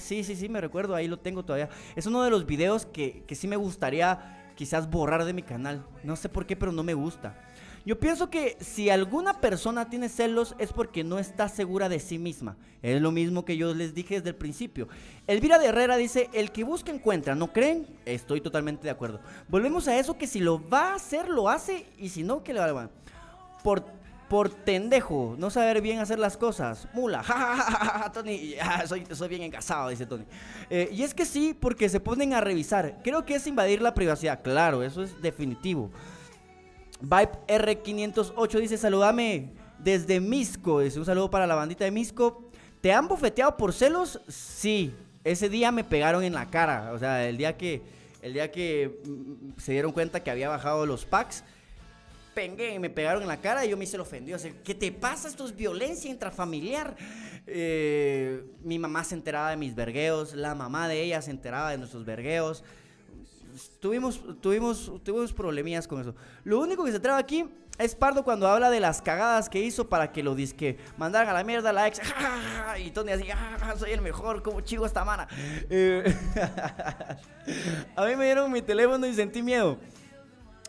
[0.00, 1.68] Sí, sí, sí, me recuerdo, ahí lo tengo todavía.
[1.94, 5.86] Es uno de los videos que, que sí me gustaría quizás borrar de mi canal.
[6.02, 7.38] No sé por qué, pero no me gusta.
[7.86, 12.18] Yo pienso que si alguna persona tiene celos es porque no está segura de sí
[12.18, 12.56] misma.
[12.82, 14.88] Es lo mismo que yo les dije desde el principio.
[15.28, 17.86] Elvira de Herrera dice, el que busca encuentra, ¿no creen?
[18.06, 19.20] Estoy totalmente de acuerdo.
[19.46, 22.52] Volvemos a eso que si lo va a hacer, lo hace y si no, que
[22.52, 22.90] le valga.
[23.62, 23.84] Por,
[24.32, 26.88] por tendejo, no saber bien hacer las cosas.
[26.94, 30.24] Mula, ja, ja, ja, ja, ja, Tony, ya, soy, soy bien engasado, dice Tony.
[30.70, 33.00] Eh, y es que sí, porque se ponen a revisar.
[33.04, 35.90] Creo que es invadir la privacidad, claro, eso es definitivo.
[37.02, 40.80] Vibe R508 dice, saludame desde Misco.
[40.80, 42.48] Dice, un saludo para la bandita de Misco.
[42.80, 44.18] ¿Te han bofeteado por celos?
[44.28, 44.94] Sí.
[45.24, 46.92] Ese día me pegaron en la cara.
[46.94, 47.82] O sea, el día que,
[48.22, 51.44] el día que mm, se dieron cuenta que había bajado los packs,
[52.34, 54.36] pengué, me pegaron en la cara y yo me hice el ofendido.
[54.36, 55.28] O sea, ¿qué te pasa?
[55.28, 56.96] Esto es violencia intrafamiliar.
[57.46, 61.78] Eh, mi mamá se enteraba de mis vergueos, la mamá de ella se enteraba de
[61.78, 62.64] nuestros vergueos.
[63.80, 66.14] Tuvimos, tuvimos, tuvimos problemillas con eso.
[66.44, 67.44] Lo único que se traba aquí
[67.78, 71.32] es Pardo cuando habla de las cagadas que hizo para que lo disque mandaran a
[71.34, 72.00] la mierda a la ex.
[72.78, 75.28] Y Tony así, "Ah, soy el mejor, como chico esta mana.
[75.68, 76.02] Eh,
[77.96, 79.78] a mí me dieron mi teléfono y sentí miedo.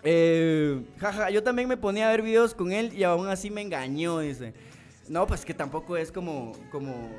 [0.04, 3.62] Eh, jaja, yo también me ponía a ver videos con él y aún así me
[3.62, 4.54] engañó, dice.
[5.08, 7.10] No, pues que tampoco es como, como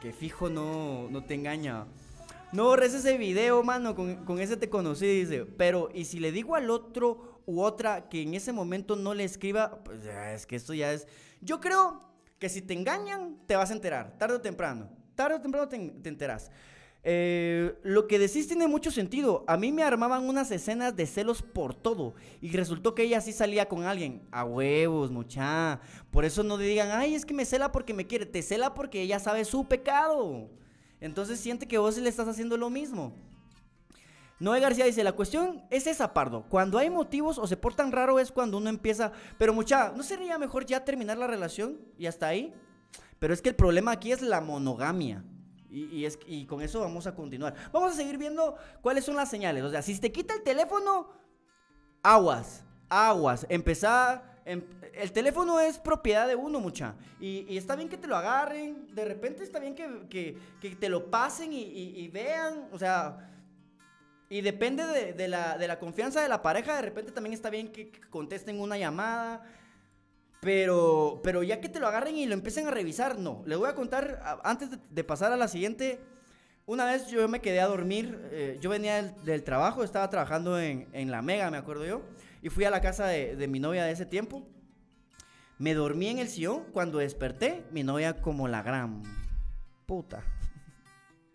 [0.00, 1.86] que fijo no, no te engaña.
[2.52, 5.44] No borres ese video, mano, con, con ese te conocí, dice.
[5.44, 9.24] Pero, ¿y si le digo al otro u otra que en ese momento no le
[9.24, 9.82] escriba?
[9.84, 11.06] Pues ya, es que esto ya es...
[11.40, 12.02] Yo creo
[12.38, 14.88] que si te engañan, te vas a enterar, tarde o temprano.
[15.14, 16.50] Tarde o temprano te, te enteras.
[17.02, 19.44] Eh, lo que decís tiene mucho sentido.
[19.46, 22.14] A mí me armaban unas escenas de celos por todo.
[22.40, 24.22] Y resultó que ella sí salía con alguien.
[24.30, 25.80] A huevos, mucha.
[26.10, 28.26] Por eso no digan, ay, es que me cela porque me quiere.
[28.26, 30.48] Te cela porque ella sabe su pecado.
[31.00, 33.14] Entonces siente que vos le estás haciendo lo mismo.
[34.38, 36.46] Noé García dice, la cuestión es esa, Pardo.
[36.48, 39.12] Cuando hay motivos o se portan raro es cuando uno empieza...
[39.38, 42.54] Pero mucha, ¿no sería mejor ya terminar la relación y hasta ahí?
[43.18, 45.22] Pero es que el problema aquí es la monogamia.
[45.70, 47.54] Y, es, y con eso vamos a continuar.
[47.72, 49.62] Vamos a seguir viendo cuáles son las señales.
[49.62, 51.08] O sea, si te quita el teléfono,
[52.02, 53.46] aguas, aguas.
[53.48, 54.42] Empezar...
[54.44, 54.64] em-
[54.94, 56.96] el teléfono es propiedad de uno, mucha.
[57.20, 58.92] Y, está bien que te lo agarren.
[58.94, 60.36] De repente está bien que,
[60.78, 62.68] te lo pasen y, vean.
[62.72, 63.26] O sea...
[64.28, 68.60] Y depende de, la, confianza de la pareja, de repente también está bien que contesten
[68.60, 69.44] una llamada.
[70.40, 73.42] Pero, pero ya que te lo agarren y lo empiecen a revisar, no.
[73.46, 76.00] Les voy a contar, antes de, pasar a la siguiente,
[76.64, 80.58] una vez yo me quedé a dormir, eh, yo venía del, del trabajo, estaba trabajando
[80.58, 82.02] en, en La Mega, me acuerdo yo,
[82.40, 84.46] y fui a la casa de, de mi novia de ese tiempo.
[85.58, 89.02] Me dormí en el sillón, cuando desperté, mi novia como la gran
[89.84, 90.24] puta.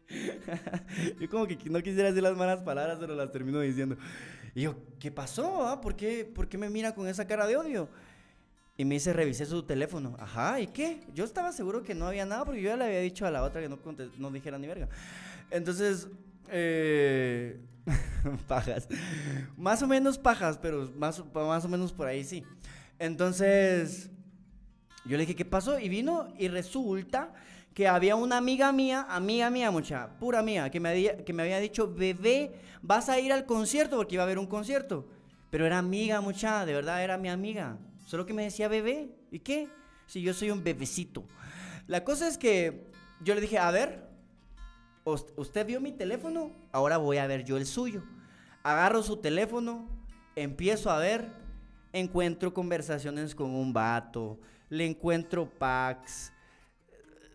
[1.19, 3.97] yo como que no quisiera decir las malas palabras, pero las termino diciendo.
[4.55, 5.67] Y yo, ¿qué pasó?
[5.67, 5.81] ah?
[5.81, 7.89] ¿Por, qué, ¿Por qué me mira con esa cara de odio?
[8.77, 10.17] Y me dice, revisé su teléfono.
[10.19, 11.01] Ajá, ¿y qué?
[11.13, 13.43] Yo estaba seguro que no había nada porque yo ya le había dicho a la
[13.43, 13.79] otra que no,
[14.17, 14.89] no dijera ni verga.
[15.49, 16.09] Entonces,
[16.49, 17.59] eh,
[18.47, 18.87] pajas.
[19.57, 22.43] Más o menos pajas, pero más, más o menos por ahí sí.
[22.99, 24.09] Entonces,
[25.05, 25.79] yo le dije, ¿qué pasó?
[25.79, 27.33] Y vino y resulta
[27.73, 31.43] que había una amiga mía, amiga mía, mucha, pura mía, que me, había, que me
[31.43, 35.07] había dicho, bebé, vas a ir al concierto porque iba a haber un concierto.
[35.49, 37.77] Pero era amiga, mucha, de verdad era mi amiga.
[38.05, 39.09] Solo que me decía bebé.
[39.31, 39.67] ¿Y qué?
[40.07, 41.23] Si yo soy un bebecito.
[41.87, 42.85] La cosa es que
[43.21, 44.07] yo le dije, a ver,
[45.03, 48.03] us- usted vio mi teléfono, ahora voy a ver yo el suyo.
[48.63, 49.87] Agarro su teléfono,
[50.35, 51.31] empiezo a ver,
[51.93, 56.31] encuentro conversaciones con un vato, le encuentro packs,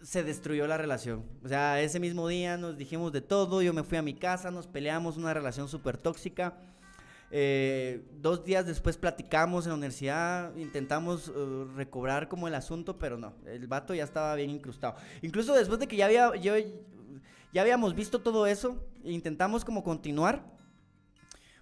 [0.03, 1.25] se destruyó la relación.
[1.45, 4.51] O sea, ese mismo día nos dijimos de todo, yo me fui a mi casa,
[4.51, 6.59] nos peleamos, una relación súper tóxica.
[7.33, 13.19] Eh, dos días después platicamos en la universidad, intentamos eh, recobrar como el asunto, pero
[13.19, 14.97] no, el vato ya estaba bien incrustado.
[15.23, 16.55] Incluso después de que ya, había, yo,
[17.53, 20.59] ya habíamos visto todo eso, intentamos como continuar.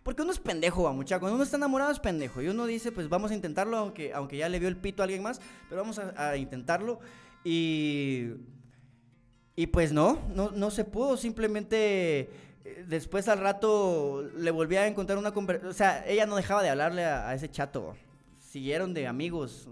[0.03, 1.21] Porque uno es pendejo, va, muchacho.
[1.21, 2.41] Cuando uno está enamorado es pendejo.
[2.41, 5.05] Y uno dice, pues vamos a intentarlo, aunque, aunque ya le vio el pito a
[5.05, 5.39] alguien más,
[5.69, 7.01] pero vamos a, a intentarlo.
[7.45, 8.31] Y,
[9.55, 11.19] y pues no, no, no se pudo.
[11.19, 12.31] Simplemente
[12.87, 15.71] después al rato le volví a encontrar una conversación.
[15.71, 17.95] O sea, ella no dejaba de hablarle a, ese chato.
[18.39, 19.69] Siguieron de amigos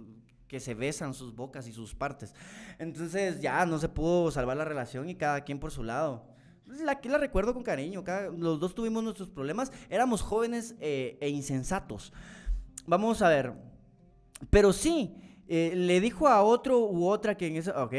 [0.49, 2.35] que se besan sus bocas y sus partes.
[2.79, 6.25] Entonces ya no se pudo salvar la relación y cada quien por su lado.
[6.67, 8.05] La la recuerdo con cariño.
[8.05, 9.73] cada- los dos tuvimos nuestros problemas.
[9.89, 12.13] Éramos jóvenes eh, e insensatos.
[12.87, 13.53] Vamos a ver.
[14.51, 15.15] Pero sí,
[15.49, 17.95] eh, le dijo a otro u otra que en eso, ok.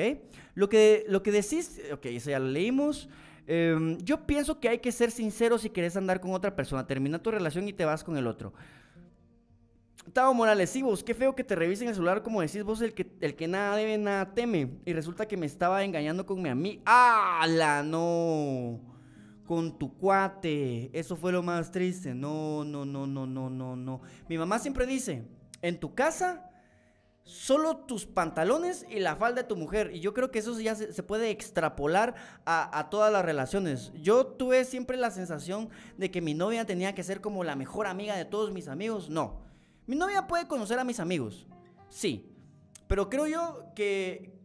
[0.53, 3.09] Lo que, lo que decís, ok, eso ya lo leímos.
[3.47, 6.85] Em, yo pienso que hay que ser sincero si querés andar con otra persona.
[6.85, 8.53] Termina tu relación y te vas con el otro.
[10.13, 12.93] Tavo Morales, sí, vos, qué feo que te revisen el celular, como decís vos, el
[12.93, 14.77] que, el que nada debe, nada teme.
[14.85, 16.81] Y resulta que me estaba engañando con mi amiga.
[16.85, 18.79] ¡Hala, no!
[19.45, 20.89] Con tu cuate.
[20.93, 22.13] Eso fue lo más triste.
[22.13, 24.01] No, no, no, no, no, no, no.
[24.27, 25.23] Mi mamá siempre dice,
[25.61, 26.46] en tu casa
[27.27, 29.91] solo tus pantalones y la falda de tu mujer.
[29.93, 33.91] Y yo creo que eso ya se, puede extrapolar a, todas las relaciones.
[33.95, 37.85] Yo tuve siempre la sensación de que mi novia tenía que ser como la mejor
[37.85, 39.09] amiga de todos mis amigos.
[39.09, 39.41] No.
[39.85, 41.45] Mi novia puede conocer a mis amigos.
[41.89, 42.33] Sí.
[42.87, 44.39] Pero creo yo que,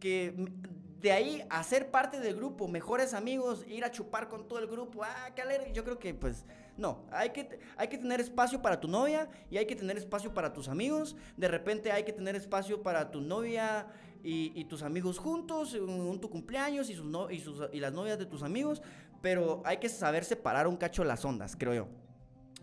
[0.99, 4.67] de ahí a ser parte del grupo, mejores amigos, ir a chupar con todo el
[4.67, 6.45] grupo, ah, qué alegre, yo creo que pues
[6.77, 10.33] no, hay que, hay que tener espacio para tu novia y hay que tener espacio
[10.33, 13.87] para tus amigos, de repente hay que tener espacio para tu novia
[14.23, 18.81] y, tus amigos juntos, un tu cumpleaños y las novias de tus amigos,
[19.21, 21.87] pero hay que saber separar un cacho las ondas, creo yo.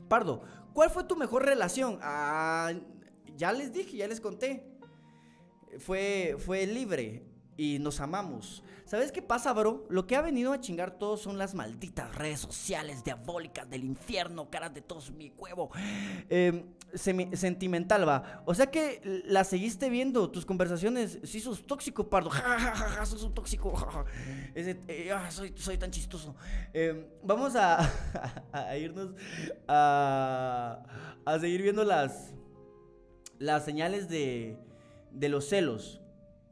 [0.09, 0.43] Pardo,
[0.73, 1.99] ¿cuál fue tu mejor relación?
[2.03, 2.73] Ah,
[3.37, 4.67] ya les dije, ya les conté.
[5.79, 7.23] Fue, fue libre
[7.57, 8.65] y nos amamos.
[8.91, 9.87] ¿Sabes qué pasa, bro?
[9.89, 14.51] Lo que ha venido a chingar todo son las malditas redes sociales diabólicas del infierno,
[14.51, 15.71] caras de todos mi huevo.
[16.93, 18.43] Semi- sentimental, va.
[18.47, 21.21] O sea que la seguiste viendo, tus conversaciones.
[21.23, 22.31] Sí, sos tóxico, Pardo.
[22.35, 23.73] Ja, sos un tóxico.
[24.57, 26.35] eh, ah, soy, tan chistoso.
[26.75, 27.89] Eh, vamos a,
[28.53, 29.15] a irnos
[29.69, 30.83] a,
[31.25, 32.35] a seguir viendo las,
[33.39, 34.59] las señales de,
[35.13, 36.01] de los celos,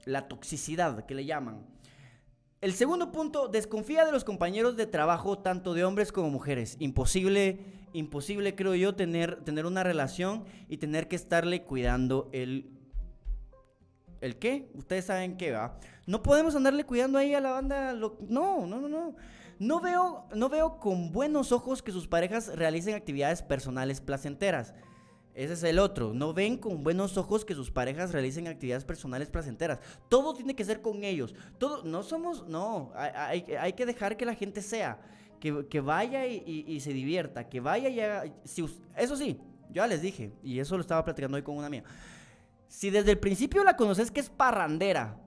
[0.04, 1.66] la toxicidad que le llaman.
[2.60, 6.76] El segundo punto, desconfía de los compañeros de trabajo, tanto de hombres como mujeres.
[6.80, 7.60] Imposible,
[7.92, 12.70] imposible creo yo tener, tener una relación y tener que estarle cuidando el...
[14.20, 14.72] ¿El qué?
[14.74, 15.78] Ustedes saben qué va.
[16.06, 17.92] No podemos andarle cuidando ahí a la banda.
[17.92, 19.14] lo- No, no, no, no.
[19.60, 24.74] No veo, no veo con buenos ojos que sus parejas realicen actividades personales placenteras.
[25.34, 26.12] Ese es el otro.
[26.12, 29.78] No ven con buenos ojos que sus parejas realicen actividades personales placenteras.
[30.08, 31.34] Todo tiene que ser con ellos.
[31.58, 32.92] Todo, no somos, no.
[32.94, 35.00] Hay, que dejar que la gente sea.
[35.38, 37.48] Que, vaya y, se divierta.
[37.48, 38.24] Que vaya y haga.
[38.44, 38.64] si
[38.96, 39.40] eso sí,
[39.70, 40.32] ya les dije.
[40.42, 41.84] Y eso lo estaba platicando hoy con una mía.
[42.66, 45.20] Si desde el principio la conoces que es parrandera.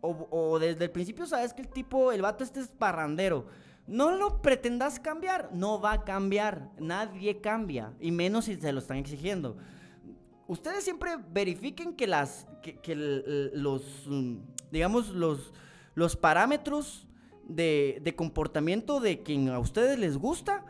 [0.00, 3.46] O, o desde el principio sabes que el tipo, el vato este es parrandero.
[3.86, 8.80] No lo pretendas cambiar, no va a cambiar, nadie cambia, y menos si se lo
[8.80, 9.56] están exigiendo.
[10.48, 12.94] Ustedes siempre verifiquen que las, que,
[13.54, 14.38] los, mm,
[14.72, 15.52] digamos, los,
[15.94, 17.06] los parámetros
[17.48, 20.64] de, comportamiento de quien a ustedes les gusta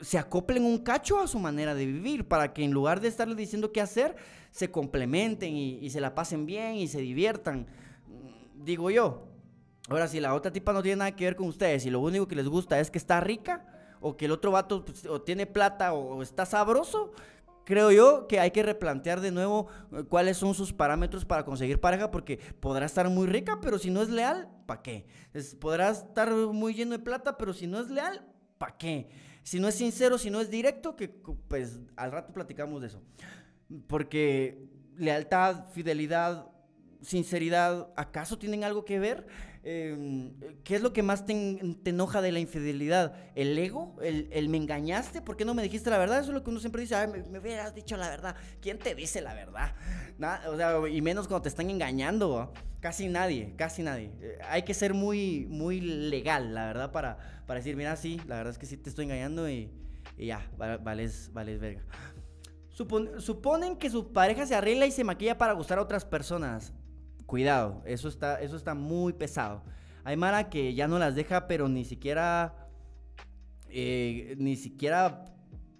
[0.00, 3.36] se acoplen un cacho a su manera de vivir para que en lugar de estarles
[3.36, 4.16] diciendo qué hacer,
[4.50, 7.66] se complementen y, y se la pasen bien y se diviertan.
[8.08, 9.29] Mm, Digo yo.
[9.90, 12.28] Ahora, si la otra tipa no tiene nada que ver con ustedes y lo único
[12.28, 13.66] que les gusta es que está rica
[14.00, 17.12] o que el otro vato pues, o tiene plata o, o está sabroso,
[17.64, 21.80] creo yo que hay que replantear de nuevo eh, cuáles son sus parámetros para conseguir
[21.80, 25.06] pareja porque podrá estar muy rica, pero si no es leal, ¿para qué?
[25.58, 28.24] Podrá estar muy lleno de plata, pero si no es leal,
[28.58, 29.08] ¿para qué?
[29.42, 33.02] Si no es sincero, si no es directo, que pues al rato platicamos de eso.
[33.88, 36.46] Porque lealtad, fidelidad,
[37.02, 39.26] sinceridad, ¿acaso tienen algo que ver?
[39.62, 40.32] Eh,
[40.64, 43.14] ¿Qué es lo que más te, en- te enoja de la infidelidad?
[43.34, 43.96] ¿El ego?
[44.02, 45.20] ¿El, el me engañaste?
[45.20, 46.20] ¿Por qué no me dijiste la verdad?
[46.20, 48.36] Eso es lo que uno siempre dice, "Ay, me, hubieras dicho la verdad.
[48.60, 49.74] ¿Quién te dice la verdad?
[50.48, 52.52] O sea, y menos cuando te están engañando.
[52.80, 54.10] Casi nadie, casi nadie.
[54.22, 58.36] Eh, hay que ser muy, muy legal, la verdad, para, para decir, mira, sí, la
[58.36, 59.70] verdad es que sí te estoy engañando y,
[60.16, 61.82] y ya, va- vales, vales verga.
[62.74, 66.72] Supon- suponen que su pareja se arregla y se maquilla para gustar a otras personas.
[67.30, 69.62] Cuidado, eso está, eso está muy pesado.
[70.02, 72.66] Hay Mara que ya no las deja, pero ni siquiera.
[73.68, 75.26] eh, ni siquiera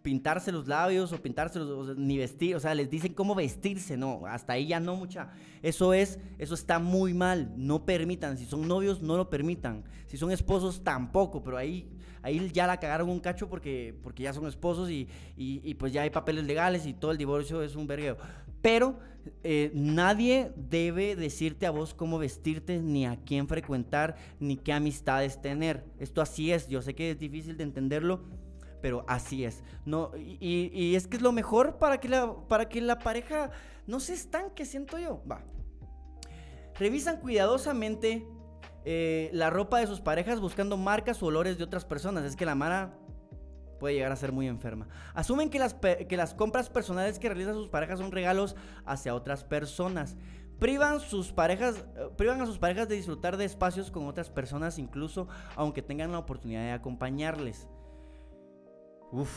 [0.03, 4.23] pintarse los labios o pintarse los, ni vestir, o sea, les dicen cómo vestirse, no,
[4.29, 5.31] hasta ahí ya no mucha.
[5.61, 10.17] Eso es, eso está muy mal, no permitan, si son novios no lo permitan, si
[10.17, 11.91] son esposos tampoco, pero ahí,
[12.23, 15.93] ahí ya la cagaron un cacho porque, porque ya son esposos y, y- y pues
[15.93, 18.17] ya hay papeles legales y todo el divorcio es un vergueo.
[18.63, 18.99] Pero
[19.43, 25.41] eh, nadie debe decirte a vos cómo vestirte, ni a quién frecuentar, ni qué amistades
[25.41, 25.85] tener.
[25.99, 28.23] Esto así es, yo sé que es difícil de entenderlo,
[28.83, 29.63] pero así es.
[29.85, 33.51] No, y, y- es que es lo mejor para que la, para que la pareja
[33.87, 35.23] no se estanque, siento yo.
[35.31, 35.43] Va.
[36.79, 38.27] Revisan cuidadosamente
[38.87, 42.25] eh, la ropa de sus parejas buscando marcas o olores de otras personas.
[42.25, 42.97] Es que la Mara
[43.81, 44.87] puede llegar a ser muy enferma.
[45.15, 48.55] Asumen que las, que las compras personales que realizan sus parejas son regalos
[48.85, 50.17] hacia otras personas.
[50.61, 54.79] Privan, sus parejas, eh, privan a sus parejas de disfrutar de espacios con otras personas,
[54.79, 55.27] incluso
[55.57, 57.67] aunque tengan la oportunidad de acompañarles.
[59.11, 59.31] Uf.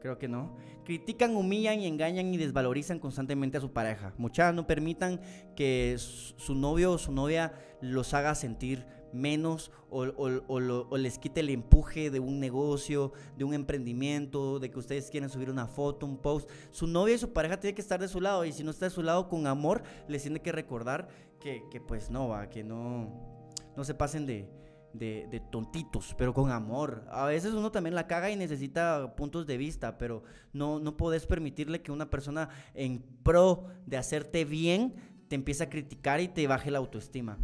[0.00, 0.56] Creo que no.
[0.84, 4.12] Critican, humillan y engañan y desvalorizan constantemente a su pareja.
[4.16, 5.20] Muchas no permitan
[5.56, 12.10] que su novio o su novia los haga sentir menos o, les quite el empuje
[12.10, 16.50] de un negocio, de un emprendimiento, de que ustedes quieren subir una foto, un post.
[16.70, 18.86] Su novia y su pareja tiene que estar de su lado y si no está
[18.86, 21.08] de su lado con amor, les tiene que recordar
[21.40, 24.50] que, pues no, va, que no, no se pasen de,
[24.92, 27.04] de, de tontitos, pero con amor.
[27.10, 30.22] A veces uno también la caga y necesita puntos de vista, pero
[30.52, 34.94] no, no podés permitirle que una persona en pro de hacerte bien
[35.28, 37.38] te empiece a criticar y te baje la autoestima.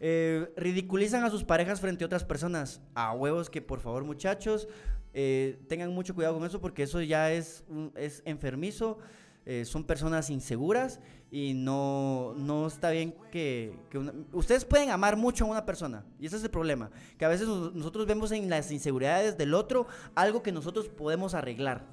[0.00, 2.80] Eh, ridiculizan a sus parejas frente a otras personas.
[2.94, 4.68] A huevos que por favor muchachos
[5.14, 7.64] eh, tengan mucho cuidado con eso porque eso ya es,
[7.96, 8.98] es enfermizo.
[9.46, 11.00] eh, son personas inseguras
[11.30, 16.04] y no, no está bien que, que una- ustedes pueden amar mucho a una persona
[16.20, 19.54] y ese es el problema que a veces nos- nosotros vemos en las inseguridades del
[19.54, 21.86] otro algo que nosotros podemos arreglar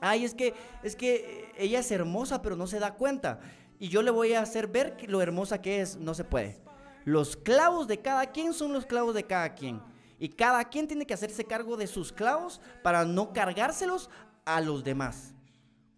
[0.00, 3.40] ay es que es que ella es hermosa pero no se da cuenta
[3.80, 6.60] y yo le voy a hacer ver lo hermosa que es no se puede
[7.08, 9.82] los clavos de cada quien son los clavos de cada quien
[10.18, 14.10] y cada quien tiene que hacerse cargo de sus clavos para no cargárselos
[14.44, 15.34] a los demás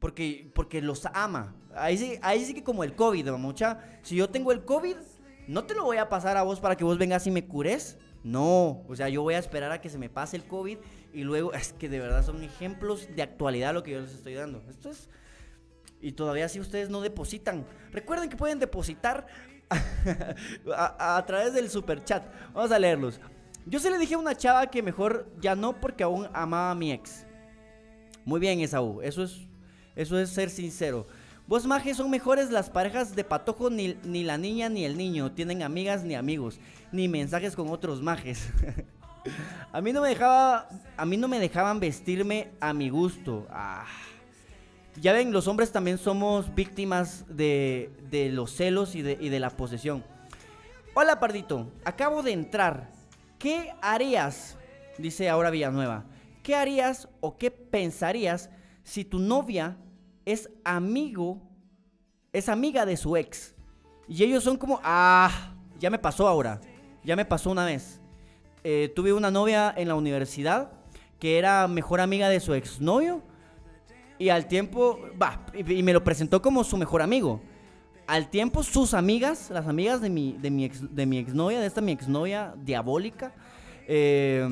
[0.01, 1.55] porque, porque los ama.
[1.74, 3.78] Ahí sí, ahí sí que como el COVID, mucha.
[4.03, 4.97] Si yo tengo el COVID,
[5.47, 7.99] no te lo voy a pasar a vos para que vos vengas y me cures.
[8.24, 10.78] No, o sea, yo voy a esperar a que se me pase el COVID
[11.12, 14.35] y luego, es que de verdad son ejemplos de actualidad lo que yo les estoy
[14.35, 14.62] dando.
[14.69, 15.09] Esto es...
[16.03, 17.66] Y todavía si ustedes no depositan.
[17.93, 19.27] Recuerden que pueden depositar
[20.77, 22.25] a, través del super chat.
[22.53, 23.21] Vamos a leerlos.
[23.67, 26.75] Yo se le dije a una chava que mejor ya no porque aún amaba a
[26.75, 27.27] mi ex.
[28.25, 29.01] Muy bien, Esaú.
[29.03, 29.47] Eso es,
[29.95, 31.07] eso es ser sincero.
[31.47, 35.33] Vos, Maje, son mejores las parejas de patojo, ni, ni la niña ni el niño.
[35.33, 36.61] Tienen amigas ni amigos,
[36.93, 38.49] ni mensajes con otros majes.
[39.73, 43.47] a mí no me dejaba, a mí no me dejaban vestirme a mi gusto.
[43.51, 43.87] Ah.
[45.01, 47.91] Ya ven, los hombres también somos víctimas de,
[48.35, 50.05] los celos y de, y de la posesión.
[50.93, 51.73] Hola, Pardito.
[51.87, 52.91] Acabo de entrar.
[53.39, 54.59] ¿Qué harías?
[54.99, 56.05] Dice ahora Villanueva.
[56.43, 58.51] ¿Qué harías o qué pensarías
[58.83, 59.79] si tu novia
[60.27, 61.41] es amigo,
[62.35, 63.55] es amiga de su ex?
[64.07, 66.61] Y ellos son como, ah, ya me pasó ahora.
[67.05, 68.03] Ya me pasó una vez.
[68.65, 70.73] Eh, tuve una novia en la universidad
[71.19, 73.23] que era mejor amiga de su exnovio.
[74.21, 77.41] Y al tiempo, va, y, me lo presentó como su mejor amigo.
[78.07, 81.67] Al tiempo, sus amigas, las amigas de mi, de mi, ex, de mi exnovia, de
[81.67, 83.33] esta mi exnovia diabólica,
[83.89, 84.47] eh,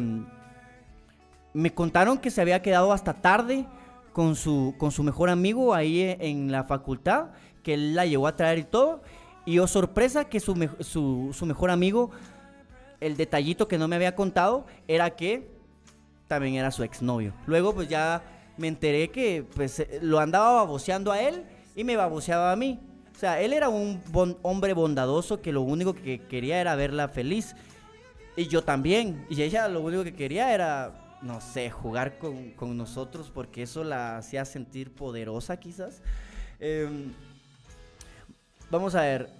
[1.52, 3.66] me contaron que se había quedado hasta tarde
[4.14, 7.26] con su, con su mejor amigo ahí e- en la facultad,
[7.62, 9.02] que él la llevó a traer y todo.
[9.44, 12.10] Y yo sorpresa que su, su, su mejor amigo,
[13.00, 15.46] el detallito que no me había contado, era que
[16.26, 17.34] también era su exnovio.
[17.46, 18.22] Luego pues ya
[18.58, 21.44] me enteré que pues eh, lo andaba baboseando a él
[21.74, 22.78] y me baboseaba a mí.
[23.16, 24.00] O sea, él era un
[24.42, 27.56] hombre bondadoso que lo único que quería era verla feliz.
[28.36, 29.26] Y yo también.
[29.28, 33.82] Y ella lo único que quería era, no sé, jugar con, con nosotros porque eso
[33.82, 36.02] la hacía sentir poderosa quizás.
[36.60, 37.12] Em,
[38.70, 39.37] vamos a ver.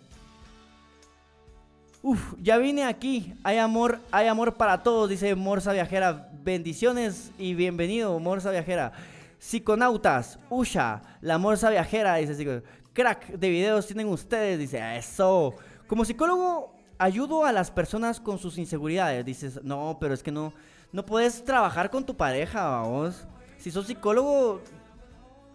[2.41, 3.35] Ya vine aquí.
[3.43, 6.31] Hay amor, hay amor para todos, dice Morsa Viajera.
[6.43, 8.93] Bendiciones y bienvenido, Morsa Viajera.
[9.39, 12.63] Psiconautas, Usha, la Morsa Viajera, dice
[12.95, 15.55] Crack de videos tienen ustedes, dice eso.
[15.87, 19.25] Como psicólogo, ayudo a las personas con sus inseguridades.
[19.25, 20.55] Dices, no, pero es que no,
[20.93, 23.27] no puedes trabajar con tu pareja, vos.
[23.59, 24.63] Si sos psicólogo,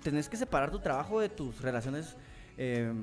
[0.04, 2.16] tenés que separar tu trabajo de tus relaciones
[2.58, 2.94] eh,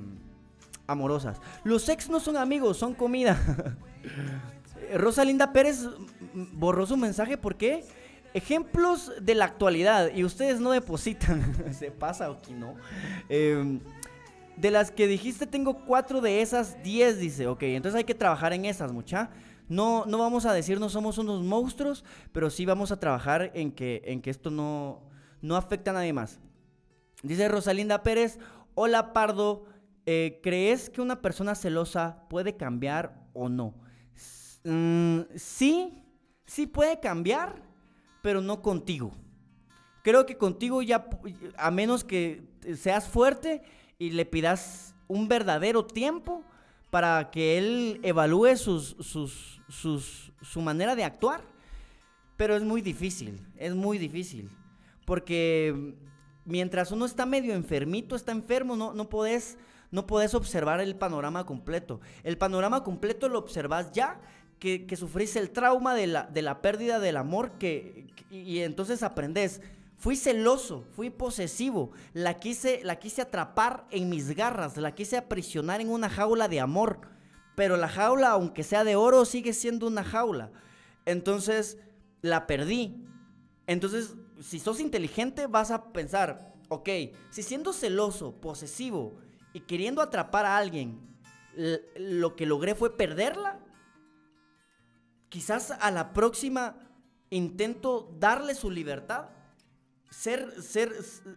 [0.90, 1.40] amorosas.
[1.64, 3.38] Los ex no son amigos, son comida.
[4.94, 7.84] Rosalinda Pérez mm, borró su mensaje, ¿por qué?
[8.34, 11.74] Ejemplos de la actualidad y ustedes no depositan.
[11.78, 12.74] ¿Se pasa o que no?
[13.28, 13.80] Eh,
[14.56, 17.46] de las que dijiste, tengo cuatro de esas, diez, dice.
[17.46, 19.30] Ok, entonces hay que trabajar en esas, mucha.
[19.68, 23.70] No, no vamos a decir no somos unos monstruos, pero sí vamos a trabajar en
[23.72, 25.00] que, en que esto no,
[25.40, 26.40] no afecta a nadie más.
[27.22, 28.38] Dice Rosalinda Pérez,
[28.74, 29.64] hola Pardo,
[30.12, 33.74] eh, ¿crees que una persona celosa puede cambiar o no?
[34.64, 36.02] Mm, sí,
[36.46, 37.62] sí puede cambiar,
[38.20, 39.12] pero no contigo.
[40.02, 41.08] Creo que contigo ya,
[41.56, 42.42] a menos que
[42.76, 43.62] seas fuerte
[43.98, 46.42] y le pidas un verdadero tiempo
[46.90, 51.42] para que él evalúe sus, sus- su manera de actuar.
[52.36, 54.50] Pero es muy difícil, es muy difícil.
[55.04, 55.94] Porque
[56.44, 59.56] mientras uno está medio enfermito, está enfermo, no, no, podés,
[59.90, 62.00] no podés observar el panorama completo.
[62.22, 64.20] El panorama completo lo observas ya
[64.58, 69.02] que, que sufrís el trauma de la, de la pérdida del amor que, y entonces
[69.02, 69.60] aprendes,
[70.00, 75.82] Fui celoso, fui posesivo, la quise, la quise atrapar en mis garras, la quise aprisionar
[75.82, 77.02] en una jaula de amor.
[77.54, 80.52] Pero la jaula, aunque sea de oro, sigue siendo una jaula.
[81.04, 81.76] Entonces,
[82.22, 83.04] la perdí.
[83.66, 86.88] Entonces, si sos inteligente, vas a pensar, ok,
[87.28, 89.18] si siendo celoso, posesivo
[89.52, 91.00] y queriendo atrapar a alguien,
[91.96, 93.58] lo que logré fue perderla,
[95.28, 96.76] quizás a la próxima
[97.30, 99.30] intento darle su libertad
[100.10, 100.92] ser, ser,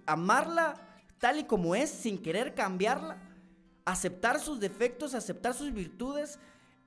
[0.06, 0.76] amarla
[1.20, 3.18] tal y como es, sin querer cambiarla,
[3.86, 6.40] aceptar sus defectos, aceptar sus virtudes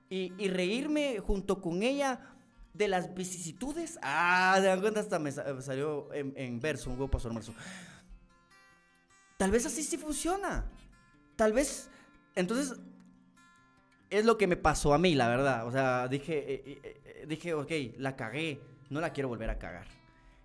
[0.09, 2.19] y, reírme junto con ella
[2.73, 3.97] de las vicisitudes.
[4.01, 7.53] Ah, de cuenta, hasta me, salió en, verso, un huevo pasó hermoso.
[9.37, 10.69] Tal vez así sí funciona.
[11.37, 11.89] Tal vez,
[12.35, 12.77] entonces,
[14.09, 15.67] es lo que me pasó a mí, la verdad.
[15.67, 18.59] O sea, dije, eh, eh, eh, dije, ok, la cagué,
[18.89, 19.85] no la quiero volver a cagar.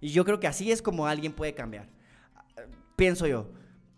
[0.01, 1.89] Y yo creo que así es como alguien puede cambiar.
[2.95, 3.51] Pienso yo.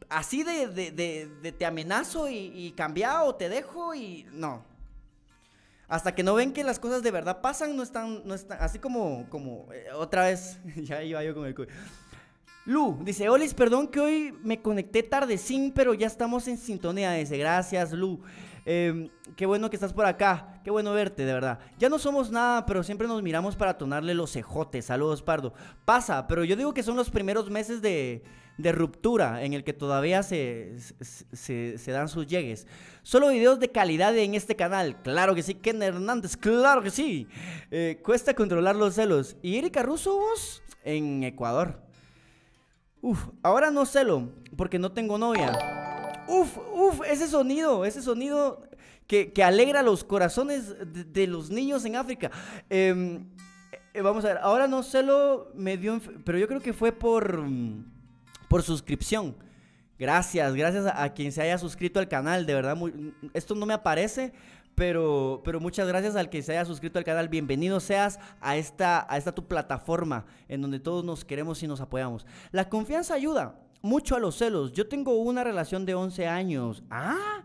[0.09, 4.65] Así de, te amenazo y, y cambia o te dejo y no.
[5.89, 8.79] Hasta que no ven que las cosas de verdad pasan, no están, no están así
[8.79, 11.55] como, como, otra vez, ya iba yo con el...
[12.67, 17.13] Lu, dice, Olis, perdón que hoy me conecté tarde, sin, pero ya estamos en sintonía.
[17.13, 18.21] Dice, gracias, Lu.
[18.65, 20.61] Em, qué bueno que estás por acá.
[20.65, 21.59] Qué bueno verte, de verdad.
[21.79, 24.87] Ya no somos nada, pero siempre nos miramos para tonarle los cejotes.
[24.87, 25.53] Saludos, Pardo.
[25.85, 28.23] Pasa, pero yo digo que son los primeros meses de,
[28.57, 32.67] ruptura en el que todavía se, se, dan sus llegues.
[33.03, 35.03] Solo videos de calidad en este canal.
[35.03, 36.35] Claro que sí, Ken Hernández.
[36.39, 37.29] Claro que sí.
[37.71, 39.37] Eh, cuesta controlar los celos.
[39.43, 40.63] ¿Y Erika Russo vos?
[40.83, 41.84] En Ecuador.
[43.05, 45.53] Uf, ahora no celo, porque no tengo novia.
[46.27, 48.67] Uf, uf, ese sonido, ese sonido
[49.07, 50.75] que, alegra los corazones
[51.13, 52.31] de, los niños en África.
[52.71, 53.27] Em,
[53.93, 56.93] eh, vamos a ver, ahora no sé lo me dio, pero yo creo que fue
[56.93, 57.85] por, mm,
[58.49, 59.37] por suscripción.
[59.99, 62.75] Gracias, gracias a, quien se haya suscrito al canal, de verdad,
[63.35, 64.33] esto no me aparece,
[64.75, 67.29] pero, pero muchas gracias al que se haya suscrito al canal.
[67.29, 71.81] Bienvenido seas a esta, a esta tu plataforma en donde todos nos queremos y nos
[71.81, 72.27] apoyamos.
[72.51, 74.73] La confianza ayuda mucho a los celos.
[74.73, 76.83] Yo tengo una relación de 11 años.
[76.91, 77.45] Ah,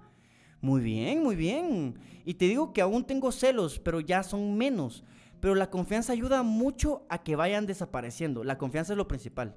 [0.61, 1.99] muy bien, muy bien.
[2.25, 5.03] Y te digo que aún tengo celos, pero ya son menos.
[5.39, 8.43] Pero la confianza ayuda mucho a que vayan desapareciendo.
[8.43, 9.55] La confianza es lo principal.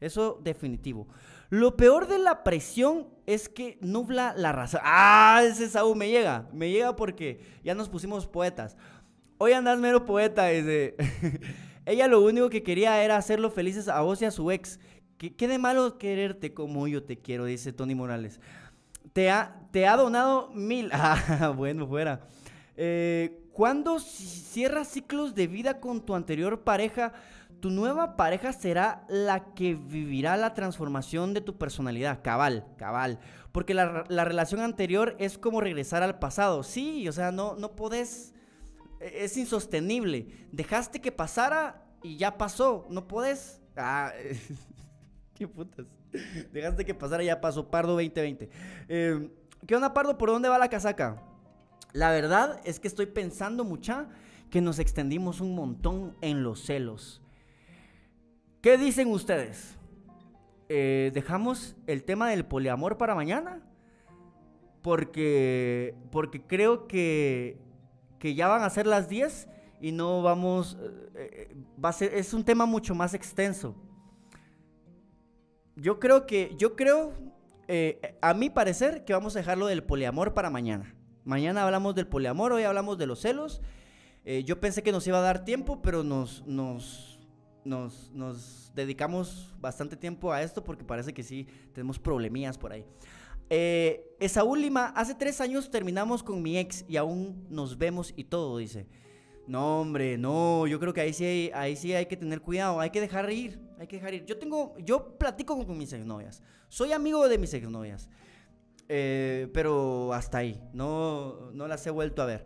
[0.00, 1.08] Eso definitivo.
[1.48, 4.80] Lo peor de la presión es que nubla la razón.
[4.84, 6.48] Ah, ese Saúl me llega.
[6.52, 8.76] Me llega porque ya nos pusimos poetas.
[9.38, 10.96] Hoy andas mero poeta, dice.
[11.86, 14.80] Ella lo único que quería era hacerlo felices a vos y a su ex.
[15.18, 17.44] ¿Qué, de malo quererte como yo te quiero?
[17.44, 18.40] Dice Tony Morales.
[19.12, 20.90] Te ha, te ha donado mil.
[20.92, 22.26] Ah, bueno, fuera.
[22.76, 27.14] Eh, cuando cierras ciclos de vida con tu anterior pareja,
[27.60, 32.22] tu nueva pareja será la que vivirá la transformación de tu personalidad.
[32.22, 33.18] Cabal, cabal.
[33.52, 36.62] Porque la, relación anterior es como regresar al pasado.
[36.62, 38.34] Sí, o sea, no, no podés.
[39.00, 40.28] E, es insostenible.
[40.52, 42.86] Dejaste que pasara y ya pasó.
[42.90, 43.60] No podés.
[43.76, 44.12] Ah,
[45.34, 45.86] ¿Qué putas?
[46.52, 48.48] Dejaste que pasara, ya pasó Pardo 2020.
[48.88, 49.30] Em,
[49.66, 50.16] ¿Qué onda, Pardo?
[50.16, 51.22] ¿Por dónde va la casaca?
[51.92, 54.08] La verdad es que estoy pensando mucha
[54.50, 57.22] que nos extendimos un montón en los celos.
[58.66, 59.78] ¿Qué dicen ustedes?
[60.68, 63.62] Eh, ¿Dejamos el tema del poliamor para mañana?
[64.82, 67.60] Porque, porque creo que,
[68.18, 69.48] que ya van a ser las 10
[69.80, 70.78] y no vamos...
[71.14, 73.76] Eh, eh, va a ser, es un tema mucho más extenso
[75.76, 77.12] yo creo que, yo creo,
[78.20, 80.92] a mi parecer, que vamos a dejarlo del poliamor para mañana.
[81.24, 83.62] Mañana hablamos del poliamor, hoy hablamos de los celos.
[84.44, 87.15] Yo pensé que nos iba a dar tiempo, pero nos, nos,
[87.66, 92.84] nos, dedicamos bastante tiempo a esto porque parece que sí tenemos problemillas por ahí.
[93.48, 98.24] Eh, Esaúl Lima, hace tres años terminamos con mi ex y aún nos vemos y
[98.24, 98.86] todo, dice.
[99.46, 102.80] No, hombre, no, yo creo que ahí sí hay, ahí sí hay que tener cuidado,
[102.80, 104.24] hay que dejar ir, hay que dejar ir.
[104.24, 108.08] Yo tengo, yo platico con mis exnovias, soy amigo de mis exnovias,
[108.88, 112.44] eh, pero hasta ahí, no, no las he vuelto a ver.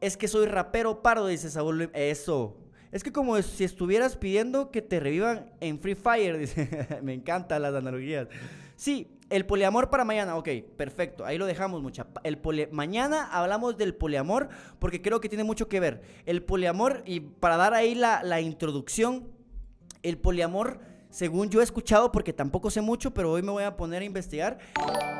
[0.00, 1.90] Es que soy rapero pardo, dice Saúl.
[1.94, 2.56] Eso,
[2.96, 6.98] es que como si estuvieras pidiendo que te revivan en Free Fire, dice.
[7.02, 8.26] Me encantan las analogías.
[8.74, 10.48] Sí, el poliamor para mañana, ok,
[10.78, 12.06] perfecto, ahí lo dejamos mucha.
[12.22, 12.40] El
[12.72, 14.48] mañana hablamos del poliamor
[14.78, 16.00] porque creo que tiene mucho que ver.
[16.24, 19.28] El poliamor, y para dar ahí la, introducción,
[20.02, 20.80] el poliamor
[21.16, 24.04] según yo he escuchado, porque tampoco sé mucho, pero hoy me voy a poner a
[24.04, 24.58] investigar.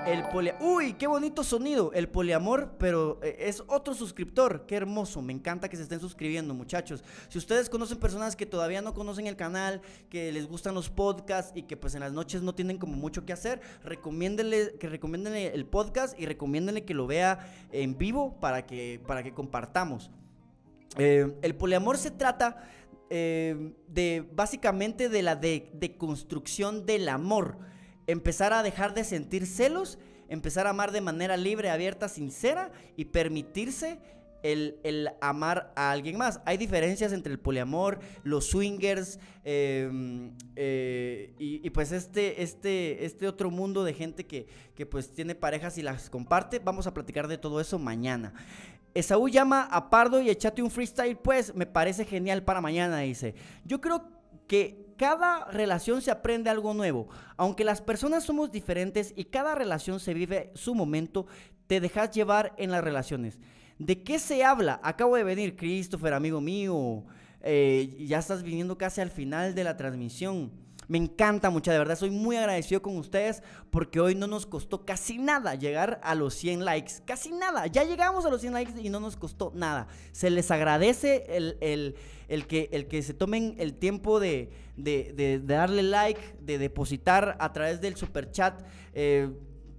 [0.06, 0.50] El poli...
[0.60, 1.90] Uy, qué bonito sonido.
[1.94, 4.66] El poliamor, pero eh, es otro suscriptor.
[4.66, 5.22] Qué hermoso.
[5.22, 7.02] Me encanta que se estén suscribiendo, muchachos.
[7.30, 11.52] Si ustedes conocen personas que todavía no conocen el canal, que les gustan los podcasts
[11.54, 15.54] y que pues en las noches no tienen como mucho que hacer, recomiéndenle que recomiéndenle
[15.54, 17.38] el podcast y recomiéndenle que lo vea
[17.72, 20.10] en vivo para que, para que compartamos.
[20.98, 22.68] Eh, el poliamor se trata
[23.10, 27.58] eh, de básicamente de la deconstrucción del amor.
[28.06, 33.06] Empezar a dejar de sentir celos, empezar a amar de manera libre, abierta, sincera y
[33.06, 33.98] permitirse
[34.42, 36.40] el, amar a alguien más.
[36.44, 43.50] Hay diferencias entre el poliamor, los swingers em, eh, y, pues este, este, este otro
[43.50, 46.58] mundo de gente que, que pues tiene parejas y las comparte.
[46.58, 48.32] Vamos a platicar de todo eso mañana.
[48.96, 53.34] Esaú llama a Pardo y échate un freestyle, pues me parece genial para mañana, dice.
[53.62, 54.08] Yo creo
[54.46, 57.08] que cada relación se aprende algo nuevo.
[57.36, 61.26] Aunque las personas somos diferentes y cada relación se vive su momento,
[61.66, 63.38] te dejas llevar en las relaciones.
[63.78, 64.80] ¿De qué se habla?
[64.82, 67.04] Acabo de venir, Christopher, amigo mío.
[67.42, 70.50] Eh, ya estás viniendo casi al final de la transmisión.
[70.88, 74.84] Me encanta mucho, de verdad, soy muy agradecido con ustedes porque hoy no nos costó
[74.84, 76.94] casi nada llegar a los 100 likes.
[77.04, 77.66] Casi nada.
[77.66, 79.88] Ya llegamos a los 100 likes y no nos costó nada.
[80.12, 84.50] Se les agradece el, que, el que se tomen el tiempo de,
[85.44, 88.62] darle like, de depositar a través del super chat.
[88.94, 89.28] Eh,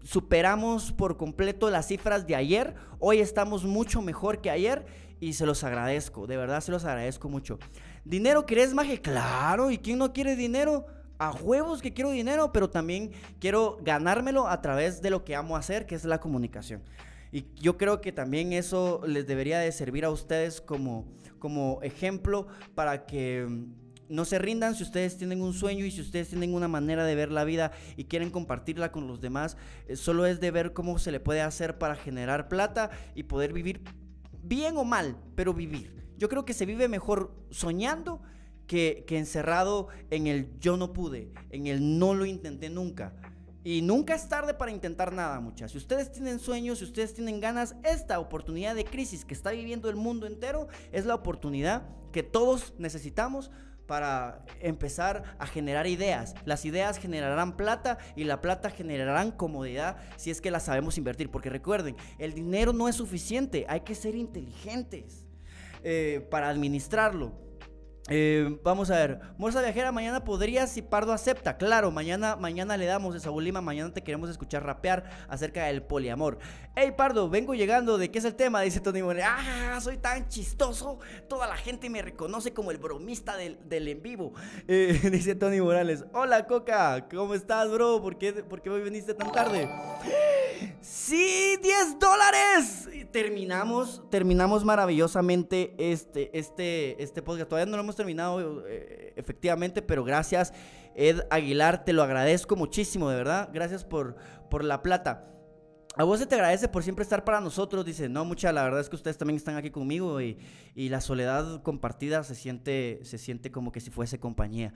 [0.03, 2.75] superamos por completo las cifras de ayer.
[2.99, 4.85] Hoy estamos mucho mejor que ayer
[5.21, 6.27] y se los agradezco.
[6.27, 7.59] De verdad se los agradezco mucho.
[8.03, 9.01] ¿Dinero querés, maje?
[9.01, 9.71] Claro.
[9.71, 10.85] ¿Y quién no quiere dinero?
[11.19, 15.57] A huevos que quiero dinero, pero también quiero ganármelo a través de lo que amo
[15.57, 16.83] hacer, que es la comunicación.
[17.31, 21.05] Y yo creo que también eso les debería de servir a ustedes como,
[21.39, 23.65] como ejemplo para que mm,
[24.09, 27.15] no se rindan si ustedes tienen un sueño y si ustedes tienen una manera de
[27.15, 29.57] ver la vida y quieren compartirla con los demás.
[29.87, 33.51] Eh, solo es de ver cómo se le puede hacer para generar plata y poder
[33.51, 33.81] vivir
[34.41, 35.95] bien o mal, pero vivir.
[36.17, 38.21] Yo creo que se vive mejor soñando
[38.67, 43.13] que, encerrado en el yo no pude, en el no lo intenté nunca.
[43.63, 45.71] Y nunca es tarde para intentar nada, muchachos.
[45.71, 49.89] Si ustedes tienen sueños, si ustedes tienen ganas, esta oportunidad de crisis que está viviendo
[49.89, 53.51] el mundo entero es la oportunidad que todos necesitamos
[53.85, 56.35] para empezar a generar ideas.
[56.45, 61.31] Las ideas generarán plata y la plata generarán comodidad si es que la sabemos invertir.
[61.31, 65.25] Porque recuerden, el dinero no es suficiente, hay que ser inteligentes
[65.83, 67.46] eh, para administrarlo.
[68.09, 71.57] Eh, vamos a ver, Morsa Viajera, mañana podrías si Pardo acepta.
[71.57, 76.39] Claro, mañana, mañana le damos esa Lima, mañana te queremos escuchar rapear acerca del poliamor.
[76.75, 78.61] Hey Pardo, vengo llegando, ¿de qué es el tema?
[78.67, 79.25] Dice Tony Morales.
[79.27, 80.99] Ah, soy tan chistoso.
[81.27, 84.33] Toda la gente me reconoce como el bromista del, en vivo.
[84.69, 86.03] Eh, dice Tony Morales.
[86.13, 88.01] Hola Coca, ¿cómo estás, bro?
[88.01, 89.69] ¿Por qué, ¿Por qué hoy viniste tan tarde?
[90.81, 92.89] Sí, 10 dólares.
[93.11, 97.49] Terminamos, terminamos maravillosamente este, este, este podcast.
[97.49, 100.53] Todavía no lo hemos terminado eh, efectivamente, pero gracias
[100.95, 103.49] Ed Aguilar, te lo agradezco muchísimo, de verdad.
[103.53, 104.15] Gracias por,
[104.49, 105.27] por la plata.
[105.97, 107.83] A vos se te agradece por siempre estar para nosotros.
[107.83, 110.37] Dice, no, mucha, la verdad es que ustedes también están aquí conmigo y,
[110.75, 114.73] la soledad compartida se siente, se siente como que si fuese compañía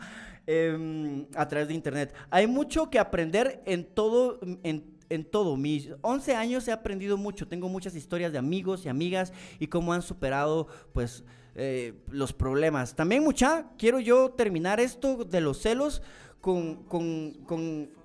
[0.48, 2.14] em, a través de internet.
[2.32, 5.58] Hay mucho que aprender en todo, en, en todo.
[5.58, 7.48] Mis 11 años he aprendido mucho.
[7.48, 11.24] Tengo muchas historias de amigos y amigas y cómo han superado, pues,
[11.56, 12.96] eh, los problemas.
[12.96, 16.02] También, mucha, quiero yo terminar esto de los celos
[16.40, 16.86] con,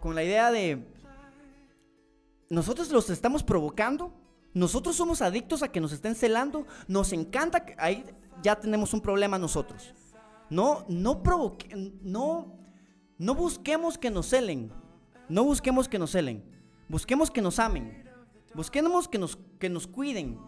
[0.04, 0.84] la idea de
[2.48, 4.12] nosotros los estamos provocando,
[4.52, 8.04] nosotros somos adictos a que nos estén celando, nos encanta que ahí
[8.42, 9.94] ya tenemos un problema nosotros.
[10.50, 12.52] No, no provoque, no,
[13.18, 14.70] no busquemos que nos celen,
[15.28, 16.44] no busquemos que nos celen,
[16.88, 18.04] busquemos que nos amen,
[18.54, 20.38] busquemos que nos, que nos cuiden,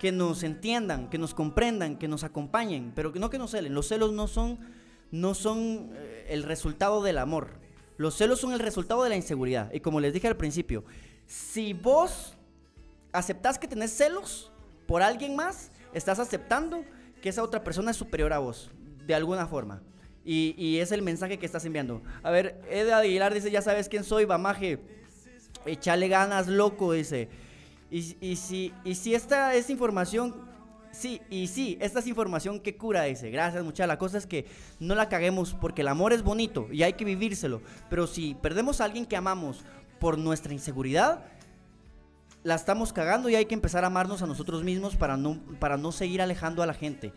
[0.00, 3.74] que nos entiendan, que nos comprendan, que nos acompañen, pero no que nos celen.
[3.74, 4.58] Los celos no son,
[5.10, 7.60] no son eh, el resultado del amor.
[7.98, 9.70] Los celos son el resultado de la inseguridad.
[9.74, 10.84] Y como les dije al principio,
[11.26, 12.34] si vos
[13.12, 14.50] aceptás que tenés celos
[14.86, 16.82] por alguien más, estás aceptando
[17.20, 18.70] que esa otra persona es superior a vos,
[19.06, 19.82] de alguna forma.
[20.24, 22.00] Y, y es el mensaje que estás enviando.
[22.22, 24.80] A ver, Ed Aguilar dice, ya sabes quién soy, Bamaje.
[25.66, 27.28] Echale ganas, loco, dice.
[27.90, 30.34] Y, si, y si esta es información,
[30.92, 33.30] sí, y sí, esta es información que cura, dice.
[33.30, 33.86] Gracias, mucha.
[33.86, 34.46] La cosa es que
[34.78, 37.60] no la caguemos porque el amor es bonito y hay que vivírselo.
[37.88, 39.64] Pero si perdemos a alguien que amamos
[39.98, 41.24] por nuestra inseguridad,
[42.42, 45.76] la estamos cagando y hay que empezar a amarnos a nosotros mismos para no, para
[45.76, 47.12] no seguir alejando a la gente.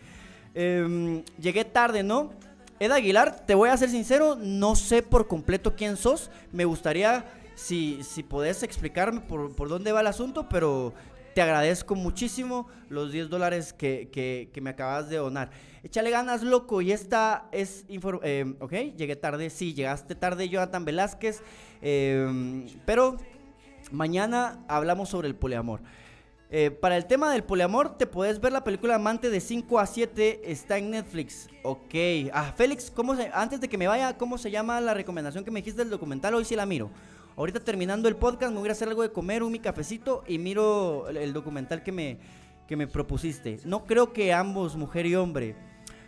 [0.55, 2.31] Em, llegué tarde, ¿no?
[2.79, 6.29] Ed Aguilar, te voy a ser sincero, no sé por completo quién sos.
[6.51, 10.93] Me gustaría si, si podés explicarme por, por dónde va el asunto, pero
[11.33, 15.49] te agradezco muchísimo los 10 dólares que, que- me acabas de donar.
[15.83, 16.81] Échale ganas, loco.
[16.81, 17.85] Y esta es.
[17.89, 19.49] eh, ok, llegué tarde.
[19.49, 21.41] Sí, llegaste tarde, Jonathan Velázquez.
[21.81, 23.17] eh, pero
[23.91, 25.81] mañana hablamos sobre el poliamor.
[26.55, 29.87] Eh, para el tema del poliamor, te puedes ver la película Amante de 5 a
[29.87, 30.51] 7.
[30.51, 31.47] Está en Netflix.
[31.63, 31.95] Ok.
[32.31, 35.61] Ah, Félix, ¿cómo antes de que me vaya, ¿cómo se llama la recomendación que me
[35.61, 36.35] dijiste del documental?
[36.35, 36.91] Hoy sí la miro.
[37.35, 40.37] Ahorita terminando el podcast, me voy a hacer algo de comer, un mi cafecito y
[40.37, 42.19] miro el, el documental que me,
[42.67, 43.59] que me propusiste.
[43.65, 45.55] No creo que ambos, mujer y hombre.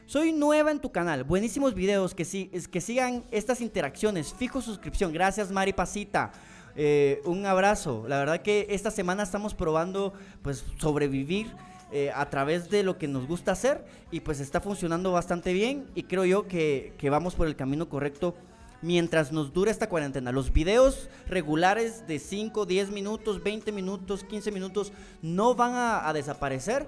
[0.05, 1.23] Soy nueva en tu canal.
[1.23, 2.13] Buenísimos videos.
[2.13, 4.35] Que, si, que sigan estas interacciones.
[4.35, 5.11] Fijo suscripción.
[5.11, 6.31] Gracias, Mari Pasita.
[6.75, 8.05] Eh, un abrazo.
[8.07, 11.47] La verdad que esta semana estamos probando pues sobrevivir
[11.91, 15.87] eh, a través de lo que nos gusta hacer y pues está funcionando bastante bien
[15.95, 18.35] y creo yo que, que vamos por el camino correcto
[18.81, 20.31] mientras nos dure esta cuarentena.
[20.31, 24.91] Los videos regulares de 5, 10 minutos, 20 minutos, 15 minutos
[25.21, 26.87] no van a, desaparecer,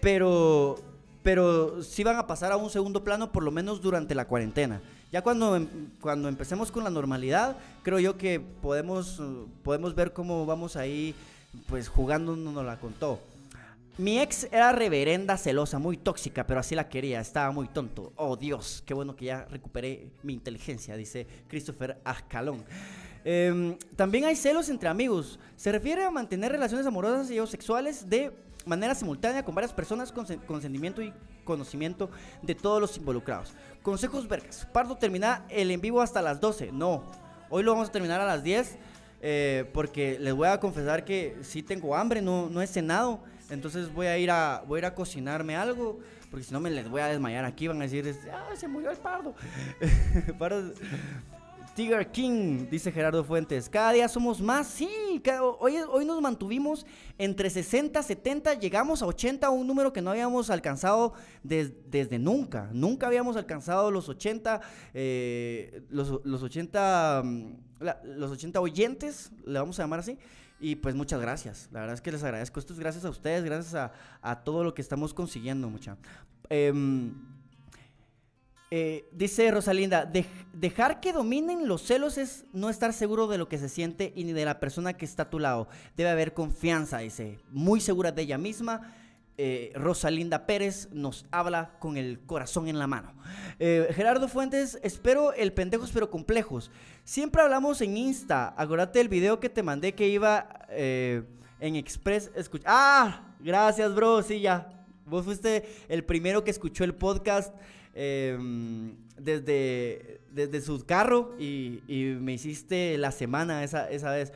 [0.00, 0.76] pero,
[1.22, 4.80] pero sí van a pasar a un segundo plano por lo menos durante la cuarentena.
[5.12, 9.22] Ya cuando, em- cuando empecemos con la normalidad, creo yo que podemos,
[9.62, 11.14] podemos ver cómo vamos ahí
[11.68, 13.20] pues jugándonos la contó.
[13.98, 18.12] Mi ex era reverenda celosa, muy tóxica, pero así la quería, estaba muy tonto.
[18.16, 22.62] Oh Dios, qué bueno que ya recuperé mi inteligencia, dice Christopher Ascalón.
[23.24, 25.38] Em, también hay celos entre amigos.
[25.56, 28.32] Se refiere a mantener relaciones amorosas y o sexuales de
[28.66, 31.12] manera simultánea con varias personas con sen- consentimiento y
[31.44, 32.10] conocimiento
[32.42, 33.54] de todos los involucrados.
[33.82, 34.68] Consejos vergas.
[34.72, 36.70] Pardo termina el en vivo hasta las 12.
[36.70, 37.02] No,
[37.48, 38.76] hoy lo vamos a terminar a las 10
[39.22, 43.20] eh, porque les voy a confesar que sí tengo hambre, no, no he cenado.
[43.50, 46.00] Entonces voy a ir a voy a ir a cocinarme algo,
[46.30, 48.90] porque si no me les voy a desmayar aquí, van a decir, ah, se murió
[48.90, 49.34] el pardo.
[51.74, 53.68] Tiger King, dice Gerardo Fuentes.
[53.68, 54.88] Cada día somos más, sí.
[55.22, 56.86] ca- hoy, hoy nos mantuvimos
[57.18, 61.12] entre 60, 70, llegamos a 80, un número que no habíamos alcanzado
[61.42, 62.70] des- desde nunca.
[62.72, 64.62] Nunca habíamos alcanzado los 80,
[64.94, 67.52] eh, los, los 80, mm,
[68.16, 70.16] los 80 oyentes, le vamos a llamar así.
[70.58, 71.68] Y pues muchas gracias.
[71.72, 72.58] La verdad es que les agradezco.
[72.60, 73.90] Esto es gracias a ustedes, gracias
[74.22, 75.96] a, todo lo que estamos consiguiendo, mucha.
[76.48, 77.12] Em,
[78.70, 83.48] eh, dice Rosalinda, "Dej- dejar que dominen los celos es no estar seguro de lo
[83.48, 85.68] que se siente y ni de la persona que está a tu lado.
[85.96, 87.38] Debe haber confianza, dice.
[87.50, 88.94] Muy segura de ella misma.
[89.38, 93.12] Eh, Rosalinda Pérez nos habla con el corazón en la mano.
[93.58, 96.70] Eh, Gerardo Fuentes, espero el pendejos pero complejos.
[97.04, 98.54] Siempre hablamos en Insta.
[98.56, 101.22] Acuérdate del video que te mandé que iba eh,
[101.60, 102.32] en Express.
[102.34, 104.22] escuch- ah, gracias, bro.
[104.22, 104.72] Sí, ya.
[105.04, 107.54] Vos fuiste el primero que escuchó el podcast
[107.94, 108.38] eh,
[109.18, 114.32] desde, desde su carro y, y me hiciste la semana esa, esa vez.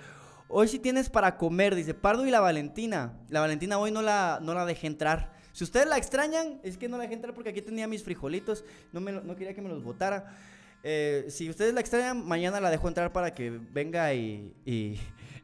[0.53, 3.13] Hoy sí tienes para comer, dice Pardo y la Valentina.
[3.29, 5.33] La Valentina hoy no la, no la dejé entrar.
[5.53, 8.65] Si ustedes la extrañan, es que no la dejé entrar porque aquí tenía mis frijolitos.
[8.93, 10.37] No, me quería que me los botara.
[10.83, 14.99] Eh, si ustedes la extrañan, mañana la dejo entrar para que venga y, y,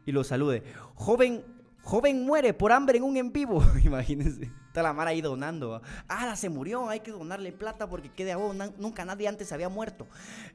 [0.04, 0.64] y lo salude.
[0.96, 1.44] Joven,
[1.82, 3.64] joven muere por hambre en un en vivo.
[3.84, 4.50] Imagínense.
[4.82, 5.82] La Mara ahí donando.
[6.08, 6.88] Ah, se murió.
[6.88, 8.38] Hay que donarle plata porque quede a
[8.78, 10.06] Nunca nadie antes había muerto.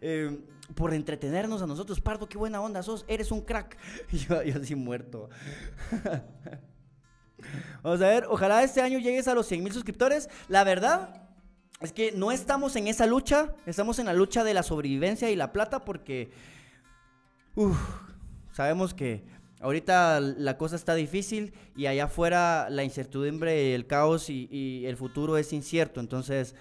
[0.01, 0.39] Eh,
[0.75, 2.01] por entretenernos a nosotros.
[2.01, 3.05] Pardo, qué buena onda sos.
[3.07, 3.77] Eres un crack.
[4.11, 5.29] Y yo, yo así muerto.
[7.83, 8.25] Vamos a ver.
[8.29, 10.29] Ojalá este año llegues a los 100 mil suscriptores.
[10.47, 11.21] La verdad.
[11.81, 15.35] Es que no estamos en esa lucha, estamos en la lucha de la sobrevivencia y
[15.35, 16.31] la plata porque
[17.55, 17.75] uf,
[18.51, 19.25] sabemos que
[19.61, 25.37] ahorita la cosa está difícil y allá afuera la incertidumbre, el caos y, el futuro
[25.37, 25.99] es incierto.
[25.99, 26.55] Entonces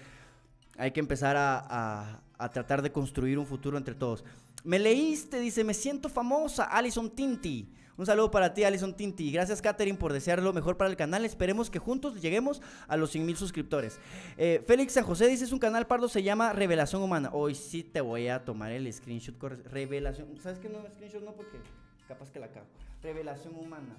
[0.77, 2.21] hay que empezar a,
[2.53, 4.23] tratar de construir un futuro entre todos.
[4.63, 7.67] Me leíste, dice, me siento famosa, Alison Tinti.
[7.97, 9.31] Un saludo para ti, Alison Tinti.
[9.31, 11.25] Gracias, Katherine, por desear lo mejor para el canal.
[11.25, 13.99] Esperemos que juntos lleguemos a los 100 mil suscriptores.
[14.37, 17.29] Eh, Félix San José dice, es un canal pardo, se llama Revelación Humana.
[17.33, 19.35] Hoy sí te voy a tomar el screenshot.
[19.65, 20.79] Revelación, ¿sabes qué no?
[20.93, 21.59] Screenshot no, porque
[22.07, 22.65] capaz que la cago.
[23.01, 23.97] Revelación Humana.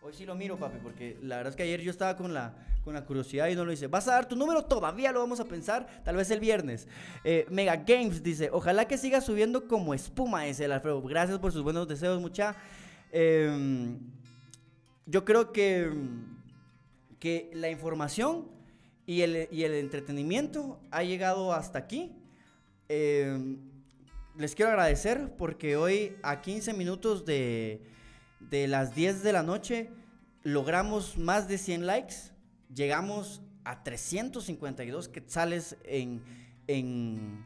[0.00, 2.56] Hoy sí lo miro, papi, porque la verdad es que ayer yo estaba con la,
[2.82, 3.86] con la curiosidad y no lo hice.
[3.86, 4.64] ¿Vas a dar tu número?
[4.64, 6.88] Todavía lo vamos a pensar, tal vez el viernes.
[7.22, 11.00] Eh, Mega Games dice, ojalá que siga subiendo como espuma ese el Alfredo.
[11.02, 12.56] Gracias por sus buenos deseos, mucha.
[13.12, 14.00] Em,
[15.06, 15.92] yo creo que,
[17.20, 18.48] que la información
[19.06, 22.16] y el, y el entretenimiento ha llegado hasta aquí.
[22.88, 23.71] Em,
[24.36, 27.82] les quiero agradecer porque hoy a 15 minutos de,
[28.40, 29.90] de las 10 de la noche
[30.42, 32.14] logramos más de 100 likes.
[32.74, 36.22] llegamos a 352 quetzales en,
[36.66, 37.44] en,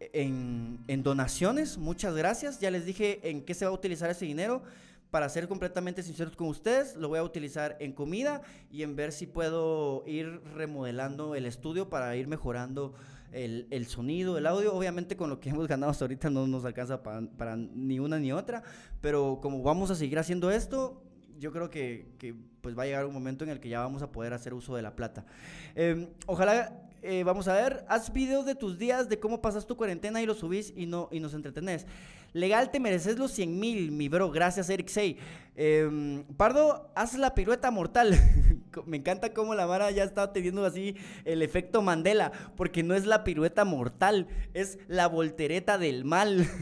[0.00, 1.76] en, en donaciones.
[1.76, 2.60] Muchas gracias.
[2.60, 4.62] Ya les dije en qué se va a utilizar ese dinero.
[5.10, 9.12] Para ser completamente sinceros con ustedes, lo voy a utilizar en comida y en ver
[9.12, 12.94] si puedo ir remodelando el estudio para ir mejorando
[13.34, 14.74] el, el sonido, el audio.
[14.74, 18.18] Obviamente con lo que hemos ganado hasta ahorita no nos alcanza pa- para ni una
[18.18, 18.62] ni otra,
[19.00, 21.02] pero como vamos a seguir haciendo esto,
[21.38, 24.02] yo creo que, que, pues va a llegar un momento en el que ya vamos
[24.02, 25.26] a poder hacer uso de la plata.
[25.74, 29.76] Eh, ojalá, eh, vamos a ver, haz videos de tus días, de cómo pasas tu
[29.76, 31.86] cuarentena y los subís y, no, y nos entretenés.
[32.32, 34.30] Legal, te mereces los 100 mil, mi bro.
[34.30, 35.18] Gracias, Eric Say.
[35.54, 38.14] Eh, Pardo, haz la pirueta mortal.
[38.86, 43.06] Me encanta cómo la Mara ya está teniendo así el efecto Mandela, porque no es
[43.06, 46.46] la pirueta mortal, es la voltereta del mal.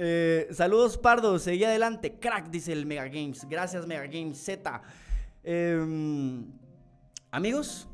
[0.00, 1.40] Eh, saludos, Pardo.
[1.40, 2.20] Seguí adelante.
[2.20, 3.44] Crack, dice el Mega Games.
[3.48, 4.80] Gracias, Mega Games Z.
[5.42, 6.46] Em,
[7.32, 7.88] amigos,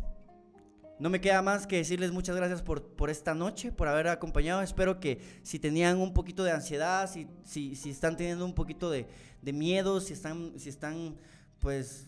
[0.99, 4.63] no me queda más que decirles muchas gracias por, por esta noche, por haber acompañado.
[4.63, 8.91] Espero que si tenían un poquito de ansiedad, si, si, si están teniendo un poquito
[8.91, 9.07] de,
[9.43, 11.17] de miedo, si están, si están
[11.59, 12.07] pues,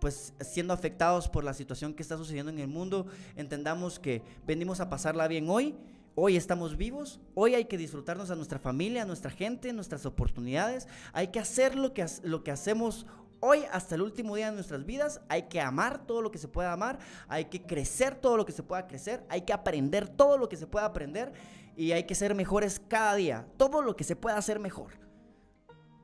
[0.00, 3.06] pues siendo afectados por la situación que está sucediendo en el mundo,
[3.36, 5.76] entendamos que venimos a pasarla bien hoy.
[6.16, 10.88] Hoy estamos vivos, hoy hay que disfrutarnos a nuestra familia, a nuestra gente, nuestras oportunidades.
[11.12, 13.06] Hay que hacer lo que, lo que hacemos
[13.38, 15.20] hoy hasta el último día de nuestras vidas.
[15.28, 16.98] Hay que amar todo lo que se pueda amar,
[17.28, 20.56] hay que crecer todo lo que se pueda crecer, hay que aprender todo lo que
[20.56, 21.32] se pueda aprender
[21.76, 23.46] y hay que ser mejores cada día.
[23.56, 25.09] Todo lo que se pueda hacer mejor.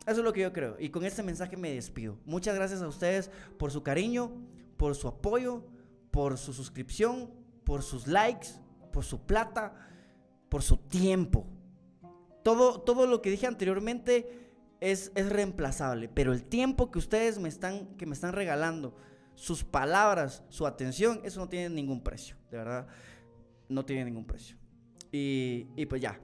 [0.06, 0.76] Eso es lo que yo creo.
[0.78, 2.18] Y con este mensaje me despido.
[2.24, 4.32] Muchas gracias a ustedes por su cariño,
[4.76, 5.64] por su apoyo,
[6.10, 7.30] por su suscripción,
[7.64, 8.48] por sus likes,
[8.92, 9.74] por su plata,
[10.48, 11.46] por su tiempo.
[12.44, 17.48] Todo, todo lo que dije anteriormente es, es reemplazable, pero el tiempo que ustedes me
[17.48, 18.94] están, que me están regalando,
[19.34, 22.86] sus palabras, su atención, eso no tiene ningún precio, de verdad,
[23.68, 24.56] no tiene ningún precio.
[25.12, 26.18] Y, y pues ya.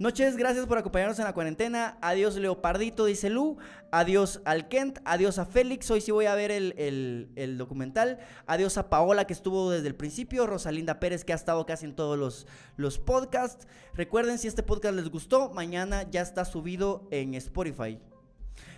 [0.00, 1.98] Noches, gracias por acompañarnos en la cuarentena.
[2.00, 3.58] Adiós Leopardito, dice Lu.
[3.90, 4.98] Adiós al Kent.
[5.04, 5.90] Adiós a Félix.
[5.90, 8.18] Hoy sí voy a ver el, el- el documental.
[8.46, 10.46] Adiós a Paola que estuvo desde el principio.
[10.46, 12.46] Rosalinda Pérez que ha estado casi en todos los,
[12.78, 13.68] los podcasts.
[13.92, 17.98] Recuerden si este podcast les gustó, mañana ya está subido en Spotify.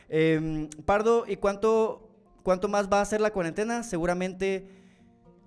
[0.08, 2.10] Em, Pardo, ¿y cuánto,
[2.42, 3.84] cuánto más va a ser la cuarentena?
[3.84, 4.66] Seguramente,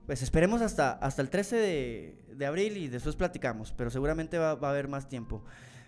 [0.05, 4.55] pues esperemos hasta, hasta el 13 de, de abril y después platicamos, pero seguramente va,
[4.55, 5.43] va a haber más tiempo.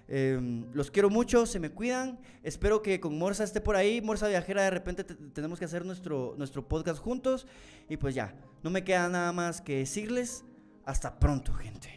[0.10, 2.20] Em, los quiero mucho, se me cuidan.
[2.42, 4.02] Espero que con Morsa esté por ahí.
[4.02, 7.46] Morsa Viajera, de repente te- tenemos que hacer nuestro, nuestro podcast juntos.
[7.90, 8.34] Y pues ya,
[8.64, 10.46] no me queda nada más que decirles.
[10.86, 11.97] Hasta pronto, gente.